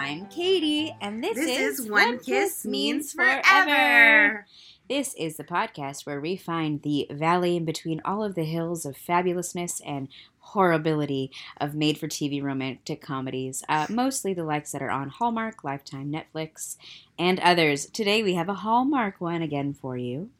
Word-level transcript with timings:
I'm 0.00 0.24
Katie. 0.28 0.96
And 1.02 1.22
this, 1.22 1.34
This 1.34 1.58
is, 1.60 1.80
is 1.80 1.90
One 1.90 2.18
Kiss 2.20 2.64
Means 2.64 3.12
Forever. 3.12 4.46
This 4.88 5.14
is 5.18 5.36
the 5.36 5.44
podcast 5.44 6.06
where 6.06 6.22
we 6.22 6.36
find 6.36 6.80
the 6.80 7.06
valley 7.10 7.54
in 7.56 7.66
between 7.66 8.00
all 8.02 8.24
of 8.24 8.34
the 8.34 8.44
hills 8.44 8.86
of 8.86 8.96
fabulousness 8.96 9.82
and 9.84 10.08
horribility 10.38 11.30
of 11.60 11.74
made 11.74 11.98
for 11.98 12.08
TV 12.08 12.42
romantic 12.42 13.02
comedies, 13.02 13.62
uh, 13.68 13.88
mostly 13.90 14.32
the 14.32 14.42
likes 14.42 14.72
that 14.72 14.80
are 14.80 14.90
on 14.90 15.10
Hallmark, 15.10 15.64
Lifetime, 15.64 16.10
Netflix, 16.10 16.78
and 17.18 17.38
others. 17.40 17.84
Today 17.84 18.22
we 18.22 18.32
have 18.34 18.48
a 18.48 18.54
Hallmark 18.54 19.20
one 19.20 19.42
again 19.42 19.74
for 19.74 19.98
you. 19.98 20.30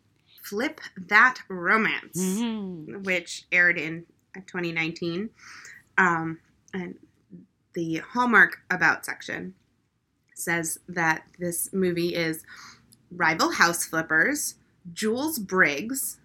Flip 0.42 0.80
That 0.96 1.42
Romance, 1.48 2.16
Mhm. 2.18 3.04
which 3.04 3.44
aired 3.52 3.76
in 3.76 4.06
2019. 4.46 5.28
Um, 5.98 6.38
and 6.72 6.94
the 7.74 7.98
Hallmark 7.98 8.60
About 8.70 9.04
section 9.04 9.54
says 10.34 10.78
that 10.88 11.24
this 11.38 11.72
movie 11.72 12.14
is 12.14 12.44
rival 13.10 13.52
house 13.52 13.84
flippers, 13.84 14.56
Jules 14.92 15.38
Briggs, 15.38 16.18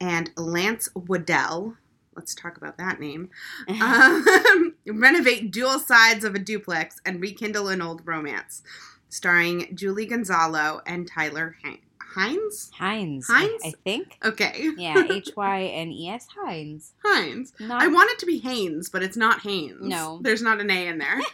and 0.00 0.30
Lance 0.36 0.88
Waddell. 0.94 1.76
Let's 2.14 2.34
talk 2.34 2.56
about 2.56 2.78
that 2.78 3.00
name. 3.00 3.30
um, 3.68 4.74
renovate 4.86 5.50
dual 5.50 5.78
sides 5.78 6.24
of 6.24 6.34
a 6.34 6.38
duplex 6.38 7.00
and 7.04 7.20
rekindle 7.20 7.68
an 7.68 7.82
old 7.82 8.02
romance, 8.06 8.62
starring 9.08 9.74
Julie 9.74 10.06
Gonzalo 10.06 10.82
and 10.86 11.08
Tyler 11.08 11.56
Hi- 11.64 11.80
Hines. 12.16 12.70
Heinz, 12.74 13.28
Heinz? 13.28 13.62
I, 13.64 13.68
I 13.68 13.72
think. 13.84 14.16
Okay. 14.24 14.70
Yeah, 14.76 15.04
H 15.10 15.30
Y 15.36 15.62
N 15.64 15.92
E 15.92 16.08
S 16.08 16.26
Heinz. 16.34 16.94
Hines. 17.04 17.52
Not 17.60 17.82
I 17.82 17.88
want 17.88 18.10
it 18.10 18.18
to 18.20 18.26
be 18.26 18.38
Haynes, 18.38 18.88
but 18.88 19.02
it's 19.02 19.16
not 19.16 19.42
Haynes. 19.42 19.76
No. 19.82 20.18
There's 20.22 20.42
not 20.42 20.60
an 20.60 20.70
A 20.70 20.86
in 20.88 20.98
there. 20.98 21.20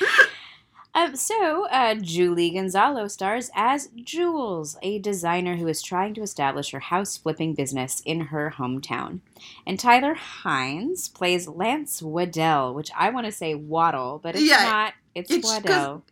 Um, 0.94 1.14
so, 1.14 1.68
uh, 1.70 1.94
Julie 1.94 2.50
Gonzalo 2.50 3.06
stars 3.06 3.52
as 3.54 3.88
Jules, 3.94 4.76
a 4.82 4.98
designer 4.98 5.54
who 5.54 5.68
is 5.68 5.80
trying 5.80 6.12
to 6.14 6.22
establish 6.22 6.72
her 6.72 6.80
house 6.80 7.16
flipping 7.16 7.54
business 7.54 8.02
in 8.04 8.20
her 8.20 8.54
hometown. 8.56 9.20
And 9.64 9.78
Tyler 9.78 10.16
Hynes 10.16 11.12
plays 11.12 11.46
Lance 11.46 12.02
Waddell, 12.02 12.74
which 12.74 12.90
I 12.98 13.10
want 13.10 13.26
to 13.26 13.32
say 13.32 13.54
Waddle, 13.54 14.18
but 14.20 14.34
it's 14.34 14.42
Yeah, 14.50 14.64
not. 14.64 14.94
It's, 15.18 15.30
it's 15.30 15.50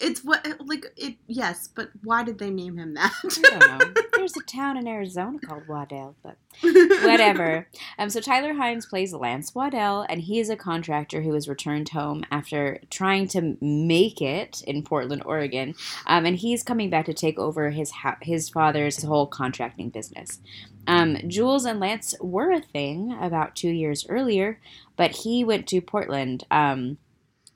it's 0.01 0.25
what 0.25 0.47
like 0.67 0.87
it 0.97 1.17
yes, 1.27 1.69
but 1.69 1.91
why 2.03 2.25
did 2.25 2.39
they 2.39 2.51
name 2.51 2.79
him 2.79 2.95
that? 2.95 3.13
I 3.25 3.59
don't 3.59 3.97
know. 3.97 4.03
There's 4.17 4.37
a 4.37 4.43
town 4.43 4.77
in 4.77 4.87
Arizona 4.87 5.39
called 5.39 5.69
Waddell, 5.69 6.17
but 6.23 6.37
whatever. 6.63 7.69
Um, 7.99 8.11
so 8.11 8.21
Tyler 8.21 8.55
Hynes 8.55 8.89
plays 8.89 9.13
Lance 9.13 9.55
Waddell, 9.55 10.07
and 10.09 10.21
he 10.23 10.41
is 10.41 10.51
a 10.51 10.57
contractor 10.57 11.23
who 11.23 11.35
has 11.35 11.49
returned 11.49 11.91
home 11.91 12.25
after 12.31 12.81
trying 12.91 13.29
to 13.29 13.57
make 13.61 14.21
it 14.21 14.63
in 14.67 14.83
Portland, 14.83 15.23
Oregon. 15.25 15.75
Um, 16.07 16.27
and 16.27 16.37
he's 16.37 16.63
coming 16.63 16.91
back 16.91 17.07
to 17.07 17.15
take 17.15 17.39
over 17.39 17.71
his 17.71 17.91
ha- 17.91 18.19
his 18.23 18.49
father's 18.49 19.03
whole 19.03 19.27
contracting 19.27 19.91
business. 19.91 20.41
Um, 20.87 21.19
Jules 21.27 21.65
and 21.65 21.81
Lance 21.81 22.15
were 22.21 22.53
a 22.53 22.61
thing 22.61 23.17
about 23.21 23.57
two 23.57 23.71
years 23.71 24.07
earlier, 24.09 24.61
but 24.97 25.11
he 25.11 25.45
went 25.45 25.67
to 25.69 25.81
Portland. 25.81 26.45
Um, 26.51 26.99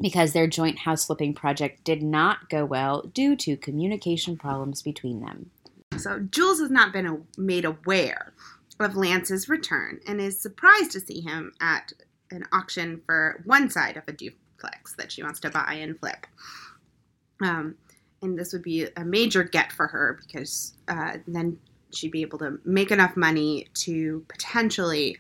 because 0.01 0.33
their 0.33 0.47
joint 0.47 0.81
house 0.81 1.07
flipping 1.07 1.35
project 1.35 1.85
did 1.85 2.03
not 2.03 2.49
go 2.49 2.65
well 2.65 3.03
due 3.03 3.37
to 3.37 3.57
communication 3.57 4.37
problems 4.37 4.83
between 4.83 5.21
them. 5.21 5.51
So 5.99 6.21
Jules 6.21 6.61
has 6.61 6.71
not 6.71 6.93
been 6.93 7.25
made 7.37 7.65
aware 7.65 8.33
of 8.79 8.97
Lance's 8.97 9.49
return 9.49 10.01
and 10.07 10.21
is 10.21 10.41
surprised 10.41 10.93
to 10.93 11.01
see 11.01 11.21
him 11.21 11.53
at 11.61 11.93
an 12.31 12.45
auction 12.53 13.03
for 13.05 13.43
one 13.45 13.69
side 13.69 13.97
of 13.97 14.05
a 14.09 14.13
duplex 14.13 14.95
that 14.95 15.13
she 15.13 15.23
wants 15.23 15.41
to 15.41 15.51
buy 15.51 15.75
and 15.75 15.99
flip. 15.99 16.27
Um, 17.43 17.75
and 18.23 18.39
this 18.39 18.53
would 18.53 18.63
be 18.63 18.87
a 18.97 19.05
major 19.05 19.43
get 19.43 19.73
for 19.73 19.87
her 19.89 20.19
because 20.21 20.75
uh, 20.89 21.19
then 21.27 21.59
she'd 21.93 22.13
be 22.13 22.23
able 22.23 22.39
to 22.39 22.59
make 22.65 22.91
enough 22.91 23.17
money 23.17 23.67
to 23.75 24.25
potentially 24.29 25.19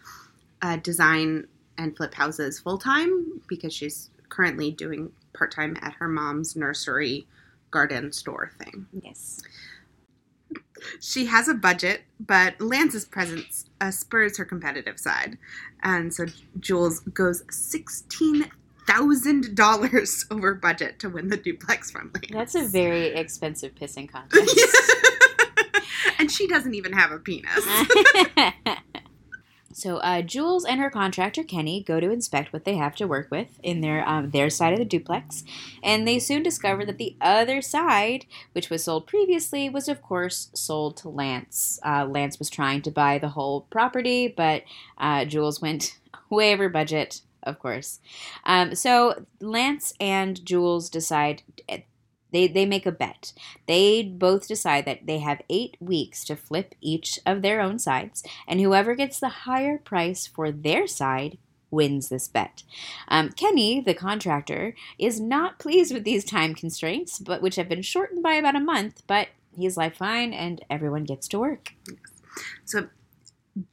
uh, 0.62 0.76
design 0.76 1.46
and 1.78 1.96
flip 1.96 2.14
houses 2.14 2.60
full 2.60 2.78
time 2.78 3.40
because 3.48 3.72
she's 3.72 4.10
currently 4.30 4.70
doing 4.70 5.12
part 5.32 5.52
time 5.52 5.76
at 5.82 5.94
her 5.94 6.06
mom's 6.08 6.54
nursery 6.56 7.26
garden 7.70 8.12
store 8.12 8.50
thing. 8.58 8.86
Yes. 9.02 9.40
She 10.98 11.26
has 11.26 11.46
a 11.48 11.54
budget, 11.54 12.00
but 12.18 12.58
Lance's 12.60 13.04
presence 13.04 13.66
uh, 13.80 13.90
spurs 13.90 14.38
her 14.38 14.46
competitive 14.46 14.98
side. 14.98 15.36
And 15.82 16.14
so 16.14 16.26
Jules 16.58 17.00
goes 17.00 17.42
$16,000 17.44 20.24
over 20.30 20.54
budget 20.54 20.98
to 21.00 21.10
win 21.10 21.28
the 21.28 21.36
duplex 21.36 21.90
from 21.90 22.10
Lance. 22.14 22.28
That's 22.32 22.54
a 22.54 22.66
very 22.66 23.08
expensive 23.08 23.74
pissing 23.74 24.10
contest. 24.10 24.58
and 26.18 26.30
she 26.30 26.46
doesn't 26.46 26.74
even 26.74 26.92
have 26.92 27.10
a 27.12 27.18
penis. 27.18 27.66
so 29.72 29.98
uh, 29.98 30.22
Jules 30.22 30.64
and 30.64 30.80
her 30.80 30.90
contractor 30.90 31.44
Kenny 31.44 31.82
go 31.82 32.00
to 32.00 32.10
inspect 32.10 32.52
what 32.52 32.64
they 32.64 32.76
have 32.76 32.96
to 32.96 33.06
work 33.06 33.30
with 33.30 33.60
in 33.62 33.80
their 33.80 34.06
um, 34.08 34.30
their 34.30 34.50
side 34.50 34.72
of 34.72 34.78
the 34.78 34.84
duplex, 34.84 35.44
and 35.82 36.06
they 36.06 36.18
soon 36.18 36.42
discover 36.42 36.84
that 36.84 36.98
the 36.98 37.16
other 37.20 37.62
side, 37.62 38.26
which 38.52 38.68
was 38.68 38.84
sold 38.84 39.06
previously, 39.06 39.68
was 39.68 39.88
of 39.88 40.02
course 40.02 40.50
sold 40.54 40.96
to 40.98 41.08
Lance. 41.08 41.78
Uh, 41.84 42.04
Lance 42.04 42.38
was 42.38 42.50
trying 42.50 42.82
to 42.82 42.90
buy 42.90 43.18
the 43.18 43.30
whole 43.30 43.62
property, 43.70 44.26
but 44.28 44.64
uh, 44.98 45.24
Jules 45.24 45.60
went 45.60 45.98
way 46.30 46.52
over 46.52 46.68
budget. 46.68 47.22
Of 47.42 47.58
course. 47.58 48.00
Um, 48.44 48.74
so 48.74 49.24
Lance 49.40 49.94
and 49.98 50.44
Jules 50.44 50.90
decide 50.90 51.42
they 52.32 52.48
they 52.48 52.66
make 52.66 52.86
a 52.86 52.92
bet. 52.92 53.32
They 53.66 54.02
both 54.02 54.48
decide 54.48 54.84
that 54.86 55.06
they 55.06 55.18
have 55.18 55.42
eight 55.48 55.76
weeks 55.80 56.24
to 56.26 56.36
flip 56.36 56.74
each 56.80 57.18
of 57.26 57.42
their 57.42 57.60
own 57.60 57.78
sides, 57.78 58.22
and 58.46 58.60
whoever 58.60 58.94
gets 58.94 59.20
the 59.20 59.28
higher 59.28 59.78
price 59.78 60.26
for 60.26 60.50
their 60.50 60.86
side 60.86 61.38
wins 61.70 62.08
this 62.08 62.28
bet. 62.28 62.62
Um, 63.08 63.30
Kenny, 63.30 63.80
the 63.80 63.94
contractor, 63.94 64.74
is 64.98 65.20
not 65.20 65.58
pleased 65.58 65.94
with 65.94 66.04
these 66.04 66.24
time 66.24 66.54
constraints, 66.54 67.18
but 67.18 67.42
which 67.42 67.56
have 67.56 67.68
been 67.68 67.82
shortened 67.82 68.22
by 68.22 68.34
about 68.34 68.56
a 68.56 68.60
month. 68.60 69.02
But 69.06 69.28
he's 69.56 69.76
like, 69.76 69.96
fine, 69.96 70.32
and 70.32 70.64
everyone 70.68 71.04
gets 71.04 71.28
to 71.28 71.38
work. 71.38 71.74
So 72.64 72.88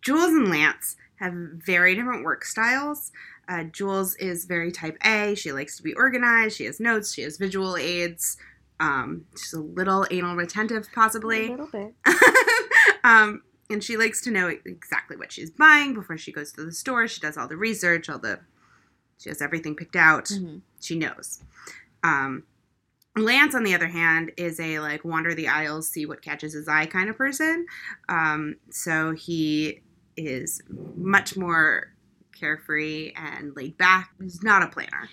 Jules 0.01 0.29
and 0.29 0.49
Lance 0.49 0.95
have 1.19 1.33
very 1.33 1.95
different 1.95 2.23
work 2.23 2.45
styles. 2.45 3.11
Uh, 3.47 3.63
Jules 3.63 4.15
is 4.15 4.45
very 4.45 4.71
type 4.71 4.97
A. 5.05 5.35
She 5.35 5.51
likes 5.51 5.77
to 5.77 5.83
be 5.83 5.93
organized. 5.93 6.57
She 6.57 6.65
has 6.65 6.79
notes. 6.79 7.13
She 7.13 7.21
has 7.21 7.37
visual 7.37 7.77
aids. 7.77 8.37
Um, 8.79 9.25
she's 9.35 9.53
a 9.53 9.61
little 9.61 10.05
anal 10.11 10.35
retentive, 10.35 10.87
possibly. 10.93 11.47
A 11.47 11.51
little 11.51 11.67
bit. 11.67 11.93
um, 13.03 13.41
and 13.69 13.83
she 13.83 13.97
likes 13.97 14.21
to 14.21 14.31
know 14.31 14.47
exactly 14.65 15.17
what 15.17 15.31
she's 15.31 15.49
buying 15.49 15.93
before 15.93 16.17
she 16.17 16.31
goes 16.31 16.51
to 16.53 16.63
the 16.63 16.71
store. 16.71 17.07
She 17.07 17.19
does 17.19 17.37
all 17.37 17.47
the 17.47 17.57
research, 17.57 18.09
all 18.09 18.19
the 18.19 18.39
she 19.17 19.29
has 19.29 19.41
everything 19.41 19.75
picked 19.75 19.95
out. 19.95 20.25
Mhm. 20.25 20.61
She 20.79 20.97
knows. 20.97 21.41
Um, 22.03 22.43
Lance, 23.15 23.55
on 23.55 23.63
the 23.63 23.73
other 23.73 23.87
hand, 23.87 24.31
is 24.37 24.59
a 24.59 24.79
like 24.79 25.03
wander 25.03 25.33
the 25.33 25.47
aisles, 25.47 25.87
see 25.87 26.05
what 26.05 26.21
catches 26.21 26.53
his 26.53 26.67
eye 26.67 26.85
kind 26.85 27.09
of 27.09 27.17
person. 27.17 27.65
Um, 28.09 28.57
so 28.69 29.13
he 29.13 29.81
is 30.15 30.61
much 30.95 31.35
more 31.35 31.93
carefree 32.39 33.13
and 33.15 33.55
laid 33.55 33.77
back. 33.77 34.11
He's 34.21 34.43
not 34.43 34.63
a 34.63 34.67
planner. 34.67 35.09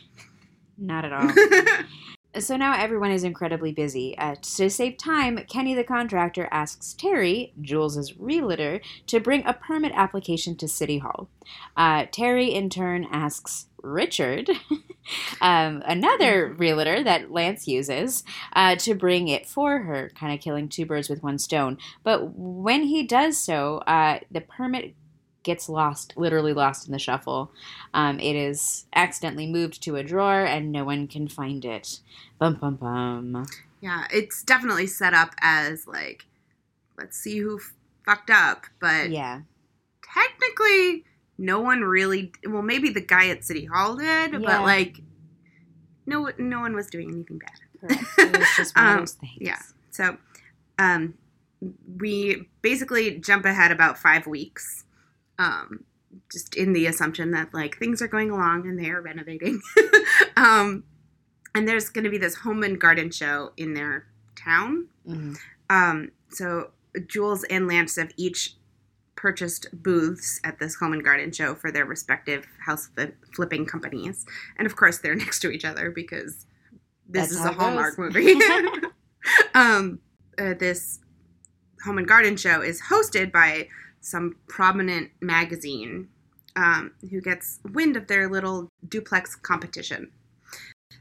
Not 0.78 1.04
at 1.04 1.12
all. 1.12 1.30
So 2.38 2.56
now 2.56 2.76
everyone 2.76 3.12
is 3.12 3.22
incredibly 3.22 3.72
busy. 3.72 4.18
Uh, 4.18 4.34
to 4.56 4.68
save 4.68 4.96
time, 4.96 5.38
Kenny 5.48 5.74
the 5.74 5.84
contractor 5.84 6.48
asks 6.50 6.92
Terry, 6.92 7.52
Jules's 7.60 8.18
realtor, 8.18 8.80
to 9.06 9.20
bring 9.20 9.46
a 9.46 9.54
permit 9.54 9.92
application 9.94 10.56
to 10.56 10.66
City 10.66 10.98
Hall. 10.98 11.28
Uh, 11.76 12.06
Terry, 12.10 12.52
in 12.52 12.70
turn, 12.70 13.06
asks 13.10 13.66
Richard, 13.82 14.50
um, 15.40 15.82
another 15.86 16.52
realtor 16.58 17.04
that 17.04 17.30
Lance 17.30 17.68
uses, 17.68 18.24
uh, 18.54 18.74
to 18.76 18.94
bring 18.94 19.28
it 19.28 19.46
for 19.46 19.82
her, 19.82 20.10
kind 20.18 20.34
of 20.34 20.40
killing 20.40 20.68
two 20.68 20.86
birds 20.86 21.08
with 21.08 21.22
one 21.22 21.38
stone. 21.38 21.78
But 22.02 22.34
when 22.34 22.84
he 22.84 23.04
does 23.04 23.38
so, 23.38 23.78
uh, 23.86 24.20
the 24.30 24.40
permit 24.40 24.94
gets 25.44 25.68
lost, 25.68 26.12
literally 26.16 26.52
lost 26.52 26.86
in 26.86 26.92
the 26.92 26.98
shuffle. 26.98 27.52
Um, 27.92 28.18
it 28.18 28.34
is 28.34 28.86
accidentally 28.94 29.46
moved 29.46 29.82
to 29.84 29.96
a 29.96 30.02
drawer 30.02 30.44
and 30.44 30.72
no 30.72 30.84
one 30.84 31.06
can 31.06 31.28
find 31.28 31.64
it. 31.64 32.00
Bum 32.38 32.54
bum 32.54 32.76
bum. 32.76 33.46
Yeah, 33.80 34.06
it's 34.10 34.42
definitely 34.42 34.86
set 34.88 35.14
up 35.14 35.34
as 35.40 35.86
like, 35.86 36.24
let's 36.98 37.16
see 37.16 37.38
who 37.38 37.58
f- 37.58 37.74
fucked 38.04 38.30
up, 38.30 38.64
but 38.80 39.10
Yeah. 39.10 39.42
technically, 40.02 41.04
no 41.38 41.60
one 41.60 41.82
really. 41.82 42.32
Well, 42.46 42.62
maybe 42.62 42.90
the 42.90 43.00
guy 43.00 43.28
at 43.28 43.44
City 43.44 43.66
Hall 43.66 43.96
did, 43.96 44.32
Yeah. 44.32 44.38
but 44.38 44.62
like, 44.62 45.00
no, 46.06 46.30
no 46.38 46.60
one 46.60 46.74
was 46.74 46.86
doing 46.88 47.10
anything 47.10 47.38
bad. 47.38 47.50
Correct. 47.80 48.04
It 48.18 48.38
was 48.38 48.48
just 48.56 48.76
one 48.76 48.86
Um, 48.86 48.92
of 48.94 49.00
those 49.00 49.12
things. 49.12 49.32
yeah. 49.40 49.58
So, 49.90 50.16
um, 50.78 51.14
we 51.98 52.48
basically 52.62 53.18
jump 53.18 53.44
ahead 53.44 53.70
about 53.72 53.98
five 53.98 54.26
weeks. 54.26 54.84
Um, 55.38 55.84
just 56.30 56.54
in 56.54 56.72
the 56.72 56.86
assumption 56.86 57.32
that 57.32 57.52
like 57.52 57.76
things 57.78 58.00
are 58.00 58.08
going 58.08 58.30
along 58.30 58.66
and 58.68 58.78
they 58.78 58.88
are 58.90 59.00
renovating. 59.00 59.60
um, 60.36 60.84
and 61.54 61.68
there's 61.68 61.88
going 61.88 62.04
to 62.04 62.10
be 62.10 62.18
this 62.18 62.36
home 62.36 62.62
and 62.62 62.80
garden 62.80 63.10
show 63.10 63.52
in 63.56 63.74
their 63.74 64.06
town. 64.36 64.88
Mhm. 65.08 65.36
Um, 65.70 66.10
so 66.30 66.70
Jules 67.06 67.44
and 67.44 67.66
Lance 67.66 67.96
have 67.96 68.12
each 68.16 68.54
purchased 69.16 69.66
booths 69.72 70.40
at 70.44 70.58
this 70.58 70.74
home 70.76 70.92
and 70.92 71.04
garden 71.04 71.32
show 71.32 71.54
for 71.54 71.70
their 71.72 71.84
respective 71.84 72.46
house 72.66 72.88
flip- 72.94 73.16
flipping 73.34 73.64
companies, 73.66 74.26
and 74.58 74.66
of 74.66 74.76
course 74.76 74.98
they're 74.98 75.14
next 75.24 75.40
to 75.40 75.50
each 75.50 75.64
other 75.64 75.90
because 75.90 76.46
this 77.08 77.28
That's 77.28 77.32
is 77.32 77.44
a 77.44 77.52
Hallmark 77.52 77.96
goes. 77.96 78.14
movie. 78.14 78.34
um, 79.54 80.00
uh, 80.38 80.54
this 80.54 81.00
home 81.84 81.98
and 81.98 82.06
garden 82.08 82.36
show 82.36 82.60
is 82.60 82.82
hosted 82.90 83.30
by 83.32 83.68
some 84.04 84.36
prominent 84.48 85.10
magazine 85.20 86.08
um, 86.56 86.92
who 87.10 87.20
gets 87.20 87.60
wind 87.72 87.96
of 87.96 88.06
their 88.06 88.28
little 88.28 88.68
duplex 88.88 89.34
competition. 89.34 90.10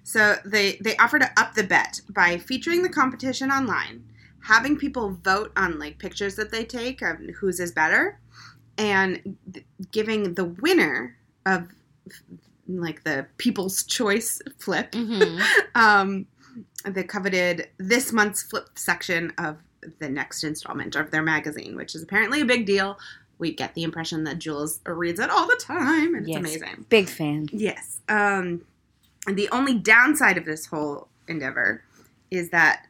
So 0.03 0.35
they 0.45 0.77
they 0.81 0.97
offer 0.97 1.19
to 1.19 1.31
up 1.37 1.53
the 1.53 1.63
bet 1.63 2.01
by 2.09 2.37
featuring 2.37 2.81
the 2.81 2.89
competition 2.89 3.51
online, 3.51 4.03
having 4.45 4.77
people 4.77 5.17
vote 5.23 5.51
on 5.55 5.79
like 5.79 5.99
pictures 5.99 6.35
that 6.35 6.51
they 6.51 6.65
take 6.65 7.01
of 7.01 7.17
whose 7.39 7.59
is 7.59 7.71
better, 7.71 8.19
and 8.77 9.37
giving 9.91 10.33
the 10.33 10.45
winner 10.45 11.17
of 11.45 11.67
like 12.67 13.03
the 13.03 13.27
People's 13.37 13.83
Choice 13.83 14.41
flip 14.57 14.91
Mhm. 14.93 15.41
um, 15.75 16.25
the 16.85 17.03
coveted 17.03 17.69
this 17.77 18.11
month's 18.11 18.41
flip 18.41 18.69
section 18.75 19.31
of 19.37 19.57
the 19.99 20.09
next 20.09 20.43
installment 20.43 20.95
of 20.95 21.11
their 21.11 21.23
magazine, 21.23 21.75
which 21.75 21.95
is 21.95 22.03
apparently 22.03 22.41
a 22.41 22.45
big 22.45 22.65
deal. 22.65 22.97
We 23.39 23.53
get 23.53 23.73
the 23.73 23.83
impression 23.83 24.23
that 24.25 24.39
Jules 24.39 24.79
reads 24.85 25.19
it 25.19 25.29
all 25.29 25.47
the 25.47 25.59
time, 25.59 26.15
and 26.15 26.27
it's 26.27 26.37
amazing. 26.37 26.85
Big 26.89 27.09
fan. 27.09 27.49
Yes. 27.51 27.99
Um, 28.07 28.61
and 29.27 29.37
the 29.37 29.49
only 29.49 29.73
downside 29.73 30.37
of 30.37 30.45
this 30.45 30.65
whole 30.65 31.07
endeavor 31.27 31.83
is 32.31 32.49
that 32.49 32.87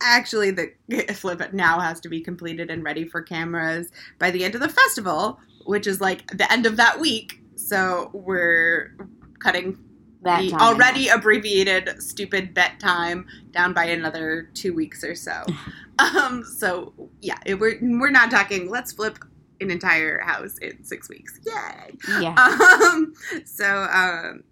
actually 0.00 0.50
the 0.50 0.72
flip 1.14 1.52
now 1.52 1.80
has 1.80 2.00
to 2.00 2.08
be 2.08 2.20
completed 2.20 2.70
and 2.70 2.84
ready 2.84 3.04
for 3.06 3.22
cameras 3.22 3.90
by 4.18 4.30
the 4.30 4.44
end 4.44 4.54
of 4.54 4.60
the 4.60 4.68
festival, 4.68 5.38
which 5.64 5.86
is 5.86 6.00
like 6.00 6.26
the 6.36 6.50
end 6.52 6.66
of 6.66 6.76
that 6.76 7.00
week. 7.00 7.40
So 7.56 8.10
we're 8.12 8.94
cutting 9.40 9.78
the 10.22 10.50
time. 10.50 10.60
already 10.60 11.08
abbreviated 11.08 12.02
stupid 12.02 12.54
bet 12.54 12.80
time 12.80 13.26
down 13.50 13.72
by 13.72 13.84
another 13.84 14.50
two 14.54 14.74
weeks 14.74 15.04
or 15.04 15.14
so. 15.14 15.44
um, 15.98 16.44
so 16.44 16.92
yeah, 17.20 17.38
it, 17.46 17.58
we're 17.58 17.78
we're 17.80 18.10
not 18.10 18.30
talking. 18.30 18.70
Let's 18.70 18.92
flip 18.92 19.18
an 19.60 19.70
entire 19.70 20.20
house 20.20 20.58
in 20.58 20.84
six 20.84 21.08
weeks. 21.08 21.40
Yay! 21.44 21.96
Yeah. 22.20 22.34
Um, 22.34 23.12
so, 23.44 23.88
um, 23.92 24.44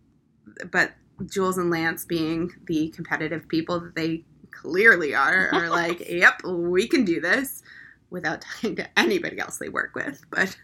but 0.71 0.93
Jules 1.27 1.59
and 1.59 1.71
Lance, 1.71 2.05
being 2.05 2.53
the 2.67 2.89
competitive 2.91 3.49
people 3.49 3.81
that 3.81 3.95
they 3.95 4.25
clearly 4.51 5.15
are, 5.15 5.49
are 5.53 5.69
like, 5.69 6.01
"Yep, 6.09 6.45
we 6.45 6.89
can 6.89 7.05
do 7.05 7.21
this," 7.21 7.63
without 8.11 8.41
talking 8.41 8.77
to 8.77 8.99
anybody 8.99 9.39
else 9.39 9.59
they 9.59 9.69
work 9.69 9.95
with. 9.95 10.23
But 10.31 10.57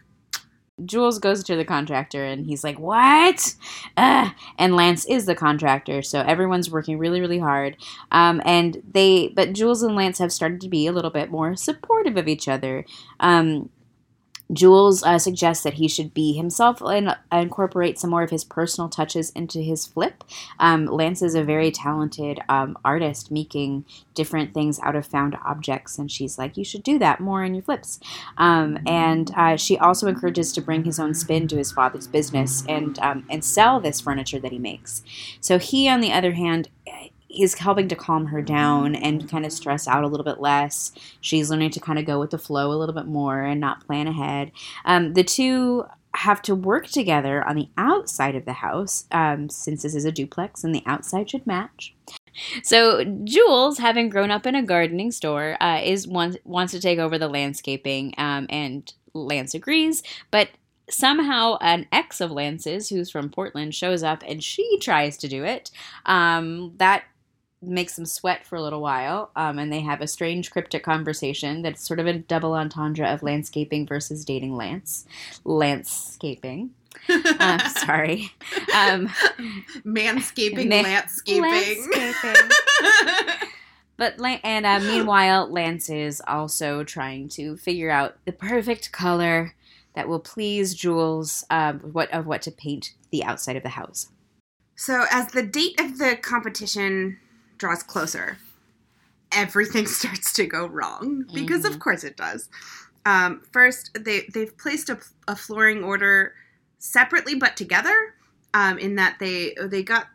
Jules 0.85 1.19
goes 1.19 1.43
to 1.43 1.55
the 1.55 1.65
contractor 1.65 2.23
and 2.23 2.45
he's 2.45 2.63
like, 2.63 2.79
"What?" 2.79 3.55
Uh, 3.95 4.31
and 4.57 4.75
Lance 4.75 5.05
is 5.05 5.25
the 5.25 5.35
contractor, 5.35 6.01
so 6.01 6.21
everyone's 6.21 6.71
working 6.71 6.97
really, 6.97 7.21
really 7.21 7.39
hard. 7.39 7.77
Um, 8.11 8.41
and 8.43 8.81
they, 8.91 9.29
but 9.35 9.53
Jules 9.53 9.83
and 9.83 9.95
Lance 9.95 10.17
have 10.17 10.31
started 10.31 10.61
to 10.61 10.69
be 10.69 10.87
a 10.87 10.91
little 10.91 11.11
bit 11.11 11.29
more 11.29 11.55
supportive 11.55 12.17
of 12.17 12.27
each 12.27 12.47
other. 12.47 12.85
Um, 13.19 13.69
Jules 14.53 15.03
uh, 15.03 15.19
suggests 15.19 15.63
that 15.63 15.75
he 15.75 15.87
should 15.87 16.13
be 16.13 16.33
himself 16.33 16.81
and 16.81 17.15
incorporate 17.31 17.99
some 17.99 18.09
more 18.09 18.23
of 18.23 18.29
his 18.29 18.43
personal 18.43 18.89
touches 18.89 19.29
into 19.31 19.59
his 19.59 19.85
flip. 19.85 20.23
Um, 20.59 20.85
Lance 20.85 21.21
is 21.21 21.35
a 21.35 21.43
very 21.43 21.71
talented 21.71 22.39
um, 22.49 22.77
artist, 22.83 23.31
making 23.31 23.85
different 24.13 24.53
things 24.53 24.79
out 24.81 24.95
of 24.95 25.05
found 25.05 25.37
objects, 25.45 25.97
and 25.97 26.11
she's 26.11 26.37
like, 26.37 26.57
"You 26.57 26.63
should 26.63 26.83
do 26.83 26.99
that 26.99 27.19
more 27.19 27.43
in 27.43 27.53
your 27.53 27.63
flips." 27.63 27.99
Um, 28.37 28.79
and 28.85 29.31
uh, 29.35 29.57
she 29.57 29.77
also 29.77 30.07
encourages 30.07 30.51
to 30.53 30.61
bring 30.61 30.83
his 30.83 30.99
own 30.99 31.13
spin 31.13 31.47
to 31.49 31.57
his 31.57 31.71
father's 31.71 32.07
business 32.07 32.63
and 32.67 32.97
um, 32.99 33.25
and 33.29 33.43
sell 33.43 33.79
this 33.79 34.01
furniture 34.01 34.39
that 34.39 34.51
he 34.51 34.59
makes. 34.59 35.03
So 35.41 35.57
he, 35.59 35.87
on 35.87 36.01
the 36.01 36.11
other 36.11 36.33
hand, 36.33 36.69
is 37.37 37.55
helping 37.55 37.87
to 37.89 37.95
calm 37.95 38.27
her 38.27 38.41
down 38.41 38.95
and 38.95 39.29
kind 39.29 39.45
of 39.45 39.51
stress 39.51 39.87
out 39.87 40.03
a 40.03 40.07
little 40.07 40.23
bit 40.23 40.39
less. 40.39 40.91
She's 41.21 41.49
learning 41.49 41.71
to 41.71 41.79
kind 41.79 41.99
of 41.99 42.05
go 42.05 42.19
with 42.19 42.31
the 42.31 42.37
flow 42.37 42.71
a 42.71 42.79
little 42.79 42.95
bit 42.95 43.07
more 43.07 43.41
and 43.41 43.59
not 43.59 43.85
plan 43.85 44.07
ahead. 44.07 44.51
Um, 44.85 45.13
the 45.13 45.23
two 45.23 45.85
have 46.15 46.41
to 46.43 46.53
work 46.53 46.87
together 46.87 47.43
on 47.47 47.55
the 47.55 47.69
outside 47.77 48.35
of 48.35 48.45
the 48.45 48.53
house 48.53 49.05
um, 49.11 49.49
since 49.49 49.81
this 49.81 49.95
is 49.95 50.05
a 50.05 50.11
duplex 50.11 50.63
and 50.63 50.73
the 50.73 50.83
outside 50.85 51.29
should 51.29 51.47
match. 51.47 51.95
So 52.63 53.03
Jules, 53.23 53.77
having 53.79 54.09
grown 54.09 54.31
up 54.31 54.45
in 54.45 54.55
a 54.55 54.63
gardening 54.63 55.11
store, 55.11 55.57
uh, 55.61 55.81
is 55.83 56.07
wants 56.07 56.37
wants 56.43 56.73
to 56.73 56.79
take 56.79 56.99
over 56.99 57.17
the 57.17 57.27
landscaping, 57.27 58.13
um, 58.17 58.47
and 58.49 58.91
Lance 59.13 59.53
agrees. 59.53 60.01
But 60.31 60.49
somehow, 60.89 61.57
an 61.61 61.87
ex 61.91 62.21
of 62.21 62.31
Lance's, 62.31 62.89
who's 62.89 63.09
from 63.09 63.29
Portland, 63.29 63.75
shows 63.75 64.03
up, 64.03 64.23
and 64.27 64.43
she 64.43 64.79
tries 64.79 65.17
to 65.17 65.27
do 65.27 65.43
it. 65.43 65.71
Um, 66.05 66.73
that 66.77 67.03
makes 67.65 67.95
them 67.95 68.05
sweat 68.05 68.45
for 68.45 68.55
a 68.55 68.61
little 68.61 68.81
while, 68.81 69.31
um, 69.35 69.59
and 69.59 69.71
they 69.71 69.81
have 69.81 70.01
a 70.01 70.07
strange, 70.07 70.51
cryptic 70.51 70.83
conversation 70.83 71.61
that's 71.61 71.85
sort 71.85 71.99
of 71.99 72.07
a 72.07 72.13
double 72.13 72.53
entendre 72.53 73.11
of 73.11 73.23
landscaping 73.23 73.87
versus 73.87 74.25
dating 74.25 74.55
Lance. 74.55 75.05
Landscaping. 75.43 76.71
Uh, 77.09 77.69
sorry. 77.69 78.31
Um, 78.75 79.07
manscaping, 79.85 80.69
Ma- 80.69 80.81
landscaping. 80.89 81.41
landscaping. 81.41 82.49
But 83.95 84.19
and 84.43 84.65
uh, 84.65 84.79
meanwhile, 84.79 85.49
Lance 85.51 85.89
is 85.89 86.21
also 86.27 86.83
trying 86.83 87.29
to 87.29 87.55
figure 87.57 87.91
out 87.91 88.17
the 88.25 88.31
perfect 88.31 88.91
color 88.91 89.53
that 89.95 90.07
will 90.07 90.19
please 90.19 90.73
Jules. 90.73 91.45
Um, 91.49 91.79
what 91.79 92.11
of 92.11 92.25
what 92.25 92.41
to 92.41 92.51
paint 92.51 92.93
the 93.11 93.23
outside 93.23 93.55
of 93.55 93.63
the 93.63 93.69
house. 93.69 94.09
So, 94.75 95.05
as 95.11 95.27
the 95.27 95.43
date 95.43 95.79
of 95.79 95.99
the 95.99 96.17
competition 96.19 97.19
draws 97.63 97.81
closer, 97.81 98.37
everything 99.31 99.85
starts 99.99 100.33
to 100.33 100.45
go 100.45 100.67
wrong 100.67 101.25
because, 101.33 101.63
of 101.63 101.75
Mhm. 101.75 101.79
course, 101.79 102.03
it 102.03 102.17
does. 102.17 102.49
Um, 103.05 103.41
first, 103.53 103.91
they 103.97 104.27
they've 104.33 104.55
placed 104.57 104.89
a, 104.89 104.99
a 105.29 105.35
flooring 105.35 105.81
order 105.83 106.33
separately 106.79 107.35
but 107.35 107.55
together, 107.55 107.95
um, 108.53 108.77
in 108.77 108.95
that 108.95 109.17
they 109.19 109.55
they 109.61 109.81
got 109.81 110.07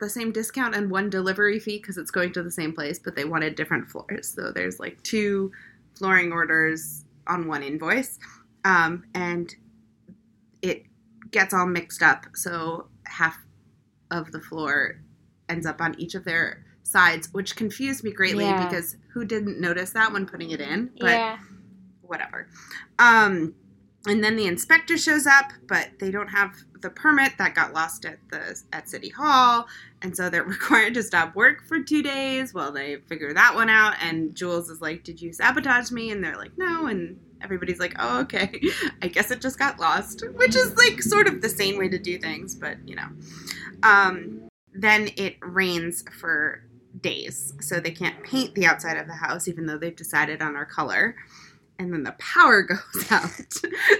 the 0.00 0.10
same 0.10 0.32
discount 0.32 0.74
and 0.74 0.90
one 0.90 1.08
delivery 1.08 1.60
fee 1.60 1.78
because 1.78 1.96
it's 1.96 2.10
going 2.10 2.32
to 2.32 2.42
the 2.42 2.50
same 2.50 2.72
place, 2.72 2.98
but 2.98 3.14
they 3.16 3.24
wanted 3.24 3.54
different 3.54 3.88
floors. 3.88 4.34
So 4.34 4.50
there's 4.52 4.80
like 4.80 5.00
two 5.04 5.52
flooring 5.96 6.32
orders 6.32 7.04
on 7.28 7.46
one 7.46 7.62
invoice, 7.62 8.18
um, 8.64 9.04
and 9.14 9.54
it 10.60 10.82
gets 11.30 11.54
all 11.54 11.66
mixed 11.66 12.02
up. 12.02 12.26
So 12.34 12.88
half 13.06 13.38
of 14.10 14.32
the 14.32 14.40
floor 14.40 15.00
ends 15.48 15.66
up 15.66 15.80
on 15.80 15.94
each 16.00 16.16
of 16.16 16.24
their 16.24 16.65
sides, 16.86 17.28
which 17.32 17.56
confused 17.56 18.04
me 18.04 18.10
greatly 18.12 18.44
Yeah. 18.44 18.64
because 18.68 18.96
who 19.12 19.24
didn't 19.24 19.60
notice 19.60 19.90
that 19.90 20.12
when 20.12 20.26
putting 20.26 20.50
it 20.50 20.60
in? 20.60 20.90
But 21.00 21.38
whatever. 22.02 22.48
Um, 22.98 23.54
and 24.06 24.22
then 24.22 24.36
the 24.36 24.46
inspector 24.46 24.96
shows 24.96 25.26
up, 25.26 25.52
but 25.66 25.90
they 25.98 26.10
don't 26.12 26.28
have 26.28 26.54
the 26.80 26.90
permit 26.90 27.32
that 27.38 27.54
got 27.56 27.72
lost 27.72 28.04
at 28.04 28.18
the 28.30 28.62
at 28.72 28.88
City 28.88 29.08
Hall, 29.08 29.66
and 30.02 30.16
so 30.16 30.30
they're 30.30 30.44
required 30.58 30.94
to 30.94 31.02
stop 31.02 31.34
work 31.34 31.66
for 31.66 31.80
two 31.82 32.02
days 32.02 32.54
while 32.54 32.70
they 32.70 32.96
figure 33.08 33.32
that 33.34 33.54
one 33.56 33.68
out. 33.68 33.94
And 34.00 34.34
Jules 34.36 34.70
is 34.70 34.80
like, 34.80 35.02
"Did 35.02 35.20
you 35.20 35.32
sabotage 35.32 35.90
me?" 35.90 36.12
And 36.12 36.22
they're 36.22 36.36
like, 36.36 36.56
"No." 36.56 36.86
And 36.86 37.18
everybody's 37.40 37.80
like, 37.80 37.96
"Oh, 37.98 38.20
okay. 38.20 38.60
I 39.02 39.08
guess 39.08 39.32
it 39.32 39.40
just 39.40 39.58
got 39.58 39.80
lost," 39.80 40.22
which 40.34 40.54
is 40.54 40.76
like 40.76 41.02
sort 41.02 41.26
of 41.26 41.42
the 41.42 41.48
same 41.48 41.76
way 41.76 41.88
to 41.88 41.98
do 41.98 42.18
things, 42.18 42.54
but 42.54 42.76
you 42.86 42.94
know. 42.94 43.08
Um, 43.82 44.48
then 44.72 45.08
it 45.16 45.36
rains 45.40 46.04
for 46.20 46.62
days, 47.00 47.54
so 47.60 47.78
they 47.80 47.90
can't 47.90 48.22
paint 48.22 48.54
the 48.54 48.66
outside 48.66 48.96
of 48.96 49.06
the 49.06 49.14
house, 49.14 49.48
even 49.48 49.66
though 49.66 49.78
they've 49.78 49.96
decided 49.96 50.40
on 50.42 50.56
our 50.56 50.66
color 50.66 51.14
and 51.78 51.92
then 51.92 52.02
the 52.04 52.12
power 52.12 52.62
goes 52.94 53.12
out. 53.12 53.30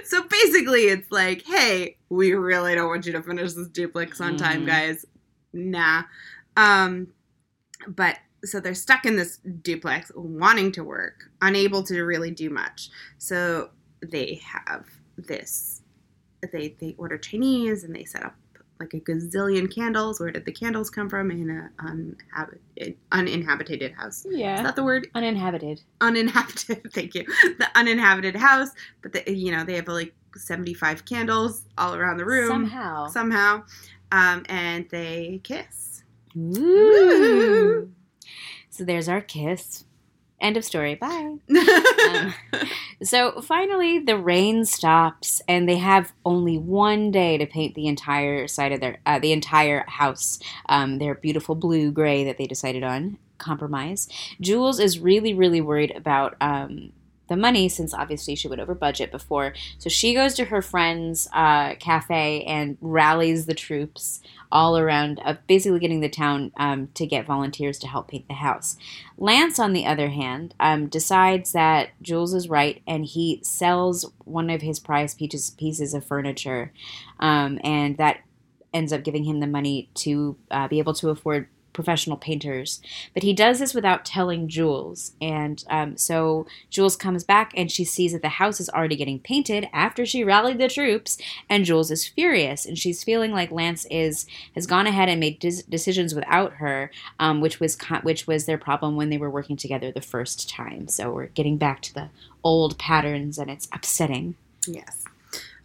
so 0.05 0.23
basically, 0.29 0.85
it's 0.85 1.11
like, 1.13 1.43
hey, 1.47 1.97
we 2.09 2.33
really 2.33 2.75
don't 2.75 2.89
want 2.89 3.05
you 3.05 3.13
to 3.13 3.23
finish 3.23 3.53
this 3.53 3.69
duplex 3.69 4.19
on 4.21 4.37
time, 4.39 4.63
Mhm. 4.63 4.67
guys. 4.67 5.05
Nah. 5.53 6.05
Um, 6.57 7.09
but 7.87 8.17
so 8.45 8.61
they're 8.61 8.75
stuck 8.75 9.05
in 9.05 9.17
this 9.17 9.39
duplex, 9.63 10.11
wanting 10.15 10.73
to 10.73 10.85
work, 10.85 11.25
unable 11.43 11.83
to 11.83 12.01
really 12.03 12.31
do 12.31 12.49
much. 12.49 12.89
So 13.19 13.71
they 14.01 14.41
have 14.43 14.87
this. 15.19 15.83
They 16.53 16.77
they 16.81 16.95
order 16.97 17.19
Chinese 17.19 17.85
and 17.85 17.95
they 17.95 18.05
set 18.05 18.23
up 18.25 18.37
like 18.81 18.93
a 18.95 19.01
gazillion 19.01 19.73
candles. 19.75 20.21
Where 20.21 20.31
did 20.31 20.45
the 20.45 20.53
candles 20.53 20.91
come 20.91 21.09
from? 21.09 21.31
In 21.31 21.49
a 21.51 21.71
uninhabit- 21.83 22.97
uninhabited 23.13 23.93
house. 23.93 24.27
Yeah, 24.29 24.57
Is 24.59 24.63
that 24.63 24.77
the 24.77 24.85
word? 24.85 25.09
Uninhabited. 25.15 25.81
uninhabited 26.01 26.91
thank 26.93 27.15
you 27.15 27.25
the 27.59 27.67
uninhabited 27.75 28.37
house 28.37 28.69
but 29.03 29.13
the, 29.13 29.33
you 29.33 29.51
know 29.51 29.65
they 29.65 29.75
have 29.77 29.89
like 29.89 30.15
75 30.37 31.05
candles 31.07 31.63
all 31.79 31.95
around 31.95 32.19
the 32.19 32.25
room 32.27 32.49
Somehow. 32.49 33.07
somehow. 33.09 33.65
Um, 34.13 34.45
and 34.49 34.87
they 34.91 35.41
kiss. 35.43 36.03
Ooh. 36.37 37.91
So 38.71 38.85
there's 38.85 39.09
our 39.09 39.21
kiss. 39.23 39.85
End 40.41 40.57
of 40.57 40.65
story. 40.65 40.95
Bye. 40.95 41.37
Um, 42.09 42.35
So 43.03 43.43
finally, 43.43 43.99
the 43.99 44.17
rain 44.17 44.65
stops, 44.65 45.43
and 45.47 45.69
they 45.69 45.77
have 45.77 46.13
only 46.25 46.57
one 46.57 47.11
day 47.11 47.37
to 47.37 47.47
paint 47.47 47.75
the 47.75 47.87
entire 47.89 48.49
side 48.49 48.73
of 48.73 48.81
their 48.81 48.99
uh, 49.05 49.19
the 49.19 49.33
entire 49.33 49.85
house. 49.87 50.39
Um, 50.69 50.99
their 50.99 51.15
beautiful 51.15 51.55
blue 51.55 51.91
gray 51.91 52.25
that 52.25 52.39
they 52.39 52.47
decided 52.47 52.83
on 52.83 53.19
compromise. 53.39 54.09
Jules 54.41 54.81
is 54.81 54.99
really 54.99 55.35
really 55.35 55.61
worried 55.61 55.91
about. 55.95 56.37
Um, 56.41 56.93
the 57.29 57.37
money, 57.37 57.69
since 57.69 57.93
obviously 57.93 58.35
she 58.35 58.49
went 58.49 58.61
over 58.61 58.75
budget 58.75 59.11
before. 59.11 59.55
So 59.79 59.89
she 59.89 60.15
goes 60.15 60.35
to 60.35 60.47
her 60.47 60.63
friend's 60.63 61.29
uh, 61.33 61.75
cafe 61.77 62.45
and 62.45 62.77
rallies 62.81 63.47
the 63.47 63.55
troops 63.55 64.21
all 64.53 64.79
around, 64.79 65.21
uh, 65.25 65.35
basically 65.47 65.81
getting 65.81 66.01
the 66.01 66.09
town 66.09 66.53
um, 66.57 66.89
to 66.95 67.07
get 67.07 67.27
volunteers 67.27 67.79
to 67.81 67.87
help 67.87 68.09
paint 68.09 68.29
the 68.29 68.35
house. 68.35 68.77
Lance, 69.19 69.59
on 69.59 69.73
the 69.73 69.87
other 69.87 70.09
hand, 70.09 70.55
um, 70.61 70.87
decides 70.87 71.53
that 71.53 71.91
Jules 72.01 72.33
is 72.33 72.49
right 72.49 72.83
and 72.87 73.05
he 73.05 73.41
sells 73.43 74.11
one 74.25 74.51
of 74.51 74.63
his 74.63 74.79
prized 74.79 75.19
pieces, 75.19 75.95
of 75.95 76.05
furniture, 76.05 76.73
um, 77.19 77.59
and 77.65 77.97
that 77.99 78.21
ends 78.73 78.93
up 78.93 79.03
giving 79.03 79.25
him 79.25 79.41
the 79.41 79.47
money 79.47 79.89
to 79.95 80.37
uh, 80.51 80.69
be 80.69 80.79
able 80.79 80.95
to 80.95 81.09
afford 81.09 81.49
professional 81.77 82.17
painters. 82.17 82.83
But 83.15 83.23
he 83.23 83.33
does 83.33 83.61
this 83.61 83.75
without 83.75 84.05
telling 84.05 84.49
Jules, 84.49 85.13
and 85.21 85.63
um, 85.71 85.97
so 85.97 86.47
Jules 86.71 86.97
comes 86.97 87.23
back 87.23 87.53
and 87.57 87.71
she 87.71 87.85
sees 87.85 88.13
that 88.13 88.23
the 88.23 88.31
house 88.31 88.61
is 88.61 88.69
already 88.71 88.97
getting 88.97 89.21
painted 89.21 89.69
after 89.73 90.05
she 90.05 90.25
rallied 90.25 90.59
the 90.59 90.69
troops, 90.69 91.19
and 91.49 91.65
Jules 91.65 91.93
is 91.93 92.09
furious 92.09 92.67
and 92.67 92.77
she's 92.77 93.05
feeling 93.05 93.31
like 93.31 93.53
Lance 93.53 93.87
is 93.91 94.27
has 94.57 94.67
gone 94.67 94.89
ahead 94.89 95.09
and 95.09 95.21
made 95.21 95.39
des- 95.39 95.63
decisions 95.69 96.15
without 96.15 96.55
her 96.55 96.91
um, 97.19 97.41
which 97.41 97.61
was 97.61 97.77
co- 97.77 98.01
which 98.01 98.27
was 98.27 98.47
their 98.47 98.59
problem 98.59 98.97
when 98.97 99.11
they 99.11 99.19
were 99.19 99.31
working 99.31 99.57
together 99.57 99.93
the 99.93 100.01
first 100.01 100.49
time. 100.49 100.89
So 100.89 101.11
we're 101.13 101.27
getting 101.27 101.57
back 101.57 101.81
to 101.83 101.95
the 101.95 102.09
old 102.43 102.79
patterns, 102.79 103.39
and 103.39 103.51
it's 103.51 103.69
upsetting. 103.73 104.37
Yes. 104.67 105.05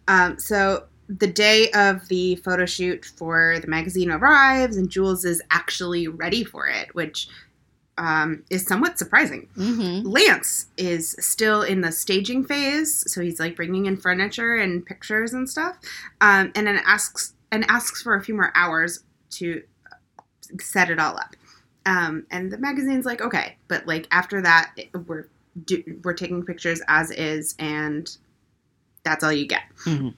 Um, 0.08 0.38
so 0.38 0.84
the 1.18 1.26
day 1.26 1.70
of 1.72 2.08
the 2.08 2.36
photo 2.36 2.66
shoot 2.66 3.04
for 3.16 3.58
the 3.60 3.68
magazine 3.68 4.10
arrives, 4.10 4.76
and 4.76 4.90
Jules 4.90 5.24
is 5.24 5.42
actually 5.50 6.08
ready 6.08 6.44
for 6.44 6.66
it, 6.68 6.94
which 6.94 7.28
um, 7.98 8.44
is 8.50 8.66
somewhat 8.66 8.98
surprising. 8.98 9.48
Mm-hmm. 9.56 10.08
Lance 10.08 10.66
is 10.76 11.14
still 11.18 11.62
in 11.62 11.80
the 11.82 11.92
staging 11.92 12.44
phase, 12.44 13.04
so 13.12 13.20
he's 13.20 13.38
like 13.38 13.56
bringing 13.56 13.86
in 13.86 13.96
furniture 13.96 14.56
and 14.56 14.84
pictures 14.84 15.32
and 15.32 15.48
stuff, 15.48 15.76
um, 16.20 16.52
and 16.54 16.66
then 16.66 16.80
asks 16.86 17.34
and 17.50 17.64
asks 17.68 18.02
for 18.02 18.14
a 18.14 18.22
few 18.22 18.34
more 18.34 18.52
hours 18.54 19.04
to 19.30 19.62
set 20.60 20.90
it 20.90 20.98
all 20.98 21.16
up. 21.16 21.36
Um, 21.84 22.26
and 22.30 22.50
the 22.50 22.58
magazine's 22.58 23.04
like, 23.04 23.20
okay, 23.20 23.56
but 23.68 23.86
like 23.86 24.06
after 24.10 24.40
that, 24.40 24.72
we're 25.06 25.28
do, 25.64 25.82
we're 26.02 26.14
taking 26.14 26.44
pictures 26.44 26.80
as 26.88 27.10
is, 27.10 27.54
and 27.58 28.16
that's 29.04 29.22
all 29.22 29.32
you 29.32 29.46
get. 29.46 29.62
Mhm. 29.84 30.14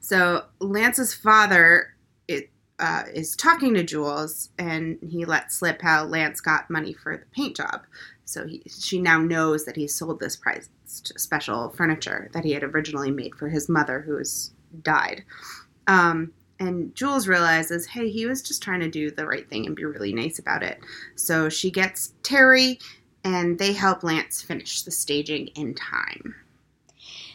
So 0.00 0.44
Lance's 0.60 1.14
father 1.14 1.94
it, 2.28 2.50
uh, 2.78 3.04
is 3.12 3.36
talking 3.36 3.74
to 3.74 3.82
Jules, 3.82 4.50
and 4.58 4.98
he 5.02 5.24
lets 5.24 5.56
slip 5.56 5.82
how 5.82 6.04
Lance 6.04 6.40
got 6.40 6.70
money 6.70 6.92
for 6.92 7.16
the 7.16 7.26
paint 7.26 7.56
job. 7.56 7.82
So 8.24 8.46
he, 8.46 8.62
she 8.68 9.00
now 9.00 9.18
knows 9.18 9.64
that 9.64 9.76
he 9.76 9.86
sold 9.86 10.20
this 10.20 10.36
prized 10.36 10.70
special 10.86 11.70
furniture 11.70 12.30
that 12.32 12.44
he 12.44 12.52
had 12.52 12.62
originally 12.62 13.10
made 13.10 13.34
for 13.34 13.48
his 13.48 13.68
mother, 13.68 14.00
who 14.00 14.16
has 14.18 14.52
died. 14.82 15.24
Um, 15.86 16.32
and 16.60 16.94
Jules 16.94 17.28
realizes, 17.28 17.86
hey, 17.86 18.08
he 18.08 18.26
was 18.26 18.40
just 18.40 18.62
trying 18.62 18.80
to 18.80 18.88
do 18.88 19.10
the 19.10 19.26
right 19.26 19.48
thing 19.48 19.66
and 19.66 19.76
be 19.76 19.84
really 19.84 20.12
nice 20.12 20.38
about 20.38 20.62
it. 20.62 20.78
So 21.16 21.48
she 21.48 21.70
gets 21.70 22.14
Terry, 22.22 22.78
and 23.24 23.58
they 23.58 23.72
help 23.72 24.02
Lance 24.02 24.40
finish 24.40 24.82
the 24.82 24.90
staging 24.90 25.48
in 25.48 25.74
time. 25.74 26.34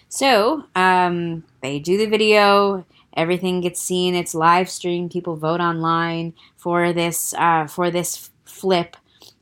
So 0.10 0.66
um, 0.76 1.44
they 1.62 1.80
do 1.80 1.98
the 1.98 2.08
video. 2.08 2.86
Everything 3.16 3.62
gets 3.62 3.82
seen. 3.82 4.16
It's 4.16 4.36
live 4.36 4.70
streamed. 4.70 5.12
People 5.12 5.36
vote 5.36 5.62
online 5.62 6.34
for 6.58 6.94
this 6.94 7.34
uh, 7.36 7.68
for 7.68 7.90
this 7.92 8.32
flip 8.46 8.98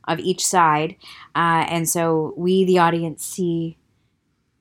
of 0.06 0.18
each 0.18 0.44
side, 0.44 0.96
uh, 1.34 1.64
and 1.68 1.88
so 1.88 2.32
we, 2.36 2.64
the 2.64 2.78
audience, 2.78 3.24
see 3.24 3.76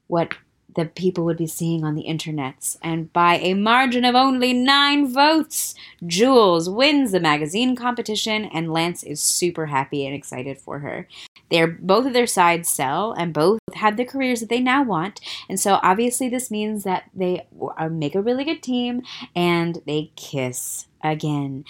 what 0.07 0.33
the 0.75 0.85
people 0.85 1.25
would 1.25 1.37
be 1.37 1.47
seeing 1.47 1.83
on 1.83 1.95
the 1.95 2.05
internets. 2.07 2.77
And 2.83 3.11
by 3.11 3.37
a 3.37 3.55
margin 3.55 4.05
of 4.05 4.13
only 4.13 4.53
nine 4.53 5.11
votes, 5.11 5.73
Jules 6.05 6.69
wins 6.69 7.11
the 7.11 7.19
magazine 7.19 7.75
competition, 7.75 8.45
and 8.45 8.71
Lance 8.71 9.03
is 9.03 9.21
super 9.21 9.65
happy 9.65 10.05
and 10.05 10.13
excited 10.15 10.59
for 10.59 10.79
her. 10.79 11.07
They're 11.49 11.67
both 11.67 12.05
of 12.05 12.13
their 12.13 12.27
sides 12.27 12.69
sell, 12.69 13.13
and 13.13 13.33
both 13.33 13.59
have 13.75 13.97
the 13.97 14.05
careers 14.05 14.39
that 14.39 14.49
they 14.49 14.59
now 14.59 14.83
want. 14.83 15.19
And 15.49 15.59
so 15.59 15.79
obviously 15.81 16.29
this 16.29 16.51
means 16.51 16.83
that 16.83 17.09
they 17.13 17.47
uh, 17.77 17.89
make 17.89 18.15
a 18.15 18.21
really 18.21 18.43
good 18.43 18.61
team 18.61 19.01
and 19.35 19.81
they 19.85 20.11
kiss 20.15 20.87
again. 21.03 21.63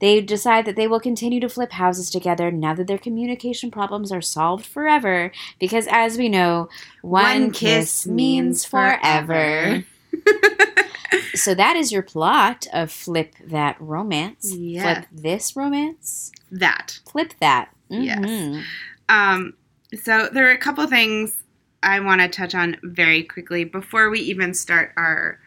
They 0.00 0.20
decide 0.20 0.66
that 0.66 0.76
they 0.76 0.86
will 0.86 1.00
continue 1.00 1.40
to 1.40 1.48
flip 1.48 1.72
houses 1.72 2.10
together 2.10 2.50
now 2.50 2.74
that 2.74 2.86
their 2.86 2.98
communication 2.98 3.70
problems 3.70 4.12
are 4.12 4.20
solved 4.20 4.66
forever 4.66 5.32
because 5.58 5.86
as 5.90 6.18
we 6.18 6.28
know, 6.28 6.68
one, 7.00 7.50
kiss, 7.52 8.06
means 8.06 8.64
forever. 8.64 9.84
so 11.34 11.54
that 11.54 11.76
is 11.76 11.92
your 11.92 12.02
plot 12.02 12.66
of 12.72 12.90
Flip 12.90 13.34
That 13.46 13.76
Romance. 13.80 14.54
Yeah. 14.54 14.82
Flip 14.94 15.08
This 15.12 15.56
Romance. 15.56 16.32
that. 16.50 17.00
Flip 17.10 17.32
That. 17.40 17.70
Yes. 17.88 18.64
Um, 19.08 19.54
so 19.94 20.28
there 20.32 20.46
are 20.48 20.52
a 20.52 20.58
couple 20.58 20.86
things 20.86 21.42
I 21.82 22.00
want 22.00 22.20
to 22.20 22.28
touch 22.28 22.54
on 22.54 22.76
very 22.82 23.22
quickly 23.22 23.64
before 23.64 24.08
we 24.10 24.20
even 24.20 24.54
start 24.54 24.92
our 24.96 25.38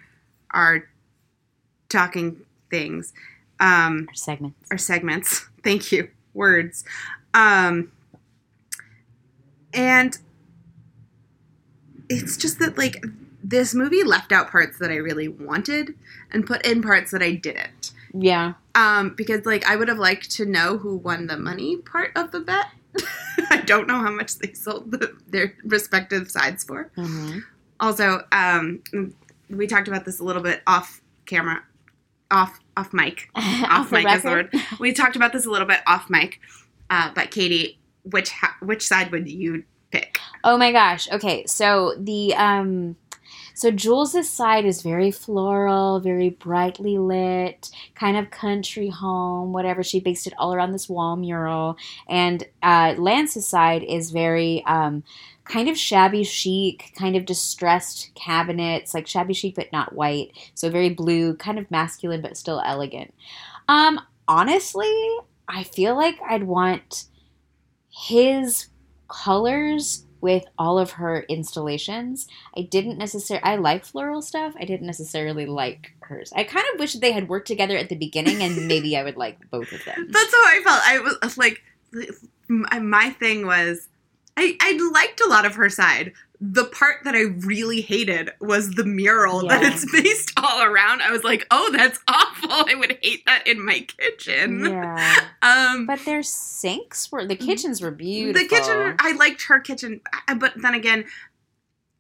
our 0.51 0.87
talking 1.89 2.37
things. 2.69 3.13
Um, 3.59 4.05
Our 4.09 4.15
segments. 4.15 4.71
our 4.71 4.77
segments. 4.77 5.47
Thank 5.63 5.91
you. 5.91 6.09
Words. 6.33 6.83
Um, 7.33 7.91
and 9.73 10.17
it's 12.09 12.37
just 12.37 12.59
that 12.59 12.77
like 12.77 13.03
this 13.43 13.73
movie 13.73 14.03
left 14.03 14.31
out 14.31 14.49
parts 14.51 14.77
that 14.79 14.91
I 14.91 14.95
really 14.95 15.27
wanted 15.27 15.93
and 16.31 16.45
put 16.45 16.65
in 16.65 16.81
parts 16.81 17.11
that 17.11 17.21
I 17.21 17.31
didn't. 17.33 17.91
Yeah. 18.13 18.53
Um, 18.73 19.13
because 19.15 19.45
like 19.45 19.65
I 19.65 19.75
would 19.75 19.87
have 19.87 19.97
liked 19.99 20.31
to 20.31 20.45
know 20.45 20.77
who 20.77 20.97
won 20.97 21.27
the 21.27 21.37
money 21.37 21.77
part 21.77 22.11
of 22.15 22.31
the 22.31 22.39
bet. 22.39 22.67
I 23.49 23.61
don't 23.65 23.87
know 23.87 23.99
how 23.99 24.11
much 24.11 24.37
they 24.39 24.53
sold 24.53 24.91
the, 24.91 25.15
their 25.27 25.53
respective 25.63 26.29
sides 26.31 26.63
for. 26.63 26.91
hmm 26.95 27.39
Also, 27.79 28.21
um, 28.31 28.81
we 29.49 29.67
talked 29.67 29.87
about 29.87 30.05
this 30.05 30.19
a 30.19 30.23
little 30.23 30.41
bit 30.41 30.61
off 30.67 31.01
camera, 31.25 31.63
off 32.31 32.59
off 32.77 32.93
mic. 32.93 33.29
Off 33.35 33.89
the 33.89 33.97
mic 33.97 34.07
is 34.17 34.23
the 34.23 34.29
word. 34.29 34.53
We 34.79 34.91
talked 34.93 35.15
about 35.15 35.31
this 35.33 35.45
a 35.45 35.49
little 35.49 35.67
bit 35.67 35.79
off 35.87 36.09
mic. 36.09 36.39
Uh, 36.89 37.11
but 37.15 37.31
Katie, 37.31 37.79
which 38.03 38.29
ha- 38.31 38.55
which 38.61 38.85
side 38.85 39.11
would 39.11 39.29
you 39.29 39.63
pick? 39.91 40.19
Oh 40.43 40.57
my 40.57 40.71
gosh. 40.71 41.09
Okay, 41.11 41.45
so 41.45 41.93
the 41.97 42.33
um 42.35 42.95
so 43.55 43.71
Jules's 43.71 44.29
side 44.29 44.65
is 44.65 44.81
very 44.81 45.11
floral, 45.11 46.01
very 46.01 46.29
brightly 46.29 46.97
lit, 46.97 47.69
kind 47.95 48.17
of 48.17 48.29
country 48.29 48.89
home, 48.89 49.53
whatever. 49.53 49.81
She 49.81 50.01
based 50.01 50.27
it 50.27 50.33
all 50.37 50.53
around 50.53 50.73
this 50.73 50.89
wall 50.89 51.15
mural. 51.15 51.77
And 52.09 52.45
uh, 52.61 52.95
Lance's 52.97 53.47
side 53.47 53.81
is 53.83 54.11
very 54.11 54.61
um, 54.65 55.03
kind 55.45 55.69
of 55.69 55.77
shabby 55.77 56.25
chic, 56.25 56.91
kind 56.97 57.15
of 57.15 57.25
distressed 57.25 58.11
cabinets, 58.13 58.93
like 58.93 59.07
shabby 59.07 59.33
chic 59.33 59.55
but 59.55 59.71
not 59.71 59.93
white. 59.93 60.31
So 60.53 60.69
very 60.69 60.89
blue, 60.89 61.35
kind 61.35 61.57
of 61.57 61.71
masculine 61.71 62.21
but 62.21 62.35
still 62.35 62.61
elegant. 62.65 63.13
Um, 63.69 64.01
honestly, 64.27 64.93
I 65.47 65.63
feel 65.63 65.95
like 65.95 66.19
I'd 66.27 66.43
want 66.43 67.05
his 67.89 68.67
colors 69.07 70.05
with 70.25 70.45
all 70.57 70.79
of 70.79 70.89
her 70.89 71.23
installations. 71.29 72.27
I 72.57 72.61
didn't 72.63 72.97
necessarily 72.97 73.43
I 73.43 73.57
like 73.57 73.85
floral 73.85 74.23
stuff. 74.23 74.55
I 74.59 74.65
didn't 74.65 74.87
necessarily 74.87 75.45
like 75.45 75.93
hers. 75.99 76.33
I 76.35 76.43
kind 76.43 76.65
of 76.73 76.79
wish 76.79 76.93
they 76.93 77.11
had 77.11 77.29
worked 77.29 77.45
together 77.47 77.77
at 77.77 77.89
the 77.89 77.95
beginning 77.95 78.41
and 78.41 78.67
maybe 78.67 78.97
I 78.97 79.03
would 79.03 79.17
like 79.17 79.37
both 79.51 79.71
of 79.71 79.85
them. 79.85 80.07
That's 80.09 80.33
how 80.33 80.43
I 80.45 80.61
felt. 80.63 80.81
I 80.83 81.17
was 81.21 81.37
like, 81.37 81.61
my 82.49 83.11
thing 83.11 83.45
was, 83.45 83.87
I 84.35 84.57
I 84.59 84.89
liked 84.91 85.21
a 85.21 85.29
lot 85.29 85.45
of 85.45 85.53
her 85.53 85.69
side. 85.69 86.13
The 86.41 86.65
part 86.65 86.97
that 87.05 87.15
I 87.15 87.21
really 87.45 87.81
hated 87.81 88.31
was 88.41 88.71
the 88.71 88.83
mural 88.85 89.47
that 89.47 89.63
it's 89.63 89.89
based 90.03 90.33
all 90.37 90.63
around. 90.63 91.01
I 91.01 91.11
was 91.11 91.23
like, 91.23 91.45
oh, 91.51 91.71
that's 91.71 91.99
awful. 92.07 92.49
I 92.51 92.75
would 92.75 92.97
hate 93.01 93.25
that 93.25 93.47
in 93.47 93.63
my 93.65 93.79
kitchen. 93.81 94.65
Yeah. 94.65 95.15
Um, 95.41 95.85
But 95.85 95.99
their 96.05 96.23
sinks 96.23 97.11
were 97.11 97.23
the 97.25 97.35
kitchens 97.35 97.79
were 97.79 97.91
beautiful. 97.91 98.41
the 98.41 98.47
kitchen, 98.49 98.95
I 98.99 99.11
liked 99.13 99.43
her 99.47 99.59
kitchen, 99.59 100.01
uh, 100.27 100.33
but 100.33 100.53
then 100.59 100.73
again, 100.73 101.05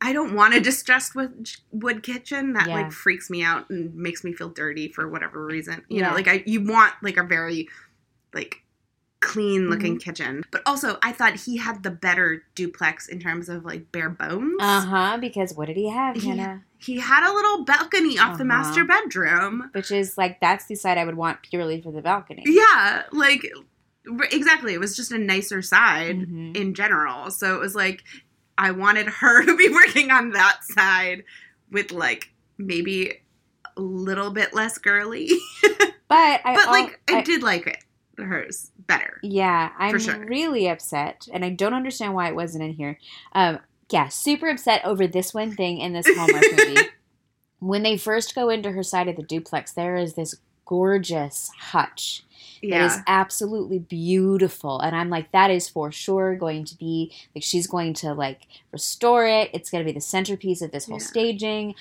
I 0.01 0.13
don't 0.13 0.33
want 0.33 0.55
a 0.55 0.59
distressed 0.59 1.13
wood, 1.13 1.51
wood 1.71 2.01
kitchen. 2.01 2.53
That 2.53 2.67
Yeah. 2.67 2.73
like 2.73 2.91
freaks 2.91 3.29
me 3.29 3.43
out 3.43 3.69
and 3.69 3.93
makes 3.95 4.23
me 4.23 4.33
feel 4.33 4.49
dirty 4.49 4.87
for 4.87 5.07
whatever 5.07 5.45
reason. 5.45 5.83
You 5.89 5.99
Yeah. 6.01 6.09
know, 6.09 6.15
like 6.15 6.27
I 6.27 6.43
you 6.47 6.61
want 6.65 6.93
like 7.03 7.17
a 7.17 7.23
very 7.23 7.69
like 8.33 8.63
clean 9.25 9.69
looking 9.69 9.93
Mm-hmm. 9.95 10.09
kitchen. 10.09 10.43
But 10.51 10.61
also 10.65 10.97
I 11.03 11.11
thought 11.11 11.35
he 11.35 11.57
had 11.57 11.83
the 11.83 11.91
better 11.91 12.43
duplex 12.55 13.07
in 13.07 13.19
terms 13.19 13.49
of 13.49 13.65
like 13.65 13.91
bare 13.91 14.09
bones. 14.09 14.57
Uh 14.61 14.81
huh. 14.81 15.17
Because 15.19 15.53
what 15.55 15.65
did 15.67 15.77
he 15.77 15.89
have, 15.89 16.15
He- 16.15 16.27
Hannah? 16.29 16.63
He 16.77 16.99
had 16.99 17.27
a 17.27 17.33
little 17.33 17.65
balcony 17.65 18.19
off 18.19 18.37
the 18.37 18.43
Uh-huh. 18.43 18.63
master 18.63 18.83
bedroom. 18.85 19.69
Which 19.73 19.91
is 19.91 20.17
like 20.17 20.39
that's 20.39 20.65
the 20.65 20.75
side 20.75 20.97
I 20.99 21.05
would 21.05 21.15
want 21.15 21.41
purely 21.41 21.81
for 21.81 21.91
the 21.91 22.01
balcony. 22.01 22.43
Yeah, 22.45 23.03
like 23.11 23.43
exactly. 24.31 24.73
It 24.73 24.79
was 24.79 24.95
just 24.95 25.11
a 25.11 25.17
nicer 25.17 25.61
side 25.61 26.17
Mhm. 26.19 26.55
in 26.55 26.73
general. 26.75 27.31
So 27.31 27.55
it 27.55 27.59
was 27.59 27.73
like 27.75 28.03
I 28.57 28.71
wanted 28.71 29.07
her 29.07 29.43
to 29.45 29.55
be 29.57 29.69
working 29.69 30.11
on 30.11 30.31
that 30.31 30.59
side 30.63 31.23
with 31.71 31.91
like 31.91 32.31
maybe 32.57 33.21
a 33.77 33.81
little 33.81 34.31
bit 34.31 34.53
less 34.53 34.77
girly. 34.77 35.29
But 36.07 36.41
I 36.45 36.53
but 36.55 36.67
al- 36.67 36.71
like 36.71 36.99
I, 37.09 37.15
I- 37.17 37.21
did 37.23 37.41
like 37.41 37.65
it. 37.65 37.77
Hers 38.17 38.71
better. 38.87 39.19
Yeah, 39.23 39.71
I'm 39.77 39.99
sure. 39.99 40.17
really 40.25 40.67
upset, 40.67 41.27
and 41.33 41.43
I 41.43 41.49
don't 41.49 41.73
understand 41.73 42.13
why 42.13 42.29
it 42.29 42.35
wasn't 42.35 42.63
in 42.63 42.73
here. 42.73 42.99
Um, 43.33 43.59
yeah, 43.91 44.07
super 44.07 44.49
upset 44.49 44.83
over 44.85 45.05
this 45.07 45.33
one 45.33 45.55
thing 45.55 45.79
in 45.79 45.93
this 45.93 46.07
Hallmark 46.07 46.43
movie. 46.51 46.81
When 47.59 47.83
they 47.83 47.97
first 47.97 48.35
go 48.35 48.49
into 48.49 48.71
her 48.71 48.83
side 48.83 49.07
of 49.07 49.15
the 49.15 49.23
duplex, 49.23 49.71
there 49.73 49.95
is 49.95 50.13
this 50.13 50.35
gorgeous 50.65 51.51
hutch 51.59 52.23
that 52.61 52.67
Yeah. 52.69 52.85
is 52.85 52.97
absolutely 53.07 53.79
beautiful, 53.79 54.79
and 54.79 54.95
I'm 54.95 55.09
like, 55.09 55.31
that 55.31 55.51
is 55.51 55.69
for 55.69 55.91
sure 55.91 56.35
going 56.35 56.65
to 56.65 56.77
be 56.77 57.13
like 57.35 57.43
she's 57.43 57.67
going 57.67 57.93
to 57.95 58.13
like 58.13 58.41
restore 58.71 59.25
it. 59.27 59.49
It's 59.53 59.69
going 59.69 59.83
to 59.83 59.87
be 59.87 59.93
the 59.97 60.01
centerpiece 60.01 60.61
of 60.61 60.71
this 60.71 60.85
whole 60.85 60.99
Yeah. 60.99 61.05
staging. 61.05 61.75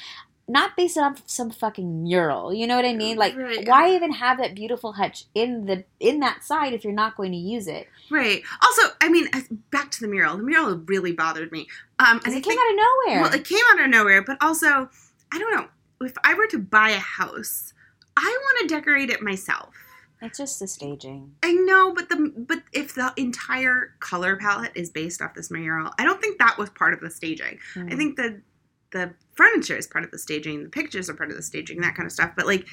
Not 0.46 0.76
based 0.76 0.98
on 0.98 1.16
some 1.26 1.50
fucking 1.50 2.02
mural, 2.02 2.52
you 2.52 2.66
know 2.66 2.76
what 2.76 2.84
I 2.84 2.92
mean? 2.94 3.16
Like, 3.16 3.34
Right. 3.34 3.66
why 3.66 3.94
even 3.94 4.12
have 4.12 4.36
that 4.38 4.54
beautiful 4.54 4.92
hutch 4.92 5.24
in 5.34 5.64
the 5.64 5.84
in 6.00 6.20
that 6.20 6.44
side 6.44 6.74
if 6.74 6.84
you're 6.84 6.92
not 6.92 7.16
going 7.16 7.32
to 7.32 7.38
use 7.38 7.66
it? 7.66 7.88
right. 8.10 8.42
Also, 8.62 8.94
I 9.00 9.08
mean, 9.08 9.26
uh, 9.32 9.40
back 9.70 9.90
to 9.92 10.00
the 10.00 10.08
mural. 10.08 10.36
The 10.36 10.42
mural 10.42 10.76
really 10.86 11.12
bothered 11.12 11.50
me. 11.50 11.66
Um, 11.98 12.20
and 12.24 12.34
I 12.34 12.38
it 12.38 12.42
came 12.42 12.56
think- 12.56 12.60
out 12.60 12.70
of 12.70 12.76
nowhere. 12.76 13.22
Well, 13.22 13.34
it 13.34 13.44
came 13.46 13.60
out 13.72 13.80
of 13.80 13.88
nowhere, 13.88 14.22
but 14.22 14.36
also, 14.42 14.90
I 15.32 15.38
don't 15.38 15.54
know. 15.54 15.68
If 16.02 16.12
I 16.24 16.34
were 16.34 16.46
to 16.48 16.58
buy 16.58 16.90
a 16.90 16.98
house, 16.98 17.72
I 18.16 18.38
want 18.42 18.68
to 18.68 18.74
decorate 18.74 19.08
it 19.10 19.22
myself. 19.22 19.74
it's 20.20 20.38
just 20.38 20.60
the 20.60 20.66
staging. 20.68 21.34
I 21.42 21.52
know, 21.52 21.92
but 21.94 22.08
the 22.10 22.32
but 22.36 22.62
if 22.72 22.94
the 22.94 23.12
entire 23.16 23.94
color 24.00 24.36
palette 24.36 24.72
is 24.74 24.90
based 24.90 25.22
off 25.22 25.34
this 25.34 25.50
mural, 25.50 25.90
I 25.98 26.04
don't 26.04 26.20
think 26.20 26.38
that 26.38 26.58
was 26.58 26.68
part 26.70 26.92
of 26.92 27.00
the 27.00 27.10
staging. 27.10 27.58
Hmm. 27.72 27.88
I 27.90 27.96
think 27.96 28.16
the 28.16 28.42
the 28.90 29.14
furniture 29.34 29.76
is 29.76 29.86
part 29.86 30.04
of 30.04 30.10
the 30.10 30.18
staging, 30.18 30.62
the 30.62 30.68
pictures 30.70 31.08
are 31.10 31.14
part 31.14 31.30
of 31.30 31.36
the 31.36 31.42
staging, 31.42 31.80
that 31.80 31.94
kind 31.94 32.06
of 32.06 32.12
stuff. 32.12 32.32
But 32.36 32.46
like 32.46 32.66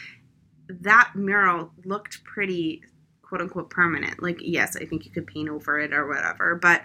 that 0.70 1.12
mural 1.16 1.72
looked 1.86 2.24
pretty 2.24 2.82
quote 3.22 3.42
unquote 3.42 3.70
permanent. 3.70 4.22
Like 4.22 4.38
yes, 4.42 4.76
I 4.76 4.86
think 4.86 5.06
you 5.06 5.12
could 5.12 5.28
paint 5.28 5.50
over 5.50 5.80
it 5.80 5.94
or 5.94 6.08
whatever, 6.08 6.56
but 6.56 6.82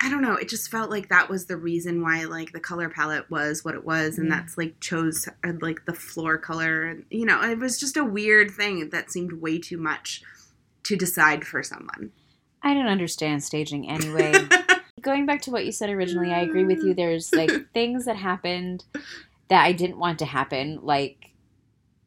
I 0.00 0.10
don't 0.10 0.22
know. 0.22 0.34
It 0.34 0.48
just 0.48 0.70
felt 0.70 0.90
like 0.90 1.08
that 1.08 1.30
was 1.30 1.46
the 1.46 1.56
reason 1.56 2.02
why 2.02 2.24
like 2.24 2.52
the 2.52 2.60
color 2.60 2.90
palette 2.90 3.30
was 3.30 3.64
what 3.64 3.74
it 3.74 3.84
was, 3.84 4.18
and 4.18 4.28
Yeah. 4.28 4.36
that's 4.40 4.58
like 4.58 4.78
chose 4.80 5.28
uh, 5.44 5.52
like 5.62 5.86
the 5.86 5.94
floor 5.94 6.36
color, 6.36 6.82
and 6.82 7.04
you 7.10 7.24
know, 7.24 7.40
it 7.42 7.58
was 7.58 7.78
just 7.78 7.96
a 7.96 8.04
weird 8.04 8.50
thing 8.50 8.90
that 8.90 9.10
seemed 9.10 9.34
way 9.34 9.58
too 9.58 9.78
much 9.78 10.22
to 10.82 10.96
decide 10.96 11.46
for 11.46 11.62
someone. 11.62 12.10
I 12.62 12.74
don't 12.74 12.88
understand 12.88 13.44
staging 13.44 13.88
anyway. 13.88 14.32
Going 15.04 15.26
back 15.26 15.42
to 15.42 15.50
what 15.50 15.64
you 15.66 15.72
said 15.72 15.90
originally, 15.90 16.32
I 16.32 16.40
agree 16.40 16.64
with 16.64 16.82
you. 16.82 16.94
There's 16.94 17.32
like 17.32 17.50
things 17.74 18.06
that 18.06 18.16
happened 18.16 18.84
that 19.48 19.62
I 19.62 19.72
didn't 19.72 19.98
want 19.98 20.18
to 20.20 20.24
happen, 20.24 20.80
like 20.82 21.30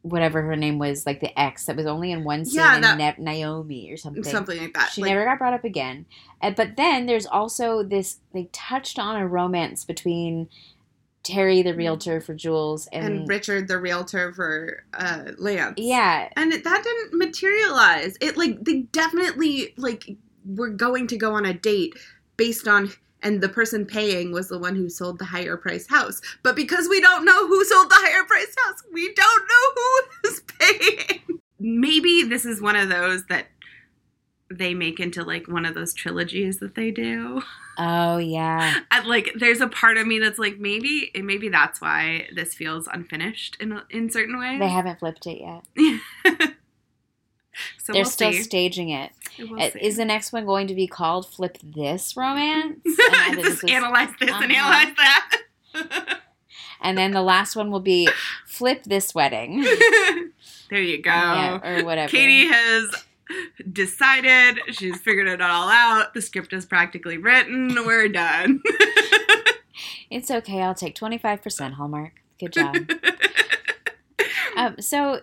whatever 0.02 0.42
her 0.42 0.56
name 0.56 0.78
was, 0.78 1.06
like 1.06 1.20
the 1.20 1.38
ex 1.38 1.66
that 1.66 1.76
was 1.76 1.86
only 1.86 2.10
in 2.12 2.24
one 2.24 2.44
scene, 2.44 2.56
Yeah, 2.60 2.76
in 2.76 2.82
that- 2.82 3.18
Na- 3.18 3.32
Naomi 3.32 3.90
or 3.92 3.96
something. 3.96 4.24
Something 4.24 4.58
like 4.58 4.74
that. 4.74 4.90
She 4.92 5.02
Like, 5.02 5.10
never 5.10 5.24
got 5.24 5.38
brought 5.38 5.54
up 5.54 5.64
again. 5.64 6.06
Uh, 6.40 6.50
but 6.50 6.76
then 6.76 7.06
there's 7.06 7.26
also 7.26 7.82
this, 7.82 8.18
they 8.32 8.48
touched 8.52 8.98
on 8.98 9.16
a 9.16 9.26
romance 9.26 9.84
between 9.84 10.48
Terry, 11.24 11.62
the 11.62 11.74
realtor 11.74 12.20
for 12.20 12.34
Jules, 12.34 12.86
and, 12.92 13.04
and 13.04 13.28
Richard, 13.28 13.68
the 13.68 13.78
realtor 13.78 14.32
for 14.32 14.84
uh, 14.94 15.32
Lance. 15.36 15.74
yeah, 15.76 16.28
and 16.36 16.52
it, 16.54 16.64
that 16.64 16.82
didn't 16.82 17.18
materialize. 17.18 18.16
It 18.20 18.36
like 18.38 18.64
they 18.64 18.82
definitely 18.92 19.74
like 19.76 20.16
were 20.46 20.70
going 20.70 21.06
to 21.08 21.18
go 21.18 21.34
on 21.34 21.44
a 21.44 21.52
date 21.52 21.92
based 22.38 22.66
on. 22.66 22.90
And 23.20 23.40
the 23.40 23.48
person 23.48 23.84
paying 23.84 24.30
was 24.32 24.48
the 24.48 24.60
one 24.60 24.76
who 24.76 24.88
sold 24.88 25.18
the 25.18 25.24
higher 25.24 25.56
price 25.56 25.88
house. 25.88 26.20
But 26.44 26.54
because 26.54 26.88
we 26.88 27.00
don't 27.00 27.24
know 27.24 27.48
who 27.48 27.64
sold 27.64 27.90
the 27.90 27.96
higher 27.98 28.24
price 28.24 28.54
house, 28.64 28.84
we 28.92 29.12
don't 29.12 29.48
know 29.48 29.82
who 30.22 30.28
is 30.30 30.42
paying. 30.58 31.40
Maybe 31.58 32.22
this 32.22 32.44
is 32.44 32.62
one 32.62 32.76
of 32.76 32.88
those 32.88 33.24
that 33.24 33.48
they 34.50 34.72
make 34.74 35.00
into 35.00 35.24
like 35.24 35.48
one 35.48 35.66
of 35.66 35.74
those 35.74 35.92
trilogies 35.92 36.58
that 36.58 36.74
they 36.74 36.90
do. 36.90 37.42
oh 37.78 38.18
yeah. 38.18 38.80
I, 38.90 39.00
like 39.06 39.32
there's 39.36 39.60
a 39.60 39.68
part 39.68 39.96
of 39.96 40.06
me 40.06 40.18
that's 40.18 40.38
like 40.38 40.58
maybe 40.58 41.10
maybe 41.14 41.48
that's 41.48 41.80
why 41.80 42.28
this 42.34 42.54
feels 42.54 42.86
unfinished 42.86 43.56
in 43.60 43.80
in 43.90 44.10
certain 44.10 44.38
ways. 44.38 44.60
They 44.60 44.68
haven't 44.68 45.00
flipped 45.00 45.26
it 45.26 45.40
yet. 45.40 46.54
so 47.78 47.92
They're 47.92 48.02
we'll 48.02 48.10
still 48.10 48.32
see. 48.32 48.42
staging 48.42 48.90
it. 48.90 49.10
We'll 49.38 49.60
Uh. 49.60 49.70
Is 49.80 49.96
the 49.96 50.04
next 50.04 50.32
one 50.32 50.44
going 50.46 50.66
to 50.68 50.74
be 50.74 50.86
called 50.86 51.26
Flip 51.26 51.58
This 51.62 52.16
Romance? 52.16 52.80
And 53.12 53.34
Just 53.40 53.62
this 53.62 53.64
is- 53.64 53.70
analyze 53.70 54.10
this 54.20 54.30
and 54.30 54.52
Uh-huh. 54.52 54.54
analyze 54.54 54.96
that. 54.96 56.20
and 56.80 56.96
then 56.98 57.12
the 57.12 57.22
last 57.22 57.54
one 57.56 57.70
will 57.70 57.80
be 57.80 58.08
Flip 58.46 58.82
This 58.84 59.14
Wedding. 59.14 59.62
there 60.70 60.80
you 60.82 61.00
go. 61.02 61.10
Yeah, 61.10 61.60
or 61.62 61.84
whatever. 61.84 62.10
Katie 62.10 62.46
has 62.48 62.88
decided. 63.72 64.58
She's 64.70 64.98
figured 65.00 65.28
it 65.28 65.40
all 65.42 65.68
out. 65.68 66.14
The 66.14 66.22
script 66.22 66.52
is 66.52 66.64
practically 66.66 67.18
written. 67.18 67.74
We're 67.84 68.08
done. 68.08 68.62
It's 70.10 70.30
okay. 70.30 70.62
I'll 70.62 70.74
take 70.74 70.94
25% 70.94 71.74
Hallmark. 71.74 72.12
Good 72.40 72.52
job. 72.54 72.76
um, 74.56 74.76
so, 74.80 75.20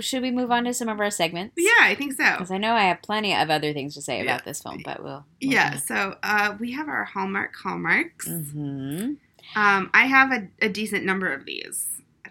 should 0.00 0.22
we 0.22 0.30
move 0.30 0.50
on 0.50 0.64
to 0.64 0.74
some 0.74 0.88
of 0.88 1.00
our 1.00 1.10
segments? 1.10 1.54
yeah, 1.56 1.70
I 1.80 1.94
think 1.94 2.12
so. 2.12 2.32
Because 2.32 2.50
I 2.50 2.58
know 2.58 2.74
I 2.74 2.84
have 2.84 3.00
plenty 3.02 3.34
of 3.34 3.48
other 3.50 3.72
things 3.72 3.94
to 3.94 4.02
say 4.02 4.20
about 4.20 4.40
Yeah. 4.40 4.44
this 4.44 4.62
film, 4.62 4.82
but 4.84 5.02
we'll. 5.02 5.24
Yeah, 5.40 5.76
so 5.76 6.16
uh, 6.22 6.56
we 6.60 6.72
have 6.72 6.88
our 6.88 7.04
Hallmark 7.04 7.54
hallmarks. 7.56 8.26
hmm 8.28 9.12
Um, 9.56 9.90
I 9.94 10.06
have 10.06 10.30
a, 10.32 10.48
a 10.60 10.68
decent 10.68 11.04
number 11.04 11.32
of 11.32 11.44
these 11.46 11.86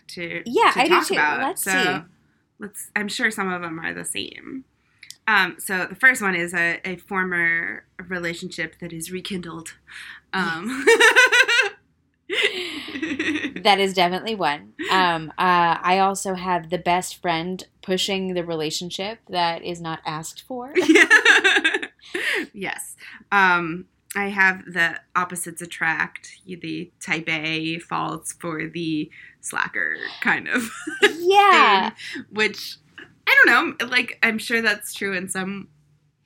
to 0.10 0.43
Yeah, 0.45 0.71
to 0.71 0.79
I 0.81 0.83
do 0.83 0.89
talk 0.89 1.07
too. 1.07 1.13
about. 1.15 1.39
Let's 1.41 1.63
so 1.63 1.71
see. 1.71 1.99
let's. 2.60 2.91
I'm 2.95 3.07
sure 3.07 3.31
some 3.31 3.51
of 3.51 3.62
them 3.62 3.79
are 3.79 3.93
the 3.93 4.05
same. 4.05 4.65
Um, 5.27 5.55
so 5.60 5.86
the 5.88 5.95
first 5.95 6.21
one 6.21 6.36
is 6.36 6.53
a, 6.53 6.79
a 6.86 6.95
former 6.95 7.83
relationship 8.07 8.75
that 8.79 8.93
is 8.93 9.12
rekindled. 9.12 9.73
Um, 10.31 10.86
That 13.67 13.80
is 13.82 13.93
definitely 13.93 14.34
one. 14.36 14.73
Um, 14.91 15.30
uh, 15.38 15.75
I 15.82 15.99
also 15.99 16.36
have 16.36 16.69
the 16.69 16.77
best 16.77 17.21
friend 17.21 17.62
pushing 17.82 18.34
the 18.34 18.45
relationship 18.45 19.19
that 19.30 19.62
is 19.62 19.82
not 19.82 19.99
asked 20.06 20.41
for. 20.47 20.73
yes. 22.53 22.95
Um, 23.32 23.86
I 24.15 24.30
have 24.30 24.63
the 24.65 24.99
opposites 25.15 25.62
attract. 25.62 26.30
The 26.45 26.91
type 27.06 27.27
A 27.27 27.80
falls 27.80 28.34
for 28.39 28.67
the 28.67 29.12
slacker 29.41 29.97
kind 30.21 30.47
of 30.47 30.69
Yeah. 31.19 31.89
thing, 31.89 32.25
which 32.32 32.77
I 33.27 33.36
don't 33.45 33.80
know. 33.80 33.88
Like 33.88 34.17
I'm 34.23 34.38
sure 34.38 34.62
that's 34.62 34.93
true 34.93 35.13
in 35.13 35.27
some 35.27 35.67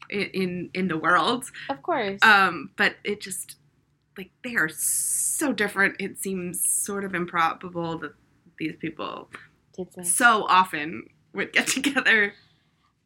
in 0.09 0.21
in, 0.33 0.69
in 0.73 0.87
the 0.89 0.97
world, 0.97 1.45
Of 1.69 1.81
course. 1.81 2.19
um, 2.21 2.69
but 2.75 2.95
it 3.03 3.19
just 3.21 3.55
like 4.17 4.31
they 4.43 4.55
are 4.55 4.69
so 4.69 5.53
different. 5.53 5.95
It 5.99 6.21
seems 6.21 6.67
sort 6.67 7.03
of 7.03 7.15
improbable 7.15 7.97
that 7.99 8.13
these 8.57 8.75
people 8.79 9.29
so 10.03 10.45
often 10.47 11.07
would 11.33 11.53
get 11.53 11.67
together. 11.77 12.33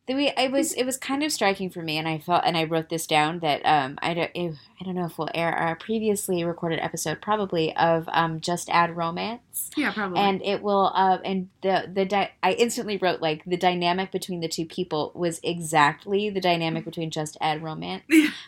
The 0.08 0.14
way 0.14 0.34
it 0.38 0.52
was, 0.52 0.74
it 0.74 0.84
was 0.86 0.98
kind 0.98 1.24
of 1.24 1.32
striking 1.32 1.72
for 1.72 1.82
me, 1.82 1.98
and 1.98 2.08
I 2.08 2.20
felt, 2.20 2.44
and 2.46 2.56
I 2.56 2.64
wrote 2.66 2.90
this 2.90 3.08
down 3.08 3.40
that 3.40 3.66
um, 3.66 3.98
I 4.04 4.14
don't, 4.14 4.30
I 4.36 4.84
don't 4.84 4.94
know 4.94 5.06
if 5.06 5.18
we'll 5.18 5.30
air 5.34 5.52
our 5.52 5.76
previously 5.76 6.44
recorded 6.44 6.80
episode, 6.80 7.22
probably 7.22 7.76
of 7.76 8.08
um, 8.12 8.40
just 8.40 8.70
add 8.70 8.96
romance, 8.96 9.72
Yeah, 9.76 9.92
probably. 9.92 10.20
and 10.20 10.44
it 10.44 10.62
will, 10.62 10.92
uh, 10.94 11.18
and 11.26 11.50
the 11.64 11.90
the 11.92 12.06
di- 12.06 12.32
I 12.44 12.52
instantly 12.54 12.98
wrote 12.98 13.20
like 13.20 13.44
the 13.46 13.58
dynamic 13.58 14.12
between 14.12 14.42
the 14.42 14.48
two 14.48 14.66
people 14.66 15.12
was 15.16 15.40
exactly 15.42 16.30
the 16.30 16.40
dynamic 16.42 16.86
between 16.86 17.10
just 17.10 17.36
add 17.42 17.64
romance, 17.64 18.04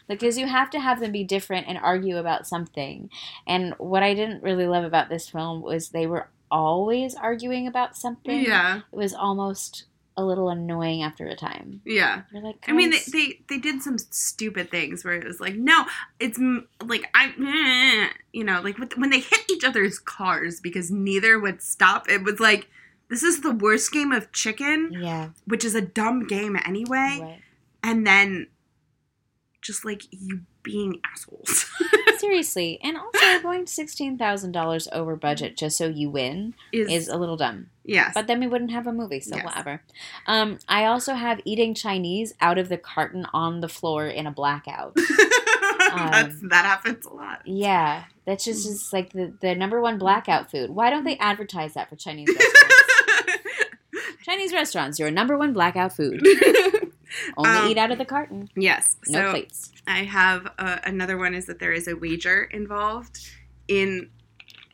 because 0.07 0.37
you 0.37 0.45
have 0.45 0.69
to 0.69 0.79
have 0.79 0.99
them 0.99 1.11
be 1.11 1.23
different 1.23 1.67
and 1.67 1.79
argue 1.79 2.17
about 2.17 2.45
something, 2.45 3.09
and 3.47 3.73
what 3.79 4.03
I 4.03 4.13
didn't 4.13 4.43
really 4.43 4.67
love 4.67 4.83
about 4.83 5.09
this 5.09 5.27
film 5.29 5.63
was 5.63 5.89
they 5.89 6.05
were 6.05 6.29
always 6.51 7.15
arguing 7.15 7.65
about 7.67 7.97
something. 7.97 8.41
Yeah. 8.45 8.81
it 8.91 8.95
was 8.95 9.13
almost 9.15 9.85
a 10.17 10.25
little 10.25 10.49
annoying 10.49 11.03
after 11.03 11.27
a 11.27 11.35
time. 11.35 11.81
Yeah. 11.85 12.23
You're 12.33 12.41
like, 12.41 12.57
I 12.67 12.71
mean, 12.71 12.89
they, 12.89 12.99
they 13.11 13.39
they 13.47 13.59
did 13.59 13.83
some 13.83 13.99
stupid 13.99 14.71
things 14.71 15.05
where 15.05 15.13
it 15.13 15.23
was 15.23 15.39
like, 15.39 15.55
no, 15.55 15.85
it's 16.19 16.39
like 16.83 17.07
I, 17.13 18.09
you 18.33 18.43
know, 18.43 18.61
like 18.61 18.77
when 18.97 19.11
they 19.11 19.19
hit 19.19 19.41
each 19.49 19.63
other's 19.63 19.99
cars 19.99 20.59
because 20.59 20.89
neither 20.89 21.39
would 21.39 21.61
stop. 21.61 22.09
It 22.09 22.23
was 22.23 22.39
like 22.39 22.67
this 23.09 23.21
is 23.21 23.41
the 23.41 23.53
worst 23.53 23.91
game 23.91 24.11
of 24.11 24.31
chicken, 24.31 24.91
yeah, 24.91 25.29
which 25.45 25.63
is 25.63 25.75
a 25.75 25.81
dumb 25.81 26.25
game 26.25 26.57
anyway. 26.65 27.19
right. 27.21 27.39
And 27.83 28.05
then 28.05 28.47
just 29.61 29.85
like 29.85 30.03
you 30.09 30.41
being 30.67 30.99
assholes. 31.11 31.65
Seriously, 32.19 32.79
and 32.83 32.97
also 32.97 33.41
going 33.41 33.65
sixteen 33.67 34.17
thousand 34.17 34.51
dollars 34.51 34.87
over 34.91 35.15
budget 35.15 35.55
just 35.55 35.77
so 35.77 35.87
you 35.87 36.09
win 36.09 36.53
is, 36.73 36.91
is 36.91 37.07
a 37.07 37.15
little 37.17 37.37
dumb. 37.37 37.67
yes. 37.85 38.11
But 38.13 38.27
then 38.27 38.39
we 38.39 38.47
wouldn't 38.47 38.71
have 38.71 38.87
a 38.87 38.91
movie, 38.93 39.19
so 39.19 39.35
Yes. 39.35 39.45
whatever. 39.45 39.81
Um, 40.25 40.57
I 40.67 40.85
also 40.85 41.13
have 41.13 41.39
eating 41.45 41.73
Chinese 41.75 42.33
out 42.41 42.57
of 42.57 42.69
the 42.69 42.77
carton 42.77 43.25
on 43.33 43.61
the 43.61 43.69
floor 43.69 44.07
in 44.07 44.25
a 44.27 44.31
blackout. 44.31 44.95
That's, 45.95 46.39
that 46.49 46.65
happens 46.65 47.05
a 47.05 47.13
lot. 47.13 47.41
Yeah, 47.45 48.03
that's 48.25 48.43
just, 48.45 48.67
just 48.67 48.91
like 48.93 49.13
the, 49.13 49.33
the 49.41 49.55
number 49.55 49.79
one 49.81 49.97
blackout 49.97 50.51
food. 50.51 50.69
Why 50.69 50.89
don't 50.89 51.05
they 51.05 51.17
advertise 51.17 51.73
that 51.75 51.89
for 51.89 51.95
Chinese 51.95 52.27
restaurants? 52.35 52.75
Chinese 54.23 54.53
restaurants, 54.53 54.99
your 54.99 55.09
number 55.11 55.37
one 55.37 55.53
blackout 55.53 55.95
food. 55.95 56.21
Only 57.37 57.49
Um, 57.49 57.67
eat 57.69 57.77
out 57.77 57.91
of 57.91 57.97
the 57.97 58.05
carton, 58.05 58.49
yes. 58.55 58.95
no 59.07 59.19
so 59.27 59.31
plates. 59.31 59.71
I 59.87 59.99
have 60.03 60.47
uh, 60.59 60.77
another 60.83 61.17
one 61.17 61.33
is 61.33 61.45
that 61.47 61.59
there 61.59 61.73
is 61.73 61.87
a 61.87 61.95
wager 61.95 62.43
involved 62.43 63.27
in 63.67 64.09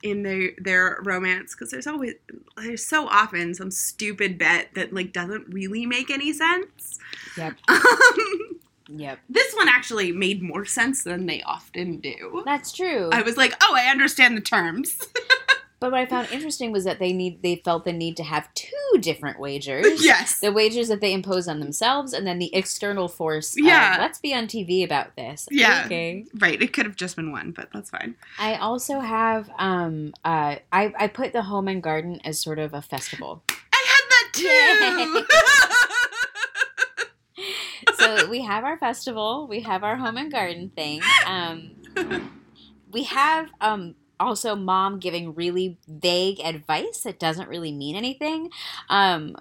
in 0.01 0.23
their 0.23 0.51
their 0.57 0.99
romance 1.03 1.55
because 1.55 1.71
there's 1.71 1.87
always 1.87 2.13
there's 2.57 2.85
so 2.85 3.07
often 3.07 3.53
some 3.53 3.71
stupid 3.71 4.37
bet 4.37 4.67
that 4.75 4.91
like 4.93 5.13
doesn't 5.13 5.47
really 5.53 5.85
make 5.85 6.09
any 6.09 6.33
sense. 6.33 6.99
Yep. 7.37 7.53
Um, 7.69 8.59
Yep, 8.89 9.19
this 9.29 9.53
one 9.55 9.69
actually 9.69 10.11
made 10.11 10.43
more 10.43 10.65
sense 10.65 11.03
than 11.03 11.25
they 11.25 11.41
often 11.43 11.99
do. 11.99 12.43
that's 12.45 12.73
true. 12.73 13.09
I 13.13 13.21
was 13.21 13.37
like, 13.37 13.53
oh, 13.63 13.73
I 13.75 13.89
understand 13.89 14.35
the 14.35 14.41
terms. 14.41 14.99
But 15.83 15.91
what 15.91 15.99
I 15.99 16.05
found 16.05 16.31
interesting 16.31 16.71
was 16.71 16.85
that 16.85 16.99
they 16.99 17.11
need 17.11 17.41
they 17.43 17.57
felt 17.57 17.83
the 17.83 17.91
need 17.91 18.15
to 18.15 18.23
have 18.23 18.47
two 18.53 18.69
different 19.01 19.37
wagers. 19.37 19.85
yes. 20.01 20.39
The 20.39 20.53
wagers 20.53 20.87
that 20.87 21.01
they 21.01 21.11
impose 21.11 21.45
on 21.49 21.59
themselves, 21.59 22.13
and 22.13 22.25
then 22.25 22.39
the 22.39 22.55
external 22.55 23.09
force. 23.09 23.51
of, 23.57 23.65
Yeah. 23.65 23.97
let's 23.99 24.17
be 24.17 24.33
on 24.33 24.47
TV 24.47 24.85
about 24.85 25.17
this. 25.17 25.45
Yeah. 25.51 25.83
Okay. 25.85 26.23
Right. 26.39 26.61
It 26.61 26.71
could 26.71 26.85
have 26.85 26.95
just 26.95 27.17
been 27.17 27.33
one, 27.33 27.51
but 27.51 27.67
that's 27.73 27.89
fine. 27.89 28.15
I 28.39 28.55
also 28.55 29.01
have 29.01 29.49
um 29.59 30.13
uh 30.23 30.55
I 30.71 30.93
I 30.97 31.07
put 31.09 31.33
the 31.33 31.41
home 31.41 31.67
and 31.67 31.83
garden 31.83 32.21
as 32.23 32.39
sort 32.39 32.59
of 32.59 32.73
a 32.73 32.81
festival. 32.81 33.43
I 33.51 33.85
had 33.85 34.03
that 34.09 35.25
too. 37.89 37.95
so 37.95 38.27
we 38.29 38.41
have 38.43 38.63
our 38.63 38.77
festival, 38.77 39.47
we 39.49 39.59
have 39.63 39.83
our 39.83 39.97
home 39.97 40.15
and 40.15 40.31
garden 40.31 40.69
thing. 40.73 41.01
Um, 41.25 41.71
we 42.89 43.03
have 43.03 43.49
um, 43.59 43.95
also 44.23 44.55
mom 44.55 44.99
giving 44.99 45.35
really 45.35 45.77
vague 45.87 46.39
advice 46.39 47.01
that 47.01 47.19
doesn't 47.19 47.49
really 47.49 47.71
mean 47.71 47.95
anything. 47.95 48.49
Um, 48.89 49.35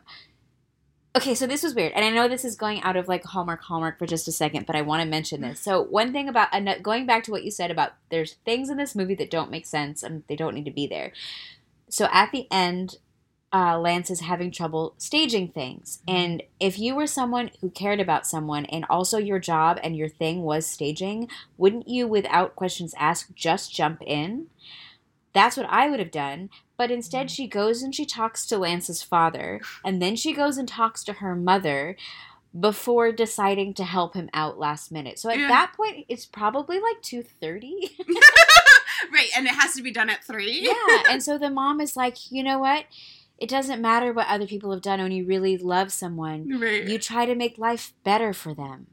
okay, 1.17 1.35
so 1.35 1.47
this 1.47 1.63
was 1.63 1.75
weird, 1.75 1.93
and 1.93 2.05
I 2.05 2.11
know 2.11 2.29
this 2.29 2.45
is 2.45 2.57
going 2.57 2.83
out 2.83 2.97
of 2.97 3.09
like 3.09 3.25
Hallmark 3.25 3.63
Hallmark 3.63 3.99
for 3.99 4.07
just 4.07 4.29
a 4.29 4.33
second, 4.33 4.67
but 4.67 4.77
I 4.77 4.83
want 4.83 5.03
to 5.03 5.09
mention 5.09 5.41
this. 5.41 5.61
So 5.61 5.83
one 5.83 6.13
thing 6.13 6.29
about 6.29 6.49
ano- 6.53 6.81
going 6.81 7.07
back 7.07 7.25
to 7.25 7.31
what 7.31 7.45
you 7.45 7.51
said 7.51 7.71
about 7.71 7.93
there's 8.11 8.35
things 8.45 8.71
in 8.71 8.77
this 8.77 8.95
movie 8.95 9.15
that 9.17 9.31
don't 9.31 9.51
make 9.51 9.67
sense 9.67 10.03
and 10.03 10.25
they 10.29 10.37
don't 10.37 10.55
need 10.55 10.67
to 10.67 10.71
be 10.71 10.87
there. 10.87 11.13
So 11.89 12.09
at 12.13 12.33
the 12.33 12.47
end, 12.51 12.97
uh, 13.53 13.79
Lance 13.79 14.11
is 14.11 14.21
having 14.21 14.51
trouble 14.51 14.95
staging 14.97 15.49
things. 15.49 16.01
And 16.09 16.43
if 16.59 16.79
you 16.79 16.95
were 16.95 17.07
someone 17.07 17.51
who 17.61 17.69
cared 17.71 18.01
about 18.01 18.27
someone 18.27 18.65
and 18.67 18.85
also 18.89 19.19
your 19.19 19.39
job 19.39 19.79
and 19.83 19.95
your 19.97 20.09
thing 20.09 20.43
was 20.43 20.67
staging, 20.67 21.29
wouldn't 21.59 21.87
you, 21.89 22.07
without 22.09 22.57
questions 22.57 22.95
asked, 22.99 23.35
just 23.35 23.75
jump 23.75 24.03
in? 24.07 24.47
That's 25.35 25.57
what 25.57 25.67
I 25.69 25.89
would 25.91 25.99
have 26.01 26.11
done. 26.11 26.49
But 26.79 26.91
instead, 26.91 27.31
she 27.31 27.47
goes 27.47 27.83
and 27.83 27.95
she 27.95 28.05
talks 28.07 28.47
to 28.47 28.59
Lance's 28.59 29.03
father, 29.03 29.61
and 29.85 30.01
then 30.03 30.17
she 30.17 30.33
goes 30.33 30.57
and 30.57 30.67
talks 30.69 31.05
to 31.05 31.15
her 31.15 31.37
mother 31.37 31.97
before 32.59 33.13
deciding 33.13 33.73
to 33.75 33.85
help 33.85 34.15
him 34.15 34.29
out 34.35 34.59
last 34.59 34.91
minute. 34.93 35.19
So 35.19 35.31
at 35.31 35.39
Yeah. 35.39 35.49
that 35.49 35.73
point, 35.77 36.05
it's 36.09 36.27
probably 36.27 36.81
like 36.81 37.01
2.30. 37.03 37.91
right, 39.13 39.29
and 39.37 39.47
it 39.47 39.55
has 39.55 39.75
to 39.75 39.83
be 39.83 39.91
done 39.91 40.11
at 40.11 40.25
three. 40.25 40.61
yeah 40.63 41.03
and 41.11 41.23
so 41.23 41.39
the 41.39 41.51
mom 41.51 41.81
is 41.81 41.97
like 41.97 42.31
you 42.31 42.43
know 42.43 42.59
what 42.59 42.85
it 43.43 43.49
doesn't 43.49 43.81
matter 43.83 44.13
what 44.13 44.29
other 44.29 44.47
people 44.47 44.71
have 44.73 44.83
done 44.83 45.01
when 45.01 45.13
you 45.13 45.25
really 45.27 45.57
love 45.57 45.93
someone 45.93 46.61
Right. 46.61 46.85
you 46.87 46.99
try 46.99 47.27
to 47.27 47.35
make 47.35 47.59
life 47.59 47.93
better 48.05 48.33
for 48.33 48.55
them 48.55 48.87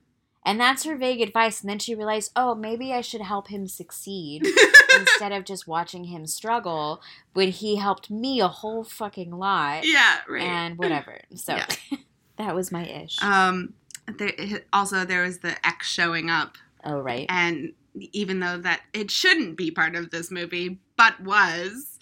and 0.46 0.60
that's 0.60 0.84
her 0.86 0.96
vague 0.98 1.22
advice 1.22 1.62
and 1.62 1.70
then 1.70 1.80
she 1.80 1.94
realized 1.96 2.32
oh 2.36 2.56
maybe 2.56 2.92
i 2.94 3.02
should 3.02 3.22
help 3.22 3.50
him 3.50 3.68
succeed 3.68 4.46
instead 5.00 5.32
of 5.32 5.46
just 5.46 5.68
watching 5.68 6.06
him 6.06 6.26
struggle 6.26 7.02
when 7.34 7.50
he 7.50 7.76
helped 7.76 8.10
me 8.10 8.40
a 8.40 8.48
whole 8.48 8.84
fucking 8.84 9.32
lot 9.32 9.86
yeah. 9.86 10.18
Right. 10.28 10.44
and 10.44 10.78
whatever 10.78 11.20
so 11.36 11.56
Yeah. 11.56 11.68
that 12.38 12.56
was 12.56 12.72
my 12.72 12.86
ish 12.86 13.22
Um, 13.22 13.74
there, 14.18 14.32
also, 14.74 15.06
there 15.06 15.22
was 15.24 15.40
the 15.40 15.56
ex 15.66 15.88
showing 15.88 16.30
up, 16.32 16.58
oh 16.84 17.00
right 17.00 17.28
and 17.30 17.74
even 18.12 18.40
though 18.40 18.58
that 18.58 18.82
it 18.94 19.12
shouldn't 19.12 19.58
be 19.58 19.70
part 19.72 19.96
of 19.96 20.10
this 20.10 20.32
movie, 20.32 20.80
but 20.96 21.20
was, 21.22 22.00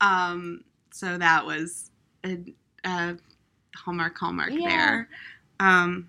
um, 0.00 0.64
so 0.96 1.18
that 1.18 1.44
was 1.44 1.90
a, 2.24 2.38
a 2.84 3.16
hallmark 3.76 4.16
hallmark 4.18 4.50
Yeah. 4.52 4.68
there. 4.68 5.08
Um, 5.60 6.08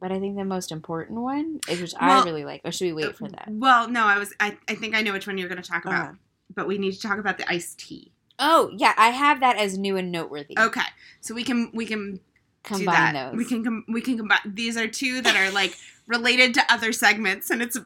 but 0.00 0.12
i 0.12 0.18
think 0.20 0.36
the 0.36 0.44
most 0.44 0.70
important 0.72 1.18
one 1.20 1.60
is 1.70 1.80
which 1.80 1.94
Well, 2.00 2.20
i 2.22 2.24
really 2.24 2.44
like 2.44 2.60
or 2.64 2.70
should 2.72 2.84
we 2.84 2.92
wait 2.92 3.16
for 3.16 3.28
that 3.28 3.48
Well, 3.48 3.88
no, 3.88 4.04
I 4.04 4.18
was. 4.18 4.34
I, 4.40 4.56
I 4.68 4.74
think 4.74 4.94
I 4.94 5.00
know 5.02 5.12
which 5.12 5.26
one 5.26 5.38
you're 5.38 5.48
going 5.48 5.62
to 5.62 5.68
talk 5.68 5.84
about, 5.86 6.04
Uh-huh. 6.04 6.12
but 6.54 6.66
we 6.68 6.76
need 6.78 6.92
to 6.92 7.00
talk 7.00 7.18
about 7.18 7.38
the 7.38 7.48
iced 7.50 7.78
tea. 7.78 8.12
oh 8.38 8.70
yeah 8.76 8.92
i 8.98 9.08
have 9.08 9.40
that 9.40 9.56
as 9.56 9.78
new 9.78 9.96
and 9.96 10.12
noteworthy 10.12 10.54
Okay, 10.58 10.88
so 11.22 11.34
we 11.34 11.44
can 11.44 11.70
we 11.72 11.86
can 11.86 12.20
combine 12.62 13.14
those 13.14 13.34
We 13.36 13.44
can 13.46 13.64
com- 13.64 13.84
we 13.88 14.00
can 14.00 14.16
combine. 14.18 14.40
These 14.44 14.76
are 14.76 14.88
two 14.88 15.22
that 15.22 15.34
are 15.36 15.50
like 15.52 15.76
related 16.06 16.52
to 16.54 16.62
other 16.72 16.92
segments, 16.92 17.48
and 17.50 17.62
it's 17.62 17.76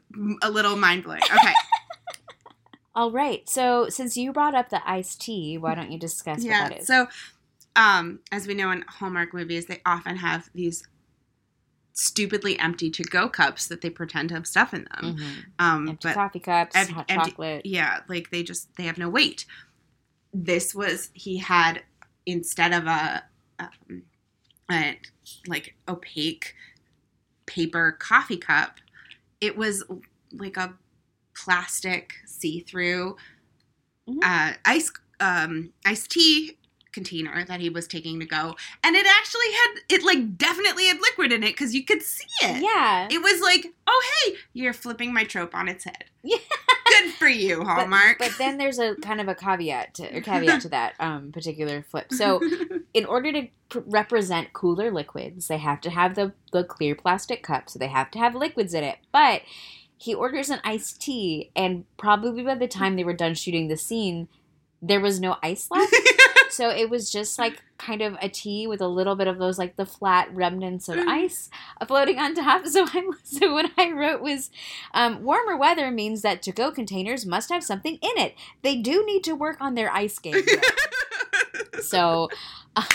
a 0.43 0.51
little 0.51 0.77
mind 0.77 1.05
blowing. 1.05 1.23
Okay. 1.23 1.55
All 2.95 3.11
right. 3.11 3.49
So 3.49 3.89
since 3.89 4.17
you 4.17 4.33
brought 4.33 4.55
up 4.55 4.69
the 4.69 4.81
iced 4.89 5.21
tea, 5.21 5.59
why 5.59 5.75
don't 5.75 5.93
you 5.93 5.99
discuss 5.99 6.43
yeah. 6.43 6.63
what 6.63 6.71
that 6.71 6.81
is? 6.81 6.87
So, 6.87 7.07
um, 7.77 8.21
as 8.33 8.47
we 8.47 8.55
know 8.55 8.71
in 8.73 8.85
Hallmark 8.89 9.33
movies, 9.33 9.67
they 9.67 9.81
often 9.87 10.17
have 10.17 10.51
these 10.55 10.83
stupidly 11.93 12.59
empty 12.59 12.91
to 12.91 13.03
go 13.05 13.29
cups 13.29 13.69
that 13.69 13.81
they 13.81 13.91
pretend 13.91 14.31
to 14.31 14.35
have 14.35 14.47
stuff 14.47 14.75
in 14.75 14.85
them. 14.85 15.17
Mhm. 15.17 15.45
Um, 15.59 15.89
empty 15.89 16.13
coffee 16.13 16.41
cups, 16.41 16.75
empty- 16.75 16.93
hot 16.95 17.07
empty- 17.09 17.31
chocolate. 17.31 17.67
yeah, 17.67 18.01
like 18.09 18.31
they 18.31 18.43
just 18.43 18.75
they 18.77 18.85
have 18.85 18.99
no 18.99 19.09
weight. 19.09 19.45
This 20.33 20.75
was 20.75 21.11
he 21.13 21.39
had 21.39 21.83
instead 22.27 22.73
of 22.73 22.87
a, 22.87 23.25
um, 23.59 24.03
a 24.71 24.99
like 25.47 25.77
opaque 25.89 26.55
paper 27.47 27.93
coffee 27.93 28.37
cup, 28.37 28.79
it 29.41 29.57
was 29.57 29.85
like 30.33 30.57
a 30.57 30.75
plastic 31.45 32.13
see 32.27 32.61
through 32.61 33.17
Mhm. 34.09 34.19
uh, 34.23 34.55
ice 34.65 34.91
um, 35.21 35.73
iced 35.85 36.11
tea 36.11 36.57
container 36.93 37.45
that 37.45 37.61
he 37.61 37.71
was 37.71 37.87
taking 37.87 38.19
to 38.19 38.27
go, 38.27 38.57
and 38.83 38.97
it 38.97 39.07
actually 39.07 39.53
had 39.53 39.75
it 39.91 40.03
like 40.03 40.37
definitely 40.37 40.87
had 40.87 40.99
liquid 41.01 41.31
in 41.33 41.43
it 41.45 41.51
because 41.53 41.75
you 41.75 41.85
could 41.85 42.03
see 42.03 42.25
it. 42.43 42.63
Yeah. 42.63 43.07
It 43.11 43.23
was 43.23 43.41
like, 43.41 43.67
oh 43.87 44.03
hey, 44.25 44.37
you're 44.55 44.73
flipping 44.73 45.13
my 45.15 45.23
trope 45.25 45.55
on 45.55 45.69
its 45.69 45.85
head. 45.85 46.05
Yeah. 46.23 46.37
Good 46.87 47.13
for 47.15 47.29
you, 47.29 47.63
Hallmark. 47.65 48.19
But, 48.19 48.33
then 48.37 48.59
there's 48.59 48.79
a 48.81 48.95
kind 48.97 49.21
of 49.23 49.29
a 49.29 49.35
caveat 49.35 49.95
to, 49.95 50.17
or 50.17 50.21
caveat 50.21 50.61
to 50.63 50.69
that 50.71 50.95
um, 50.99 51.31
particular 51.33 51.83
flip. 51.83 52.13
So 52.13 52.41
in 52.95 53.05
order 53.07 53.31
to 53.33 53.47
pr- 53.69 53.79
represent 53.87 54.53
cooler 54.53 54.91
liquids, 54.91 55.47
they 55.47 55.57
have 55.59 55.81
to 55.83 55.91
have 55.91 56.17
the, 56.17 56.33
the 56.53 56.65
clear 56.65 56.95
plastic 56.97 57.43
cup, 57.45 57.71
so 57.71 57.79
they 57.79 57.87
have 57.87 58.11
to 58.11 58.19
have 58.19 58.35
liquids 58.35 58.75
in 58.75 58.83
it. 58.85 58.99
But 59.13 59.43
he 60.01 60.15
orders 60.15 60.49
an 60.49 60.61
iced 60.65 60.99
tea, 60.99 61.51
and 61.55 61.85
probably 61.99 62.43
by 62.43 62.55
the 62.55 62.67
time 62.67 62.97
they 62.97 63.05
were 63.05 63.13
done 63.13 63.35
shooting 63.35 63.69
the 63.69 63.77
scene, 63.77 64.29
there 64.81 64.99
was 64.99 65.21
no 65.21 65.37
ice 65.43 65.71
left. 65.71 65.95
so 66.51 66.71
it 66.71 66.89
was 66.89 67.13
just 67.13 67.39
like 67.39 67.63
kind 67.77 68.01
of 68.01 68.17
a 68.23 68.31
tea 68.31 68.67
with 68.67 68.81
a 68.81 68.89
little 68.89 69.15
bit 69.15 69.27
of 69.27 69.37
those 69.37 69.59
like 69.59 69.77
the 69.77 69.85
flat 69.85 70.35
remnants 70.35 70.89
of 70.89 70.99
ice 71.01 71.51
floating 71.87 72.19
on 72.19 72.35
top. 72.35 72.63
So 72.71 72.87
I 72.87 73.11
so 73.25 73.53
what 73.53 73.71
I 73.77 73.91
wrote 73.91 74.23
was 74.23 74.51
um, 74.95 75.23
warmer 75.23 75.55
weather 75.55 75.91
means 75.91 76.23
that 76.23 76.41
to 76.45 76.53
go 76.53 76.71
containers 76.71 77.27
must 77.27 77.51
have 77.51 77.63
something 77.63 77.97
in 77.97 78.17
it. 78.17 78.35
They 78.63 78.77
do 78.77 79.05
need 79.05 79.23
to 79.25 79.35
work 79.35 79.59
on 79.61 79.75
their 79.75 79.93
ice 79.93 80.19
game. 80.19 80.47
so 81.83 82.31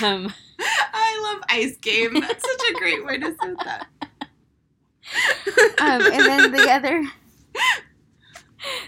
um, 0.02 0.34
I 0.60 1.34
love 1.34 1.44
ice 1.50 1.78
game. 1.78 2.20
That's 2.20 2.44
such 2.44 2.72
a 2.72 2.74
great 2.74 3.06
way 3.06 3.20
to 3.20 3.36
say 3.40 3.54
that. 3.64 3.88
Um, 5.80 6.02
and 6.02 6.26
then 6.26 6.52
the 6.52 6.70
other 6.70 7.04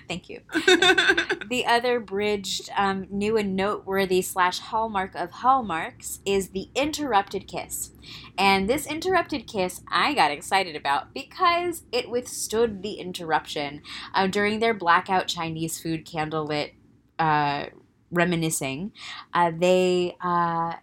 Thank 0.08 0.30
you. 0.30 0.42
The 1.50 1.66
other 1.66 2.02
bridged, 2.02 2.70
um, 2.76 3.08
new 3.10 3.38
and 3.38 3.56
noteworthy 3.56 4.22
slash 4.22 4.60
hallmark 4.60 5.16
of 5.16 5.32
hallmarks 5.32 6.20
is 6.26 6.50
the 6.50 6.68
interrupted 6.76 7.48
kiss. 7.48 7.92
And 8.38 8.70
this 8.70 8.86
interrupted 8.86 9.48
kiss, 9.48 9.82
I 9.90 10.14
got 10.14 10.30
excited 10.30 10.76
about 10.76 11.14
because 11.14 11.84
it 11.94 12.10
withstood 12.10 12.84
the 12.84 12.96
interruption 12.96 13.82
uh, 14.14 14.28
during 14.28 14.60
their 14.60 14.74
blackout 14.74 15.28
Chinese 15.28 15.80
food 15.80 16.06
candlelit 16.06 16.72
uh, 17.18 17.68
reminiscing. 18.12 18.92
Uh, 19.34 19.52
they 19.58 20.18
uh, 20.22 20.74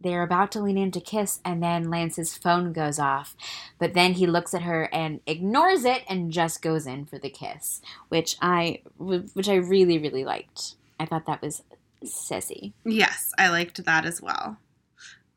they're 0.00 0.22
about 0.22 0.50
to 0.52 0.60
lean 0.60 0.78
in 0.78 0.90
to 0.92 1.00
kiss, 1.00 1.40
and 1.44 1.62
then 1.62 1.90
Lance's 1.90 2.36
phone 2.36 2.72
goes 2.72 2.98
off. 2.98 3.36
But 3.78 3.94
then 3.94 4.14
he 4.14 4.26
looks 4.26 4.54
at 4.54 4.62
her 4.62 4.88
and 4.92 5.20
ignores 5.26 5.84
it 5.84 6.04
and 6.08 6.32
just 6.32 6.62
goes 6.62 6.86
in 6.86 7.04
for 7.04 7.18
the 7.18 7.30
kiss, 7.30 7.80
which 8.08 8.36
I 8.40 8.82
which 8.98 9.48
I 9.48 9.56
really 9.56 9.98
really 9.98 10.24
liked. 10.24 10.74
I 10.98 11.06
thought 11.06 11.26
that 11.26 11.42
was 11.42 11.62
sassy. 12.04 12.72
yes, 12.84 13.32
I 13.38 13.48
liked 13.48 13.84
that 13.84 14.04
as 14.06 14.22
well. 14.22 14.58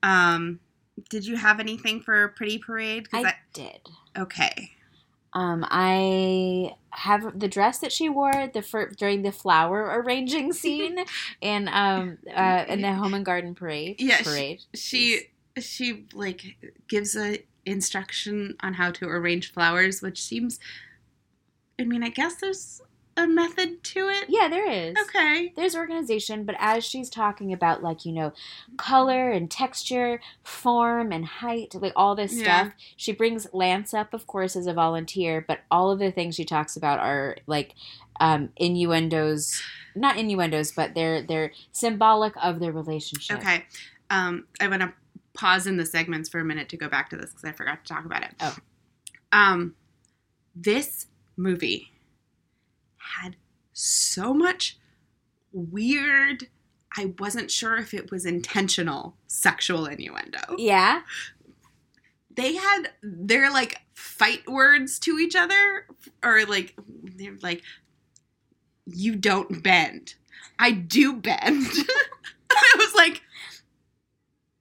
Um, 0.02 0.60
did 1.10 1.26
you 1.26 1.38
have 1.38 1.60
anything 1.60 2.02
for 2.02 2.28
Pretty 2.30 2.58
Parade? 2.58 3.08
I 3.14 3.34
did. 3.54 3.80
Okay. 4.18 4.72
Um, 5.34 5.66
I 5.70 6.76
have 6.92 7.40
the 7.40 7.48
dress 7.48 7.80
that 7.80 7.92
she 7.92 8.08
wore 8.08 8.48
the 8.54 8.62
fir- 8.62 8.92
during 8.92 9.24
the 9.24 9.32
flower 9.32 9.84
arranging 10.02 10.54
scene 10.62 10.98
in 11.42 11.68
um 11.70 12.20
uh 12.36 12.66
in 12.70 12.82
the 12.82 12.94
home 12.94 13.14
and 13.16 13.26
garden 13.26 13.56
parade. 13.56 13.96
Yeah, 14.00 14.18
she- 14.18 14.24
She 14.76 15.20
she 15.60 16.06
like 16.14 16.56
gives 16.88 17.16
a 17.16 17.40
instruction 17.66 18.56
on 18.62 18.74
how 18.76 18.92
to 18.92 19.08
arrange 19.08 19.52
flowers, 19.54 20.02
which 20.02 20.22
seems. 20.22 20.60
I 21.80 21.86
mean, 21.86 22.04
I 22.04 22.10
guess 22.10 22.36
there's 22.36 22.82
a 23.16 23.28
method 23.28 23.84
to 23.84 24.10
it. 24.10 24.26
yeah, 24.28 24.48
there 24.48 24.70
is. 24.70 24.96
Okay. 25.04 25.54
there's 25.56 25.76
organization, 25.76 26.46
but 26.46 26.56
as 26.58 26.84
she's 26.84 27.10
talking 27.10 27.54
about 27.54 27.84
like, 27.84 28.06
you 28.06 28.12
know, 28.12 28.34
color 28.78 29.30
and 29.32 29.52
texture, 29.52 30.20
form 30.44 31.12
and 31.12 31.26
height, 31.26 31.76
like 31.76 31.94
all 31.96 32.16
this 32.16 32.34
Yeah. 32.34 32.44
stuff, 32.70 32.74
she 32.98 33.12
brings 33.12 33.46
Lance 33.54 33.94
up, 33.94 34.14
of 34.14 34.26
course, 34.26 34.56
as 34.56 34.66
a 34.68 34.74
volunteer, 34.74 35.46
but 35.48 35.60
all 35.70 35.92
of 35.92 36.00
the 36.00 36.12
things 36.12 36.36
she 36.36 36.46
talks 36.46 36.76
about 36.76 37.00
are 37.00 37.38
like 37.46 37.76
um, 38.20 38.50
innuendos, 38.58 39.62
not 39.96 40.18
innuendos, 40.18 40.72
but 40.72 40.94
they're 40.96 41.22
they're 41.22 41.52
symbolic 41.72 42.34
of 42.42 42.60
their 42.60 42.72
relationship. 42.72 43.38
Okay. 43.40 43.66
Um, 44.10 44.48
I 44.60 44.68
want 44.68 44.82
to 44.82 44.94
pause 45.34 45.66
in 45.68 45.78
the 45.78 45.86
segments 45.86 46.30
for 46.30 46.40
a 46.40 46.46
minute 46.46 46.70
to 46.70 46.78
go 46.78 46.88
back 46.90 47.10
to 47.10 47.16
this 47.18 47.32
because 47.32 47.44
I 47.46 47.52
forgot 47.52 47.84
to 47.86 47.94
talk 47.94 48.06
about 48.06 48.24
it. 48.24 48.32
Oh. 48.40 48.56
Um, 49.32 49.76
this 50.56 51.08
movie 51.38 51.92
had 53.22 53.36
so 53.74 54.34
much 54.34 54.78
weird. 55.52 56.48
I 56.96 57.14
wasn't 57.20 57.52
sure 57.52 57.78
if 57.78 57.94
it 57.94 58.12
was 58.12 58.26
intentional 58.26 59.16
sexual 59.28 59.86
innuendo. 59.86 60.56
Yeah. 60.58 61.02
They 62.36 62.56
had 62.56 62.92
their 63.02 63.52
like 63.52 63.80
fight 63.94 64.48
words 64.48 65.00
to 65.00 65.20
each 65.20 65.36
other, 65.36 65.88
or 66.24 66.46
like 66.46 66.76
they're 67.04 67.38
like, 67.42 67.62
"You 68.86 69.16
don't 69.16 69.62
bend, 69.62 70.16
I 70.58 70.72
do 70.72 71.14
bend." 71.14 71.68
I 72.50 72.74
was 72.78 72.96
like, 72.96 73.22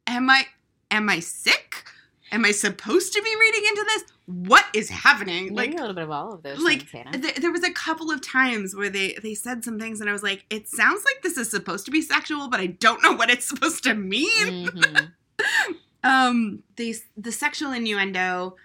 "Am 0.07 0.29
I 0.29 0.47
am 0.91 1.09
I 1.09 1.21
sick? 1.21 1.85
Am 2.31 2.45
I 2.45 2.53
supposed 2.53 3.13
to 3.15 3.23
be 3.23 3.37
reading 3.41 3.65
into 3.69 3.85
this? 3.85 4.12
What 4.27 4.65
is 4.75 4.89
happening?" 4.91 5.55
Maybe 5.55 5.73
Like, 5.73 5.75
a 5.75 5.81
little 5.81 5.95
bit 5.95 6.05
of 6.05 6.11
all 6.11 6.33
of 6.35 6.43
those 6.43 6.59
like 6.61 6.89
things, 6.89 7.21
th- 7.21 7.37
there 7.37 7.53
was 7.53 7.65
a 7.65 7.73
couple 7.73 8.11
of 8.11 8.21
times 8.21 8.75
where 8.75 8.91
they 8.91 9.19
they 9.23 9.35
said 9.35 9.65
some 9.65 9.79
things, 9.79 10.01
and 10.01 10.09
I 10.09 10.13
was 10.13 10.23
like, 10.23 10.45
"It 10.51 10.69
sounds 10.69 11.05
like 11.05 11.23
this 11.23 11.37
is 11.37 11.51
supposed 11.51 11.85
to 11.87 11.91
be 11.91 12.01
sexual, 12.03 12.49
but 12.49 12.61
I 12.61 12.67
don't 12.67 13.03
know 13.03 13.13
what 13.13 13.31
it's 13.31 13.47
supposed 13.49 13.83
to 13.85 13.95
mean." 13.95 14.67
Mhm. 14.69 15.13
um 16.05 16.63
the 16.77 16.95
the 17.17 17.31
sexual 17.33 17.73
innuendo 17.73 18.57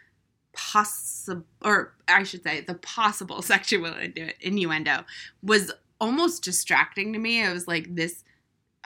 possible 0.54 1.43
or 1.63 1.93
i 2.08 2.24
should 2.24 2.41
say 2.43 2.62
the 2.62 2.74
possible 2.76 3.41
sexual 3.54 3.91
innu- 3.91 4.34
innuendo 4.41 5.04
was 5.43 5.72
almost 6.02 6.43
distracting 6.43 7.13
to 7.13 7.20
me 7.20 7.43
i 7.43 7.54
was 7.54 7.67
like 7.67 7.93
this 7.96 8.24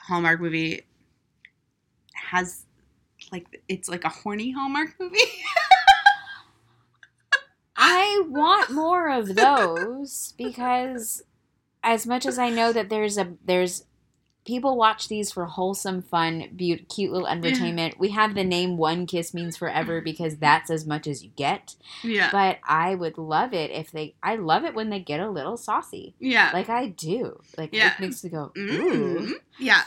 hallmark 0.00 0.38
movie 0.40 0.82
has 2.14 2.64
like 3.30 3.62
it's 3.68 3.88
like 3.88 4.04
a 4.04 4.08
horny 4.10 4.50
hallmark 4.50 4.94
movie 5.00 5.18
I 7.84 8.22
want 8.28 8.70
more 8.70 9.10
of 9.10 9.34
those 9.34 10.34
because 10.38 11.22
as 11.82 12.06
much 12.06 12.26
as 12.26 12.38
I 12.38 12.48
know 12.48 12.72
that 12.72 12.88
there's 12.88 13.18
a 13.18 13.34
there's 13.44 13.84
people 14.44 14.76
watch 14.76 15.08
these 15.08 15.30
for 15.32 15.44
wholesome 15.46 16.02
fun, 16.02 16.48
beaut, 16.56 16.88
cute 16.88 17.12
little 17.12 17.28
entertainment. 17.28 17.98
We 17.98 18.10
have 18.10 18.34
the 18.34 18.42
name 18.44 18.76
one 18.76 19.06
kiss 19.06 19.32
means 19.34 19.56
forever 19.56 20.00
because 20.00 20.36
that's 20.36 20.68
as 20.70 20.84
much 20.86 21.06
as 21.06 21.22
you 21.24 21.30
get. 21.36 21.74
yeah 22.02 22.28
But 22.32 22.58
I 22.64 22.94
would 22.94 23.18
love 23.18 23.52
it 23.52 23.70
if 23.70 23.90
they 23.92 24.14
I 24.22 24.36
love 24.36 24.64
it 24.64 24.74
when 24.74 24.90
they 24.90 25.00
get 25.00 25.20
a 25.20 25.30
little 25.30 25.56
saucy. 25.56 26.14
yeah 26.20 26.50
Like 26.52 26.68
I 26.68 26.86
do. 26.88 27.40
Like 27.58 27.70
Yeah. 27.72 27.94
it 27.94 28.00
makes 28.00 28.22
me 28.24 28.30
go, 28.30 28.52
Mm. 28.56 28.70
ooh. 28.70 29.34
yeah 29.58 29.82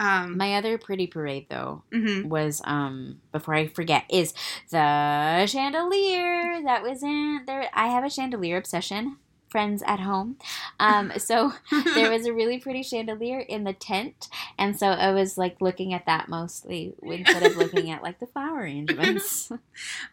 um 0.00 0.36
My 0.36 0.54
other 0.54 0.78
pretty 0.78 1.06
parade 1.06 1.46
though 1.50 1.82
mhm. 1.92 2.26
was 2.26 2.60
um 2.64 3.20
before 3.32 3.54
I 3.54 3.68
forget 3.68 4.04
is 4.10 4.34
the 4.70 5.46
chandelier 5.46 6.62
that 6.64 6.82
was 6.82 7.02
in 7.02 7.42
there. 7.46 7.68
I 7.72 7.88
have 7.88 8.04
a 8.04 8.10
chandelier 8.10 8.56
obsession. 8.56 9.16
Friends 9.50 9.82
at 9.86 10.00
home, 10.00 10.36
um. 10.78 11.10
So 11.18 11.54
there 11.94 12.10
was 12.10 12.26
a 12.26 12.34
really 12.34 12.58
pretty 12.64 12.82
chandelier 12.82 13.38
in 13.38 13.64
the 13.64 13.72
tent, 13.72 14.28
and 14.58 14.78
so 14.78 14.88
I 14.88 15.12
was 15.12 15.38
like 15.38 15.62
looking 15.62 15.94
at 15.94 16.04
that 16.04 16.28
mostly 16.28 16.92
instead 17.02 17.42
of 17.42 17.56
looking 17.56 17.90
at 17.90 18.02
like 18.02 18.20
the 18.20 18.26
flower 18.26 18.58
arrangements. 18.58 19.50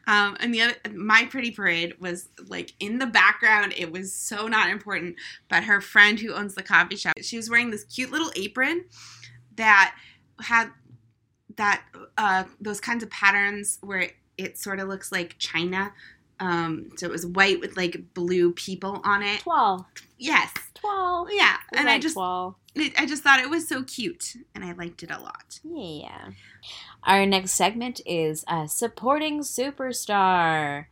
Um, 0.08 0.38
and 0.40 0.54
the 0.54 0.62
other, 0.62 0.76
my 0.94 1.26
pretty 1.26 1.50
parade 1.50 2.00
was 2.00 2.30
like 2.48 2.74
in 2.80 3.00
the 3.00 3.08
background. 3.08 3.74
It 3.76 3.92
was 3.92 4.14
so 4.14 4.48
not 4.48 4.70
important, 4.70 5.16
but 5.50 5.64
her 5.64 5.82
friend 5.82 6.20
who 6.20 6.34
owns 6.34 6.54
the 6.54 6.62
coffee 6.62 6.96
shop, 6.96 7.16
she 7.22 7.36
was 7.36 7.50
wearing 7.50 7.72
this 7.72 7.84
cute 7.86 8.12
little 8.12 8.32
apron 8.36 8.86
that 9.56 9.96
had 10.42 10.70
that 11.58 11.84
uh, 12.18 12.44
those 12.60 12.80
kinds 12.80 13.04
of 13.04 13.10
patterns 13.10 13.80
where 13.82 14.00
it, 14.00 14.14
it 14.38 14.58
sort 14.58 14.80
of 14.80 14.88
looks 14.88 15.12
like 15.12 15.38
china. 15.38 15.94
Um, 16.40 16.90
so 16.98 17.06
it 17.06 17.12
was 17.12 17.26
white 17.26 17.62
with 17.62 17.78
like 17.78 18.14
blue 18.14 18.52
people 18.52 19.02
on 19.06 19.24
it. 19.24 19.40
Twirl, 19.42 19.88
Yes, 20.18 20.52
twirl, 20.74 21.28
yeah, 21.32 21.58
and 21.74 21.90
I 21.90 21.98
just 21.98 22.18
it, 22.76 22.94
I 23.00 23.06
just 23.06 23.24
thought 23.24 23.40
it 23.40 23.50
was 23.50 23.68
so 23.68 23.84
cute, 23.84 24.36
and 24.54 24.64
I 24.66 24.74
liked 24.74 25.02
it 25.02 25.12
a 25.12 25.20
lot. 25.20 25.60
Yeah. 25.64 26.32
Our 27.04 27.26
next 27.26 27.52
segment 27.52 28.02
is 28.06 28.44
uh, 28.48 28.68
supporting 28.68 29.42
superstar. 29.42 30.88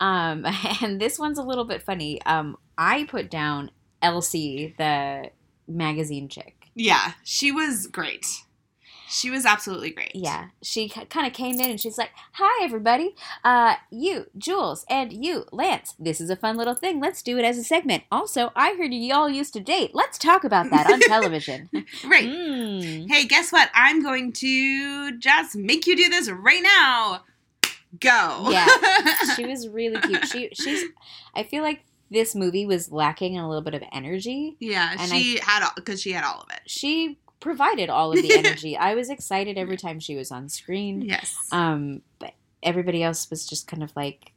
Um, 0.00 0.44
and 0.82 1.00
this 1.00 1.18
one's 1.18 1.38
a 1.38 1.42
little 1.42 1.64
bit 1.64 1.82
funny. 1.82 2.20
Um, 2.22 2.56
I 2.76 3.04
put 3.04 3.30
down 3.30 3.70
Elsie, 4.02 4.74
the 4.78 5.30
magazine 5.66 6.28
chick. 6.28 6.57
Yeah, 6.78 7.12
she 7.24 7.50
was 7.50 7.88
great. 7.88 8.24
She 9.10 9.30
was 9.30 9.46
absolutely 9.46 9.90
great. 9.90 10.14
Yeah, 10.14 10.48
she 10.62 10.88
kind 10.88 11.26
of 11.26 11.32
came 11.32 11.58
in 11.58 11.70
and 11.70 11.80
she's 11.80 11.98
like, 11.98 12.10
"Hi, 12.34 12.64
everybody. 12.64 13.16
Uh, 13.42 13.76
you, 13.90 14.26
Jules, 14.36 14.84
and 14.88 15.24
you, 15.24 15.46
Lance. 15.50 15.94
This 15.98 16.20
is 16.20 16.30
a 16.30 16.36
fun 16.36 16.56
little 16.56 16.74
thing. 16.74 17.00
Let's 17.00 17.22
do 17.22 17.38
it 17.38 17.44
as 17.44 17.58
a 17.58 17.64
segment. 17.64 18.04
Also, 18.12 18.52
I 18.54 18.74
heard 18.74 18.92
you 18.92 19.14
all 19.14 19.28
used 19.28 19.54
to 19.54 19.60
date. 19.60 19.90
Let's 19.92 20.18
talk 20.18 20.44
about 20.44 20.70
that 20.70 20.92
on 20.92 21.00
television." 21.08 21.68
Right. 22.04 22.28
Mm. 22.28 23.10
Hey, 23.10 23.24
guess 23.26 23.50
what? 23.50 23.70
I'm 23.74 24.02
going 24.02 24.32
to 24.34 25.18
just 25.18 25.56
make 25.56 25.86
you 25.86 25.96
do 25.96 26.08
this 26.08 26.30
right 26.30 26.62
now. 26.62 27.24
Go. 27.98 28.50
Yeah. 28.50 28.68
she 29.36 29.46
was 29.46 29.68
really 29.68 30.00
cute. 30.02 30.28
She 30.28 30.50
she's. 30.52 30.84
I 31.34 31.42
feel 31.42 31.62
like 31.62 31.80
this 32.10 32.34
movie 32.34 32.66
was 32.66 32.90
lacking 32.90 33.34
in 33.34 33.40
a 33.40 33.48
little 33.48 33.62
bit 33.62 33.74
of 33.74 33.82
energy. 33.92 34.56
yeah, 34.60 34.94
And 34.98 35.10
she 35.10 35.38
had 35.42 35.62
all 35.62 35.72
because 35.76 36.00
she 36.00 36.12
had 36.12 36.24
all 36.24 36.40
of 36.40 36.48
it. 36.50 36.60
She 36.66 37.18
provided 37.40 37.88
all 37.90 38.12
of 38.12 38.20
the 38.22 38.32
energy. 38.38 38.76
I 38.76 38.94
was 38.94 39.10
excited 39.10 39.58
every 39.58 39.76
time 39.76 40.00
she 40.00 40.16
was 40.16 40.30
on 40.32 40.48
screen. 40.48 41.02
Yes. 41.02 41.36
Um, 41.52 42.02
but 42.18 42.32
everybody 42.62 43.02
else 43.02 43.28
was 43.30 43.46
just 43.46 43.68
kind 43.68 43.82
of 43.82 43.94
like, 43.94 44.32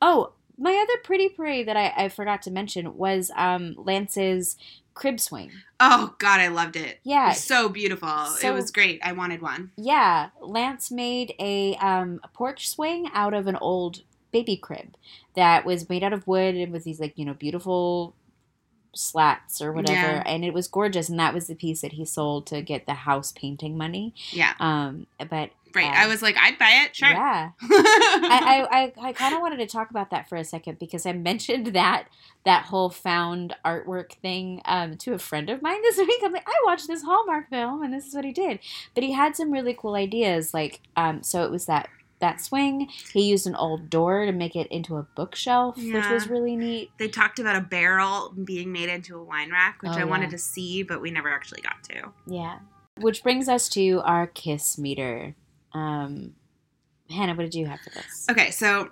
oh, 0.00 0.32
my 0.58 0.72
other 0.72 1.00
pretty 1.02 1.28
parade 1.28 1.68
that 1.68 1.76
I, 1.76 1.92
I 2.04 2.08
forgot 2.08 2.42
to 2.42 2.50
mention 2.50 2.96
was 2.96 3.30
um 3.36 3.74
Lance's 3.76 4.56
crib 4.94 5.18
swing. 5.18 5.50
oh 5.80 6.14
God, 6.18 6.38
I 6.40 6.48
loved 6.48 6.76
it. 6.76 6.86
It 6.86 7.00
Yeah, 7.04 7.28
was 7.30 7.42
so 7.42 7.68
beautiful. 7.68 8.08
So- 8.38 8.48
it 8.48 8.52
was 8.54 8.70
great. 8.70 9.00
I 9.02 9.12
wanted 9.12 9.40
one. 9.42 9.70
yeah. 9.76 10.28
Lance 10.40 10.90
made 10.90 11.34
a 11.38 11.74
um 11.76 12.20
a 12.22 12.28
porch 12.28 12.68
swing 12.68 13.08
out 13.14 13.34
of 13.34 13.46
an 13.46 13.56
old 13.56 14.02
baby 14.32 14.56
crib 14.56 14.96
that 15.34 15.64
was 15.64 15.88
made 15.88 16.02
out 16.02 16.12
of 16.12 16.26
wood 16.26 16.54
and 16.54 16.72
with 16.72 16.84
these 16.84 16.98
like 17.00 17.12
you 17.16 17.24
know 17.24 17.34
beautiful 17.34 18.14
slats 18.94 19.62
or 19.62 19.72
whatever 19.72 19.94
Yeah. 20.16 20.22
and 20.26 20.44
it 20.44 20.52
was 20.52 20.68
gorgeous 20.68 21.08
and 21.08 21.18
that 21.18 21.32
was 21.32 21.46
the 21.46 21.54
piece 21.54 21.80
that 21.80 21.92
he 21.92 22.04
sold 22.04 22.46
to 22.48 22.60
get 22.60 22.84
the 22.84 22.92
house 22.94 23.32
painting 23.32 23.76
money 23.78 24.14
Yeah. 24.30 24.52
um 24.60 25.06
but 25.30 25.50
Right. 25.74 25.86
Uh, 25.86 26.00
I 26.00 26.06
was 26.06 26.20
like, 26.20 26.36
I'd 26.38 26.58
buy 26.58 26.82
it. 26.84 26.94
Sure. 26.94 27.08
Yeah. 27.08 27.52
I, 27.62 28.66
I, 28.70 28.78
I, 28.78 29.08
I 29.08 29.12
kind 29.14 29.34
of 29.34 29.40
wanted 29.40 29.56
to 29.56 29.66
talk 29.66 29.88
about 29.88 30.10
that 30.10 30.28
for 30.28 30.36
a 30.36 30.44
second 30.44 30.78
because 30.78 31.06
I 31.06 31.14
mentioned 31.14 31.68
that 31.68 32.08
that 32.44 32.66
whole 32.66 32.90
found 32.90 33.56
artwork 33.64 34.12
thing 34.20 34.60
um, 34.66 34.98
to 34.98 35.14
a 35.14 35.18
friend 35.18 35.48
of 35.48 35.62
mine 35.62 35.80
this 35.80 35.96
week. 36.06 36.20
I'm 36.22 36.30
like, 36.32 36.46
I 36.46 36.52
watched 36.66 36.88
this 36.88 37.02
Hallmark 37.04 37.48
film 37.48 37.82
and 37.82 37.90
this 37.94 38.06
is 38.06 38.14
what 38.14 38.26
he 38.26 38.32
did. 38.32 38.58
But 38.94 39.02
he 39.02 39.12
had 39.12 39.34
some 39.34 39.50
really 39.50 39.72
cool 39.72 39.94
ideas. 39.94 40.52
Like, 40.52 40.80
um, 40.94 41.22
so 41.22 41.42
it 41.42 41.50
was 41.50 41.64
that 41.64 41.88
that 42.22 42.40
swing. 42.40 42.88
He 43.12 43.28
used 43.28 43.46
an 43.46 43.54
old 43.54 43.90
door 43.90 44.24
to 44.24 44.32
make 44.32 44.56
it 44.56 44.66
into 44.68 44.96
a 44.96 45.02
bookshelf, 45.02 45.76
which 45.76 46.08
was 46.08 46.26
really 46.28 46.56
neat. 46.56 46.90
they 46.98 47.08
talked 47.08 47.38
about 47.38 47.56
a 47.56 47.60
barrel 47.60 48.32
being 48.44 48.72
made 48.72 48.88
into 48.88 49.18
a 49.18 49.22
wine 49.22 49.50
rack, 49.52 49.82
which 49.82 49.92
Oh, 49.92 49.98
I 49.98 50.04
wanted 50.04 50.30
to 50.30 50.38
see, 50.38 50.82
but 50.82 51.02
we 51.02 51.10
never 51.10 51.28
actually 51.28 51.60
got 51.60 51.82
to. 51.90 52.12
Yeah. 52.26 52.60
Which 52.98 53.22
brings 53.22 53.48
us 53.48 53.68
to 53.70 54.00
our 54.04 54.26
kiss 54.26 54.78
meter. 54.78 55.34
Um, 55.72 56.34
Hannah, 57.10 57.34
what 57.34 57.42
did 57.42 57.54
you 57.54 57.66
have 57.66 57.80
for 57.80 57.90
this? 57.90 58.26
Okay, 58.30 58.50
so 58.50 58.90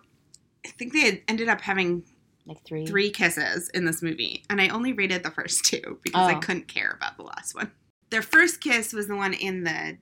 I 0.66 0.68
think 0.70 0.92
they 0.92 1.00
had 1.00 1.22
ended 1.28 1.48
up 1.48 1.60
having 1.60 2.04
Like 2.46 2.62
three? 2.66 2.86
three 2.86 3.10
kisses 3.10 3.68
in 3.70 3.84
this 3.86 4.02
movie, 4.02 4.44
and 4.50 4.60
I 4.60 4.68
only 4.68 4.92
rated 4.92 5.22
the 5.22 5.30
first 5.30 5.64
two 5.64 5.98
because 6.02 6.28
I 6.28 6.34
Oh. 6.34 6.40
couldn't 6.40 6.68
care 6.68 6.90
about 6.90 7.16
the 7.16 7.22
last 7.22 7.54
one. 7.54 7.70
Their 8.10 8.22
first 8.22 8.60
kiss 8.60 8.92
was 8.92 9.06
the 9.06 9.16
one 9.16 9.32
in 9.34 9.64
the 9.64 9.96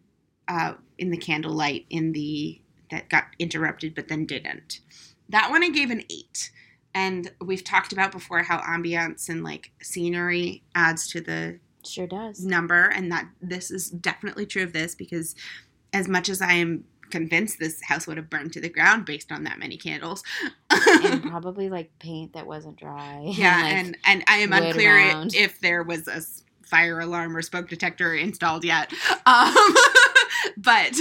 uh, 0.49 0.75
in 0.97 1.11
the 1.11 1.17
candlelight 1.19 1.85
in 1.91 2.13
the 2.13 2.59
that 2.91 3.09
got 3.09 3.25
interrupted 3.39 3.95
but 3.95 4.09
then 4.09 4.27
didn't. 4.27 4.81
That 5.29 5.51
one 5.51 5.63
I 5.63 5.71
gave 5.71 5.91
an 5.91 6.03
eight. 6.11 6.51
And 6.95 7.31
we've 7.41 7.63
talked 7.63 7.93
about 7.93 8.13
before 8.13 8.43
how 8.43 8.59
ambiance 8.61 9.29
and 9.29 9.45
like 9.45 9.71
scenery 9.83 10.63
adds 10.75 11.07
to 11.09 11.21
the 11.21 11.59
Sure 11.85 12.07
does. 12.07 12.45
number, 12.45 12.87
and 12.89 13.11
that 13.13 13.29
this 13.41 13.71
is 13.71 13.89
definitely 13.91 14.47
true 14.47 14.63
of 14.65 14.73
this 14.73 14.95
because 14.95 15.35
as 15.93 16.09
much 16.09 16.29
as 16.29 16.41
I 16.43 16.55
am 16.55 16.85
convinced 17.11 17.59
this 17.59 17.81
house 17.85 18.07
would 18.07 18.17
have 18.17 18.29
burned 18.29 18.53
to 18.55 18.61
the 18.61 18.69
ground 18.69 19.05
based 19.07 19.31
on 19.33 19.45
that 19.45 19.59
many 19.59 19.77
candles. 19.77 20.23
and 20.71 21.23
probably 21.31 21.69
like 21.71 21.91
paint 21.99 22.33
that 22.33 22.47
wasn't 22.47 22.77
dry. 22.79 23.23
yeah, 23.25 23.63
like, 23.63 23.73
and 23.75 23.97
and 24.05 24.25
I 24.27 24.39
am 24.39 24.53
unclear 24.53 24.97
around. 24.97 25.35
if 25.35 25.61
there 25.61 25.83
was 25.83 26.09
a 26.09 26.21
fire 26.67 27.01
alarm 27.01 27.37
or 27.37 27.43
smoke 27.43 27.69
detector 27.69 28.15
installed 28.15 28.65
yet. 28.65 28.93
Um, 29.27 29.55
but 30.57 30.93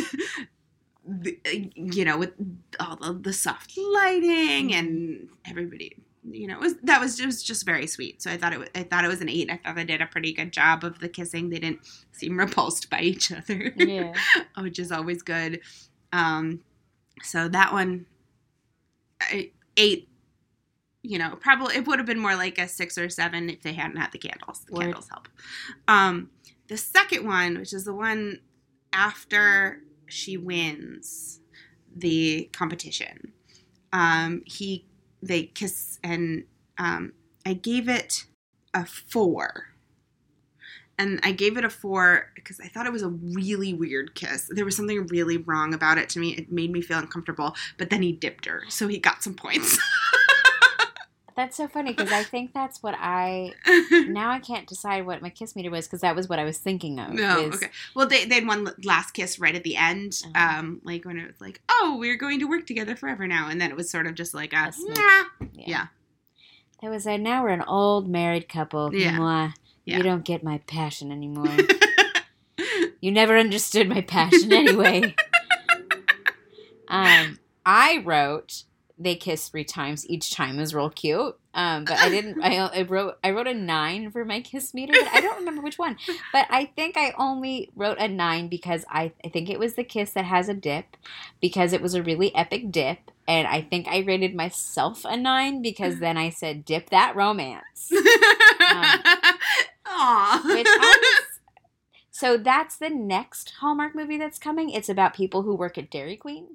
the, 1.07 1.39
you 1.75 2.03
know, 2.03 2.17
with 2.17 2.33
all 2.79 2.97
of 3.01 3.23
the 3.23 3.33
soft 3.33 3.77
lighting 3.77 4.73
and 4.73 5.29
everybody, 5.45 5.95
you 6.29 6.47
know, 6.47 6.55
it 6.55 6.59
was 6.59 6.75
that 6.83 6.99
was 6.99 7.17
just 7.17 7.45
just 7.45 7.65
very 7.65 7.87
sweet. 7.87 8.21
So 8.21 8.29
I 8.29 8.37
thought 8.37 8.53
it 8.53 8.59
was, 8.59 8.69
I 8.75 8.83
thought 8.83 9.05
it 9.05 9.07
was 9.07 9.21
an 9.21 9.29
eight. 9.29 9.49
I 9.49 9.57
thought 9.57 9.75
they 9.75 9.85
did 9.85 10.01
a 10.01 10.07
pretty 10.07 10.33
good 10.33 10.51
job 10.51 10.83
of 10.83 10.99
the 10.99 11.07
kissing. 11.07 11.49
They 11.49 11.59
didn't 11.59 11.79
seem 12.11 12.37
repulsed 12.39 12.89
by 12.89 13.01
each 13.01 13.31
other. 13.31 13.73
yeah. 13.77 14.13
which 14.59 14.79
is 14.79 14.91
always 14.91 15.21
good. 15.21 15.61
Um, 16.11 16.61
so 17.23 17.47
that 17.49 17.71
one, 17.73 18.05
I, 19.21 19.51
eight. 19.77 20.09
You 21.03 21.19
know, 21.19 21.37
probably 21.39 21.75
it 21.75 21.87
would 21.87 21.99
have 21.99 22.05
been 22.05 22.19
more 22.19 22.35
like 22.35 22.57
a 22.57 22.67
six 22.67 22.97
or 22.97 23.07
seven 23.07 23.49
if 23.49 23.61
they 23.61 23.71
hadn't 23.71 23.95
had 23.95 24.11
the 24.11 24.17
candles. 24.17 24.65
The 24.67 24.73
Word. 24.73 24.81
candles 24.81 25.07
help. 25.09 25.29
Um, 25.87 26.31
the 26.67 26.75
second 26.75 27.25
one, 27.25 27.57
which 27.57 27.71
is 27.71 27.85
the 27.85 27.93
one 27.93 28.41
after 28.91 29.81
she 30.07 30.37
wins 30.37 31.39
the 31.95 32.49
competition, 32.53 33.33
um, 33.93 34.43
he 34.45 34.85
they 35.21 35.43
kiss 35.43 35.99
and 36.03 36.43
um, 36.77 37.13
I 37.45 37.53
gave 37.53 37.89
it 37.89 38.25
a 38.73 38.85
four. 38.85 39.67
And 40.99 41.19
I 41.21 41.31
gave 41.31 41.57
it 41.57 41.63
a 41.63 41.69
four 41.69 42.31
because 42.33 42.59
I 42.59 42.67
thought 42.67 42.87
it 42.87 42.91
was 42.91 43.03
a 43.03 43.09
really 43.09 43.73
weird 43.73 44.15
kiss. 44.15 44.49
There 44.51 44.65
was 44.65 44.75
something 44.75 45.05
really 45.07 45.37
wrong 45.37 45.73
about 45.75 45.99
it 45.99 46.09
to 46.09 46.19
me. 46.19 46.35
It 46.35 46.51
made 46.51 46.71
me 46.71 46.81
feel 46.81 46.97
uncomfortable. 46.97 47.55
But 47.77 47.91
then 47.91 48.01
he 48.01 48.11
dipped 48.11 48.45
her, 48.45 48.63
so 48.69 48.87
he 48.87 48.97
got 48.97 49.21
some 49.23 49.35
points. 49.35 49.77
That's 51.37 51.55
so 51.55 51.67
funny 51.67 51.93
because 51.93 52.11
I 52.11 52.23
think 52.23 52.51
that's 52.51 52.81
what 52.83 52.95
I 52.97 53.53
now 54.09 54.31
I 54.31 54.39
can't 54.39 54.67
decide 54.67 55.05
what 55.05 55.21
my 55.21 55.29
kiss 55.29 55.55
meter 55.55 55.69
was 55.69 55.85
because 55.87 56.01
that 56.01 56.15
was 56.15 56.27
what 56.27 56.39
I 56.39 56.43
was 56.43 56.57
thinking 56.57 56.99
of. 56.99 57.13
no, 57.13 57.39
is- 57.47 57.55
okay. 57.55 57.69
Well, 57.95 58.07
they 58.07 58.25
they 58.25 58.35
had 58.35 58.47
one 58.47 58.67
last 58.83 59.11
kiss 59.11 59.37
right 59.39 59.53
at 59.55 59.63
the 59.63 59.75
end, 59.77 60.21
Oh. 60.35 60.39
um, 60.59 60.81
like 60.83 61.05
when 61.05 61.17
it 61.17 61.27
was 61.27 61.39
like, 61.39 61.61
"Oh, 61.69 61.95
we're 61.99 62.17
going 62.17 62.39
to 62.39 62.45
work 62.49 62.65
together 62.65 62.95
forever 62.95 63.27
now," 63.27 63.47
and 63.49 63.61
then 63.61 63.69
it 63.69 63.77
was 63.77 63.89
sort 63.89 64.07
of 64.07 64.15
just 64.15 64.33
like 64.33 64.51
a, 64.51 64.57
A 64.57 64.73
Yeah. 64.95 65.23
Yeah. 65.53 65.87
There 66.81 66.89
was 66.91 67.05
a 67.05 67.17
now 67.19 67.43
we're 67.43 67.49
an 67.49 67.63
old 67.67 68.09
married 68.09 68.49
couple. 68.49 68.93
Yeah. 68.93 69.17
Mwah. 69.17 69.53
Yeah. 69.85 69.97
You 69.97 70.03
don't 70.03 70.25
get 70.25 70.43
my 70.43 70.57
passion 70.67 71.11
anymore. 71.11 71.55
you 72.99 73.11
never 73.11 73.37
understood 73.37 73.87
my 73.87 74.01
passion 74.01 74.51
anyway. 74.51 75.15
um, 76.87 77.39
I 77.65 78.01
wrote 78.03 78.63
they 78.99 79.15
kiss 79.15 79.49
three 79.49 79.63
times 79.63 80.09
each 80.09 80.33
time 80.33 80.59
is 80.59 80.73
real 80.73 80.89
cute. 80.89 81.37
Um, 81.53 81.85
but 81.85 81.97
I 81.97 82.09
didn't. 82.09 82.41
I, 82.41 82.57
I 82.57 82.81
wrote 82.83 83.17
I 83.23 83.31
wrote 83.31 83.47
a 83.47 83.53
nine 83.53 84.11
for 84.11 84.25
my 84.25 84.41
kiss 84.41 84.73
meter, 84.73 84.93
but 84.93 85.13
I 85.13 85.21
don't 85.21 85.37
remember 85.37 85.61
which 85.61 85.77
one. 85.77 85.97
But 86.33 86.47
I 86.49 86.65
think 86.65 86.97
I 86.97 87.13
only 87.17 87.69
wrote 87.75 87.97
a 87.99 88.07
nine 88.07 88.47
because 88.47 88.85
I 88.89 89.11
I 89.23 89.29
think 89.29 89.49
it 89.49 89.59
was 89.59 89.75
the 89.75 89.83
kiss 89.83 90.11
that 90.11 90.25
has 90.25 90.49
a 90.49 90.53
dip, 90.53 90.97
because 91.41 91.73
it 91.73 91.81
was 91.81 91.93
a 91.93 92.03
really 92.03 92.35
epic 92.35 92.71
dip, 92.71 93.11
and 93.27 93.47
I 93.47 93.61
think 93.61 93.87
I 93.87 93.99
rated 93.99 94.35
myself 94.35 95.05
a 95.05 95.17
nine 95.17 95.61
because 95.61 95.99
then 95.99 96.17
I 96.17 96.29
said 96.29 96.65
dip 96.65 96.89
that 96.89 97.15
romance. 97.15 97.91
Which 100.45 100.67
so 102.11 102.35
that's 102.35 102.77
the 102.77 102.89
next 102.89 103.53
Hallmark 103.59 103.95
movie 103.95 104.17
that's 104.17 104.39
coming. 104.39 104.71
It's 104.71 104.89
about 104.89 105.13
people 105.13 105.43
who 105.43 105.55
work 105.55 105.77
at 105.77 105.91
Dairy 105.91 106.17
Queen. 106.17 106.47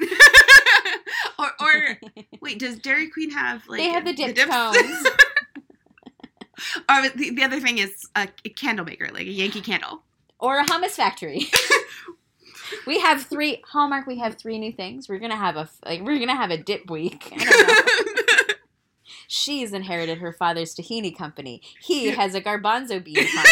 Or, 1.39 1.51
or 1.61 1.99
wait, 2.41 2.59
does 2.59 2.79
Dairy 2.79 3.09
Queen 3.11 3.31
have 3.31 3.67
like 3.69 3.79
They 3.79 3.89
have 3.89 4.05
the 4.05 4.13
dipped 4.13 4.37
dips? 4.37 4.51
cones. 4.51 5.07
or 6.89 7.09
the, 7.17 7.31
the 7.35 7.43
other 7.43 7.61
thing 7.61 7.79
is 7.79 8.09
a, 8.15 8.29
a 8.45 8.49
candle 8.51 8.85
maker, 8.85 9.09
like 9.13 9.27
a 9.27 9.31
Yankee 9.31 9.61
candle. 9.61 10.03
or 10.39 10.59
a 10.61 10.65
hummus 10.65 10.91
factory. 10.93 11.47
we 12.87 13.01
have 13.01 13.23
three 13.23 13.63
Hallmark. 13.69 14.07
We 14.07 14.19
have 14.19 14.37
three 14.37 14.59
new 14.59 14.73
things. 14.73 15.09
We're 15.09 15.19
gonna 15.19 15.37
have 15.37 15.57
a 15.57 15.69
like. 15.85 16.01
We're 16.03 16.19
gonna 16.19 16.37
have 16.37 16.51
a 16.51 16.59
dip 16.59 16.91
week. 16.91 17.33
I 17.33 17.45
don't 17.45 17.69
know. 18.49 18.55
She's 19.29 19.73
inherited 19.73 20.19
her 20.19 20.33
father's 20.33 20.75
tahini 20.75 21.17
company. 21.17 21.63
He 21.81 22.11
has 22.11 22.35
a 22.35 22.41
garbanzo 22.41 23.03
bean 23.03 23.27
farm. 23.27 23.47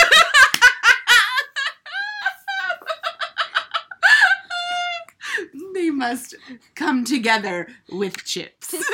Must 6.00 6.34
come 6.74 7.04
together 7.04 7.68
with 7.90 8.24
chips. 8.24 8.74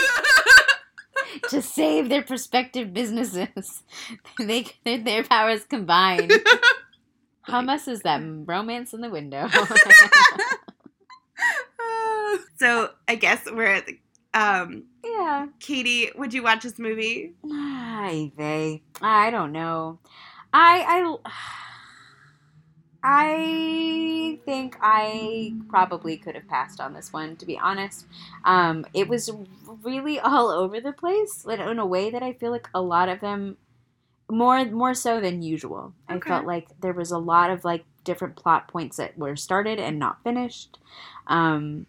to 1.49 1.63
save 1.63 2.09
their 2.09 2.23
prospective 2.23 2.93
businesses. 2.93 3.83
they 4.39 4.67
their, 4.85 4.99
their 4.99 5.25
powers 5.25 5.65
combine. 5.65 6.31
Hummus 7.49 7.89
is 7.89 8.01
that 8.03 8.21
romance 8.23 8.93
in 8.93 9.01
the 9.01 9.11
window. 9.11 9.49
so 12.57 12.91
I 13.07 13.15
guess 13.15 13.47
we're 13.51 13.67
at 13.67 13.87
the, 13.87 13.99
um, 14.35 14.85
yeah. 15.05 15.47
Katie. 15.61 16.11
Would 16.17 16.35
you 16.35 16.43
watch 16.43 16.65
this 16.65 16.79
movie? 16.79 17.35
Ay, 17.45 18.33
vey. 18.37 18.83
I 19.01 19.31
don't 19.31 19.53
know. 19.53 20.01
I 20.53 20.85
I 20.89 21.17
I 23.09 24.41
think 24.45 24.77
I 24.81 25.55
probably 25.69 26.17
could 26.17 26.35
have 26.35 26.49
passed 26.49 26.81
on 26.81 26.93
this 26.93 27.13
one, 27.13 27.37
to 27.37 27.47
be 27.47 27.57
honest. 27.57 28.05
Um, 28.45 28.85
it 28.93 29.07
was 29.07 29.31
really 29.85 30.19
all 30.19 30.49
over 30.49 30.81
the 30.81 30.93
place 30.93 31.45
in, 31.45 31.61
in 31.61 31.79
a 31.79 31.87
way 31.87 32.11
that 32.11 32.25
I 32.25 32.33
feel 32.33 32.51
like 32.51 32.69
a 32.75 32.83
lot 32.83 33.09
of 33.09 33.21
them 33.21 33.59
more 34.29 34.65
more 34.65 34.93
so 34.93 35.21
than 35.21 35.41
usual. 35.41 35.95
I 36.09 36.19
felt 36.19 36.47
like 36.47 36.67
there 36.81 36.93
was 36.93 37.13
a 37.13 37.19
lot 37.19 37.51
of 37.51 37.65
like 37.65 37.85
different 38.03 38.35
plot 38.35 38.67
points 38.67 38.97
that 38.97 39.17
were 39.17 39.37
started 39.37 39.79
and 39.79 40.01
not 40.01 40.25
finished. 40.25 40.77
Um, 41.29 41.87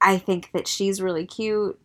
I 0.00 0.16
think 0.16 0.52
that 0.54 0.66
she's 0.66 1.02
really 1.02 1.26
cute. 1.26 1.78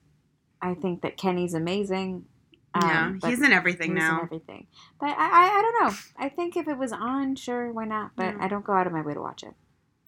I 0.62 0.74
think 0.74 1.02
that 1.02 1.18
Kenny's 1.18 1.54
amazing. 1.54 2.28
Yeah, 2.76 3.06
Um, 3.08 3.20
but 3.20 3.30
he's 3.30 3.42
in 3.42 3.52
everything 3.54 3.96
he's 3.96 4.04
in 4.04 4.10
now. 4.10 4.22
everything. 4.24 4.68
But 5.00 5.10
I, 5.10 5.14
I, 5.14 5.60
I 5.60 5.62
don't 5.62 5.84
know. 5.92 5.98
I 6.18 6.30
think 6.30 6.56
if 6.58 6.68
it 6.68 6.78
was 6.78 6.92
on, 6.92 7.36
sure, 7.36 7.72
why 7.72 7.86
not? 7.86 8.12
But 8.16 8.36
Yeah. 8.36 8.38
I 8.42 8.48
don't 8.48 8.66
go 8.66 8.74
out 8.74 8.88
of 8.88 8.94
my 8.94 9.02
way 9.02 9.14
to 9.14 9.22
watch 9.22 9.44
it. 9.44 9.54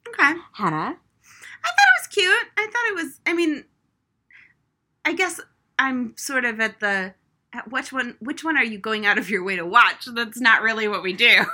Okay. 0.07 0.33
Hannah, 0.53 0.97
I 1.63 1.67
thought 1.67 1.89
it 1.89 1.99
was 2.01 2.07
cute. 2.09 2.47
I 2.57 2.65
thought 2.65 2.87
it 2.91 2.95
was. 2.95 3.19
I 3.25 3.33
mean, 3.33 3.65
I 5.05 5.13
guess 5.13 5.39
I'm 5.77 6.15
sort 6.17 6.45
of 6.45 6.59
at 6.59 6.79
the. 6.79 7.13
At 7.51 7.71
which 7.71 7.91
one? 7.91 8.15
Which 8.19 8.43
one 8.43 8.57
are 8.57 8.63
you 8.63 8.77
going 8.77 9.05
out 9.07 9.17
of 9.17 9.29
your 9.29 9.43
way 9.43 9.55
to 9.55 9.65
watch? 9.65 10.05
That's 10.05 10.39
not 10.39 10.61
really 10.61 10.87
what 10.87 11.01
we 11.01 11.13
do. 11.13 11.45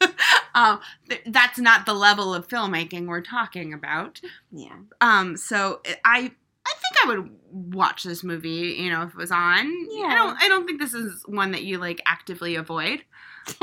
um, 0.54 0.80
th- 1.08 1.22
that's 1.26 1.58
not 1.60 1.86
the 1.86 1.94
level 1.94 2.34
of 2.34 2.48
filmmaking 2.48 3.06
we're 3.06 3.20
talking 3.20 3.72
about. 3.72 4.20
yeah, 4.50 4.76
Um, 5.00 5.36
so 5.36 5.80
I. 6.04 6.32
I 6.68 6.74
think 6.74 7.04
I 7.04 7.08
would 7.08 7.74
watch 7.74 8.02
this 8.02 8.22
movie, 8.22 8.76
you 8.78 8.90
know, 8.90 9.02
if 9.02 9.10
it 9.10 9.16
was 9.16 9.30
on. 9.30 9.86
Yeah. 9.90 10.06
I 10.06 10.14
don't. 10.14 10.42
I 10.42 10.48
don't 10.48 10.66
think 10.66 10.80
this 10.80 10.94
is 10.94 11.22
one 11.26 11.52
that 11.52 11.64
you 11.64 11.78
like 11.78 12.02
actively 12.06 12.56
avoid. 12.56 13.02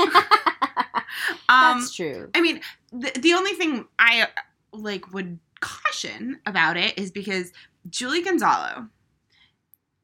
Um, 1.48 1.78
that's 1.78 1.94
true. 1.94 2.30
I 2.34 2.40
mean, 2.40 2.60
the, 2.92 3.10
the 3.18 3.34
only 3.34 3.52
thing 3.52 3.86
I 3.98 4.28
like 4.72 5.12
would 5.12 5.38
caution 5.60 6.40
about 6.44 6.76
it 6.76 6.98
is 6.98 7.10
because 7.10 7.52
Julie 7.88 8.22
Gonzalo, 8.22 8.88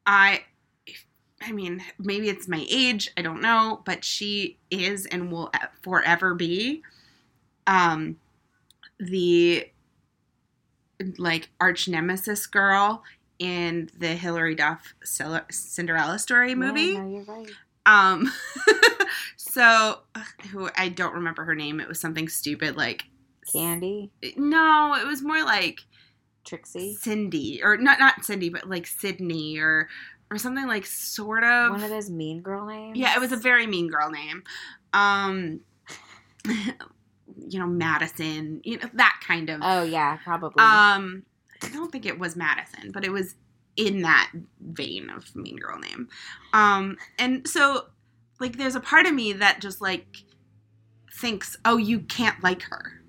I 0.07 0.42
I 1.42 1.53
mean, 1.53 1.82
maybe 1.98 2.28
it's 2.28 2.46
my 2.46 2.64
age, 2.70 3.11
I 3.16 3.22
don't 3.22 3.42
know, 3.42 3.82
but 3.84 4.05
she 4.05 4.59
is 4.70 5.07
and 5.07 5.32
will 5.32 5.50
forever 5.82 6.34
be 6.34 6.82
um 7.66 8.16
the 8.98 9.66
like 11.18 11.50
arch 11.61 11.88
nemesis 11.88 12.46
girl 12.46 13.03
in 13.38 13.90
the 13.98 14.14
Hilary 14.14 14.55
Duff 14.55 14.94
Cinderella 15.05 16.18
story 16.18 16.55
movie. 16.55 16.80
Yeah, 16.82 17.03
no, 17.03 17.09
you're 17.09 17.24
right. 17.24 17.50
Um 17.86 18.32
so 19.36 19.98
who 20.50 20.68
I 20.76 20.88
don't 20.88 21.14
remember 21.14 21.44
her 21.44 21.55
name. 21.55 21.80
It 21.80 21.88
was 21.88 21.98
something 22.00 22.28
stupid 22.28 22.76
like 22.76 23.05
Candy. 23.53 24.11
No, 24.36 24.94
it 24.94 25.07
was 25.07 25.22
more 25.22 25.42
like 25.44 25.80
Trixie. 26.44 26.94
Cindy 26.94 27.61
or 27.62 27.76
not 27.76 27.98
not 27.98 28.24
Cindy, 28.24 28.48
but 28.48 28.68
like 28.68 28.86
Sydney 28.86 29.59
or 29.59 29.88
or 30.30 30.38
something 30.38 30.66
like 30.66 30.86
sort 30.86 31.44
of 31.44 31.72
one 31.72 31.82
of 31.82 31.90
those 31.90 32.11
mean 32.11 32.40
girl 32.40 32.66
names. 32.66 32.96
Yeah, 32.96 33.14
it 33.14 33.20
was 33.20 33.32
a 33.32 33.36
very 33.36 33.66
mean 33.66 33.88
girl 33.88 34.11
name. 34.11 34.44
Um 34.92 35.61
you 37.49 37.59
know, 37.59 37.66
Madison, 37.66 38.61
you 38.64 38.78
know, 38.78 38.88
that 38.95 39.20
kind 39.26 39.51
of 39.51 39.61
Oh 39.62 39.82
yeah, 39.82 40.16
probably. 40.16 40.62
Um 40.62 41.24
I 41.62 41.68
don't 41.68 41.93
think 41.93 42.07
it 42.07 42.18
was 42.18 42.36
Madison, 42.36 42.90
but 42.93 43.05
it 43.05 43.11
was 43.12 43.34
in 43.76 44.03
that 44.03 44.30
vein 44.61 45.09
of 45.11 45.34
mean 45.34 45.57
girl 45.57 45.78
name. 45.78 46.09
Um 46.53 46.97
and 47.18 47.47
so 47.47 47.86
like 48.40 48.57
there's 48.57 48.74
a 48.74 48.80
part 48.80 49.07
of 49.07 49.14
me 49.14 49.32
that 49.34 49.61
just 49.61 49.80
like 49.80 50.07
thinks, 51.20 51.57
"Oh, 51.64 51.76
you 51.76 52.01
can't 52.01 52.43
like 52.43 52.62
her." 52.62 53.01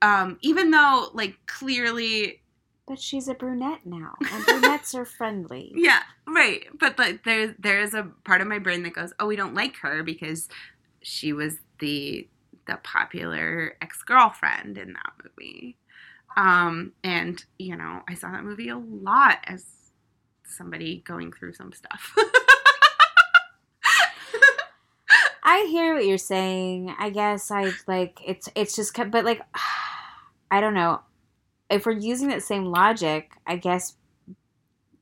Um 0.00 0.38
even 0.42 0.70
though 0.70 1.08
like 1.14 1.36
clearly 1.46 2.42
but 2.86 3.00
she's 3.00 3.28
a 3.28 3.34
brunette 3.34 3.86
now, 3.86 4.14
and 4.20 4.44
brunettes 4.44 4.94
are 4.94 5.04
friendly. 5.04 5.72
Yeah, 5.76 6.02
right. 6.26 6.64
But 6.78 6.98
like 6.98 7.24
there 7.24 7.54
there 7.58 7.80
is 7.80 7.94
a 7.94 8.10
part 8.24 8.40
of 8.40 8.48
my 8.48 8.58
brain 8.58 8.82
that 8.82 8.94
goes, 8.94 9.12
"Oh, 9.18 9.26
we 9.26 9.36
don't 9.36 9.54
like 9.54 9.76
her 9.76 10.02
because 10.02 10.48
she 11.00 11.32
was 11.32 11.58
the 11.78 12.28
the 12.66 12.78
popular 12.82 13.76
ex-girlfriend 13.80 14.78
in 14.78 14.92
that 14.94 15.12
movie." 15.22 15.76
Um 16.36 16.92
and, 17.04 17.44
you 17.58 17.76
know, 17.76 18.02
I 18.08 18.14
saw 18.14 18.30
that 18.30 18.44
movie 18.44 18.68
a 18.68 18.78
lot 18.78 19.38
as 19.44 19.66
somebody 20.46 21.02
going 21.06 21.32
through 21.32 21.54
some 21.54 21.72
stuff. 21.72 22.14
I 25.44 25.66
hear 25.70 25.94
what 25.94 26.06
you're 26.06 26.18
saying. 26.18 26.94
I 26.98 27.10
guess 27.10 27.50
I 27.50 27.72
like 27.86 28.20
it's 28.24 28.48
it's 28.54 28.76
just 28.76 28.96
but 29.10 29.24
like 29.24 29.42
I 30.50 30.60
don't 30.60 30.74
know 30.74 31.00
if 31.72 31.86
we're 31.86 31.92
using 31.92 32.28
that 32.28 32.42
same 32.42 32.66
logic, 32.66 33.32
I 33.46 33.56
guess 33.56 33.96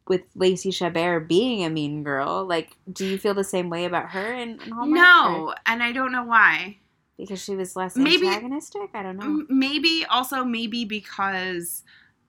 with 0.06 0.22
Lacey 0.34 0.70
Chabert 0.70 1.28
being 1.28 1.64
a 1.64 1.70
mean 1.70 2.02
girl, 2.02 2.44
like, 2.44 2.76
do 2.92 3.06
you 3.06 3.18
feel 3.18 3.34
the 3.34 3.44
same 3.44 3.70
way 3.70 3.84
about 3.84 4.10
her 4.10 4.32
in, 4.32 4.60
in 4.60 4.70
Hallmark? 4.70 4.88
No, 4.90 5.48
or? 5.48 5.54
and 5.66 5.82
I 5.82 5.92
don't 5.92 6.12
know 6.12 6.24
why. 6.24 6.78
Because 7.20 7.42
she 7.42 7.54
was 7.54 7.76
less 7.76 7.96
maybe, 7.96 8.26
antagonistic? 8.26 8.90
I 8.94 9.02
don't 9.02 9.16
know. 9.18 9.44
Maybe 9.48 10.04
also 10.08 10.44
maybe 10.44 10.84
because 10.84 11.82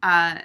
uh, 0.03 0.39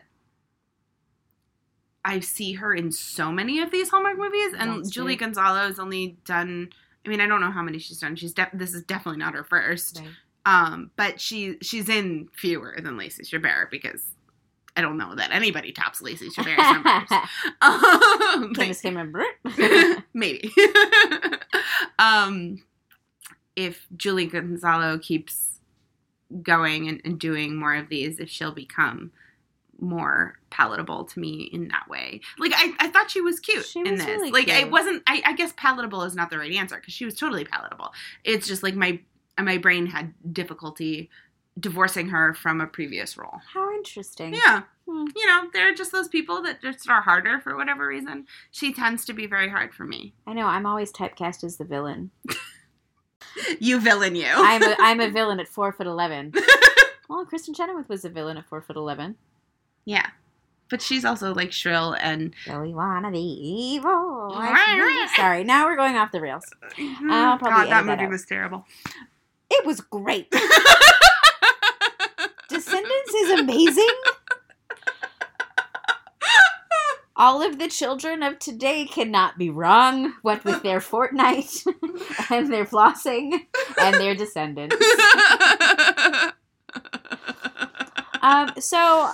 I 2.04 2.20
see 2.20 2.52
her 2.54 2.72
in 2.72 2.92
so 2.92 3.32
many 3.32 3.60
of 3.60 3.70
these 3.70 3.88
Hallmark 3.90 4.16
movies, 4.16 4.54
and 4.58 4.78
That's 4.78 4.90
Julie 4.90 5.16
true. 5.16 5.26
Gonzalo 5.26 5.66
has 5.66 5.78
only 5.78 6.18
done. 6.24 6.70
I 7.04 7.08
mean, 7.08 7.20
I 7.20 7.26
don't 7.26 7.40
know 7.40 7.50
how 7.50 7.62
many 7.62 7.78
she's 7.78 7.98
done. 7.98 8.16
She's 8.16 8.32
de- 8.32 8.50
this 8.52 8.74
is 8.74 8.82
definitely 8.82 9.18
not 9.18 9.34
her 9.34 9.44
first. 9.44 10.00
Right. 10.00 10.08
Um, 10.46 10.90
but 10.96 11.20
she 11.20 11.58
she's 11.62 11.88
in 11.88 12.28
fewer 12.32 12.78
than 12.80 12.96
Lacey 12.96 13.24
Chabert 13.24 13.70
because 13.70 14.04
I 14.76 14.80
don't 14.82 14.98
know 14.98 15.14
that 15.16 15.32
anybody 15.32 15.72
tops 15.72 16.00
Lacey 16.00 16.28
Chabert's 16.28 16.58
numbers. 16.84 17.10
um, 17.60 18.54
Candace 18.54 18.80
Cameron 18.80 19.26
maybe. 20.14 20.52
um, 21.98 22.62
if 23.56 23.86
Julie 23.96 24.26
Gonzalo 24.26 24.98
keeps 24.98 25.60
going 26.42 26.88
and, 26.88 27.00
and, 27.04 27.18
doing 27.18 27.56
more 27.56 27.74
of 27.74 27.88
these, 27.88 28.18
if 28.18 28.28
she'll 28.28 28.52
become 28.52 29.12
more 29.80 30.38
palatable 30.50 31.04
to 31.04 31.20
me 31.20 31.50
in 31.52 31.68
that 31.68 31.88
way. 31.88 32.20
Like 32.38 32.52
I, 32.54 32.72
I 32.78 32.88
thought 32.88 33.10
she 33.10 33.20
was 33.20 33.40
cute 33.40 33.64
she 33.64 33.80
in 33.80 33.92
was 33.92 34.00
this. 34.00 34.08
Really 34.08 34.30
like 34.30 34.46
cute. 34.46 34.58
it 34.58 34.70
wasn't. 34.70 35.02
I, 35.06 35.22
I 35.24 35.32
guess 35.34 35.52
palatable 35.56 36.02
is 36.02 36.14
not 36.14 36.30
the 36.30 36.38
right 36.38 36.52
answer 36.52 36.76
because 36.76 36.94
she 36.94 37.04
was 37.04 37.14
totally 37.14 37.44
palatable. 37.44 37.92
It's 38.24 38.46
just 38.46 38.62
like 38.62 38.74
my 38.74 39.00
my 39.38 39.58
brain 39.58 39.86
had 39.86 40.14
difficulty 40.32 41.10
divorcing 41.58 42.08
her 42.08 42.34
from 42.34 42.60
a 42.60 42.66
previous 42.66 43.16
role. 43.16 43.40
How 43.52 43.72
interesting. 43.74 44.34
Yeah. 44.34 44.62
Hmm. 44.88 45.06
You 45.14 45.26
know, 45.26 45.48
there 45.52 45.70
are 45.70 45.74
just 45.74 45.90
those 45.90 46.08
people 46.08 46.42
that 46.42 46.60
just 46.60 46.88
are 46.88 47.00
harder 47.00 47.40
for 47.40 47.56
whatever 47.56 47.86
reason. 47.86 48.26
She 48.50 48.72
tends 48.72 49.04
to 49.06 49.12
be 49.12 49.26
very 49.26 49.48
hard 49.48 49.74
for 49.74 49.84
me. 49.84 50.12
I 50.26 50.34
know. 50.34 50.46
I'm 50.46 50.66
always 50.66 50.92
typecast 50.92 51.44
as 51.44 51.56
the 51.56 51.64
villain. 51.64 52.10
you 53.60 53.80
villain, 53.80 54.14
you. 54.14 54.28
I'm 54.28 54.62
a, 54.62 54.76
I'm 54.78 55.00
a 55.00 55.10
villain 55.18 55.40
at 55.40 55.48
four 55.48 55.72
foot 55.72 55.86
eleven. 55.86 56.32
well, 57.08 57.26
Kristin 57.26 57.56
Chenoweth 57.56 57.88
was 57.88 58.04
a 58.04 58.08
villain 58.08 58.36
at 58.36 58.46
four 58.46 58.60
foot 58.60 58.76
eleven. 58.76 59.16
Yeah. 59.84 60.06
But 60.68 60.82
she's 60.82 61.04
also 61.04 61.32
like 61.32 61.52
shrill 61.52 61.96
and 62.00 62.34
really 62.48 62.74
wanna 62.74 63.12
be 63.12 63.18
evil. 63.18 64.32
Sorry, 65.14 65.44
now 65.44 65.66
we're 65.66 65.76
going 65.76 65.96
off 65.96 66.10
the 66.10 66.20
rails. 66.20 66.44
Mm-hmm. 66.76 67.08
God, 67.08 67.66
that 67.66 67.86
movie 67.86 68.02
that 68.02 68.10
was 68.10 68.26
terrible. 68.26 68.66
It 69.48 69.64
was 69.64 69.80
great. 69.80 70.28
Descendants 72.48 73.14
is 73.14 73.40
amazing. 73.40 73.88
All 77.16 77.42
of 77.42 77.58
the 77.58 77.68
children 77.68 78.22
of 78.22 78.38
today 78.38 78.84
cannot 78.84 79.38
be 79.38 79.48
wrong, 79.48 80.14
what 80.22 80.44
with 80.44 80.62
their 80.62 80.80
Fortnite 80.80 81.66
and 82.30 82.52
their 82.52 82.66
flossing 82.66 83.46
and 83.80 83.94
their 83.94 84.14
descendants. 84.14 84.76
um, 88.20 88.52
so 88.58 89.10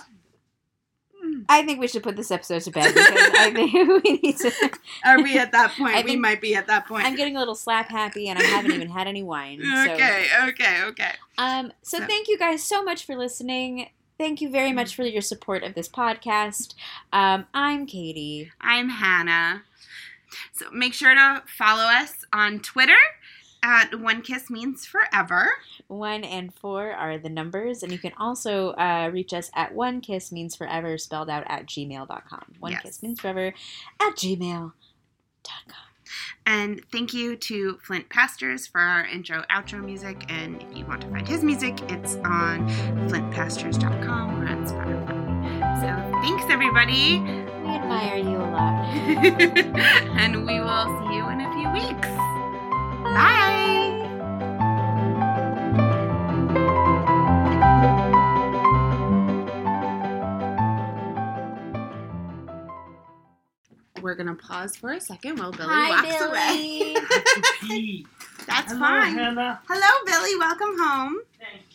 I 1.49 1.65
think 1.65 1.81
we 1.81 1.89
should 1.89 2.03
put 2.03 2.17
this 2.17 2.31
episode 2.31 2.63
to 2.63 2.71
bed 2.71 2.95
because 2.95 3.31
I 3.35 3.51
think 3.53 3.73
we 4.05 4.21
need 4.23 4.37
to. 4.39 4.53
Are 5.05 5.23
we 5.23 5.39
at 5.39 5.53
that 5.53 5.73
point? 5.77 6.05
we 6.05 6.17
might 6.17 6.41
be 6.41 6.55
at 6.55 6.67
that 6.67 6.87
point. 6.87 7.05
I'm 7.05 7.17
getting 7.17 7.37
a 7.37 7.39
little 7.39 7.55
slap 7.55 7.89
happy, 7.89 8.29
and 8.29 8.39
I 8.39 8.43
haven't 8.43 8.73
even 8.73 8.89
had 8.89 9.07
any 9.07 9.23
wine. 9.23 9.61
So. 9.63 9.93
Okay, 9.93 10.27
okay, 10.49 10.83
okay. 10.85 11.13
Um. 11.39 11.73
So, 11.83 11.99
so 11.99 12.07
thank 12.07 12.29
you 12.29 12.39
guys 12.39 12.63
so 12.63 12.83
much 12.83 13.05
for 13.05 13.17
listening. 13.17 13.91
Thank 14.23 14.41
you 14.41 14.51
very 14.51 14.71
much 14.71 14.95
for 14.95 15.03
your 15.03 15.21
support 15.21 15.65
of 15.65 15.75
this 15.75 15.89
podcast. 15.89 16.75
Um, 17.13 17.47
I'm 17.53 17.87
Katie. 17.87 18.53
I'm 18.61 18.89
Hannah. 18.89 19.65
So 20.53 20.71
make 20.71 20.95
sure 20.95 21.13
to 21.13 21.43
follow 21.49 21.83
us 21.83 22.25
on 22.33 22.61
Twitter 22.61 23.01
at 23.65 23.99
One 23.99 24.23
Kiss 24.23 24.49
Means 24.49 24.87
Forever. 24.87 25.51
One 25.89 26.23
and 26.23 26.55
four 26.55 26.93
are 26.93 27.19
the 27.19 27.31
numbers, 27.31 27.83
and 27.83 27.91
you 27.91 27.99
can 27.99 28.13
also 28.17 28.75
uh, 28.75 29.11
reach 29.13 29.33
us 29.33 29.51
at 29.57 29.75
One 29.75 30.01
Kiss 30.01 30.31
Means 30.31 30.55
Forever, 30.55 30.99
spelled 30.99 31.29
out 31.29 31.43
at 31.49 31.67
gmail.com. 31.67 32.45
One 32.61 32.71
yes. 32.71 32.83
Kiss 32.83 33.03
Means 33.03 33.19
Forever 33.19 33.53
at 34.01 34.15
gmail.com. 34.15 35.92
And 36.47 36.83
thank 36.91 37.15
you 37.15 37.37
to 37.37 37.79
Flint 37.83 38.09
Pastors 38.09 38.67
for 38.67 38.81
our 38.81 39.05
intro 39.07 39.45
outro 39.51 39.85
music. 39.85 40.25
And 40.29 40.63
if 40.63 40.77
you 40.77 40.85
want 40.87 41.03
to 41.03 41.09
find 41.09 41.27
his 41.27 41.45
music, 41.45 41.81
it's 41.91 42.17
on 42.17 42.69
flintpastors.com 43.09 44.43
or 44.43 44.49
on 44.49 44.67
Spotify. 44.67 45.23
So 45.81 46.21
thanks, 46.23 46.45
everybody. 46.51 47.21
We 47.21 47.69
admire 47.69 48.17
you 48.17 48.37
a 48.37 48.49
lot. 48.51 48.85
and 50.19 50.47
we 50.47 50.61
will 50.61 50.87
see 51.01 51.17
you 51.17 51.29
in 51.29 51.41
a 51.41 51.53
few 51.55 51.71
weeks. 51.73 52.09
Bye. 53.15 54.02
We're 64.03 64.17
gonna 64.17 64.35
pause 64.35 64.77
for 64.77 64.91
a 64.91 65.01
second 65.01 65.39
while 65.39 65.53
Billy 65.53 65.69
Hi, 65.71 65.91
walks 65.91 66.09
Billy. 66.19 66.97
away. 66.97 68.05
That's 68.47 68.73
Hello, 68.73 68.81
fine. 68.81 69.15
Hannah. 69.15 69.61
Hello, 69.69 70.05
Billy. 70.07 70.37
Welcome 70.39 70.77
home. 70.79 71.19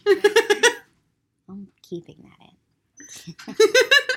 I'm 1.49 1.67
keeping 1.81 2.17
that 2.23 2.49
in. 2.49 3.55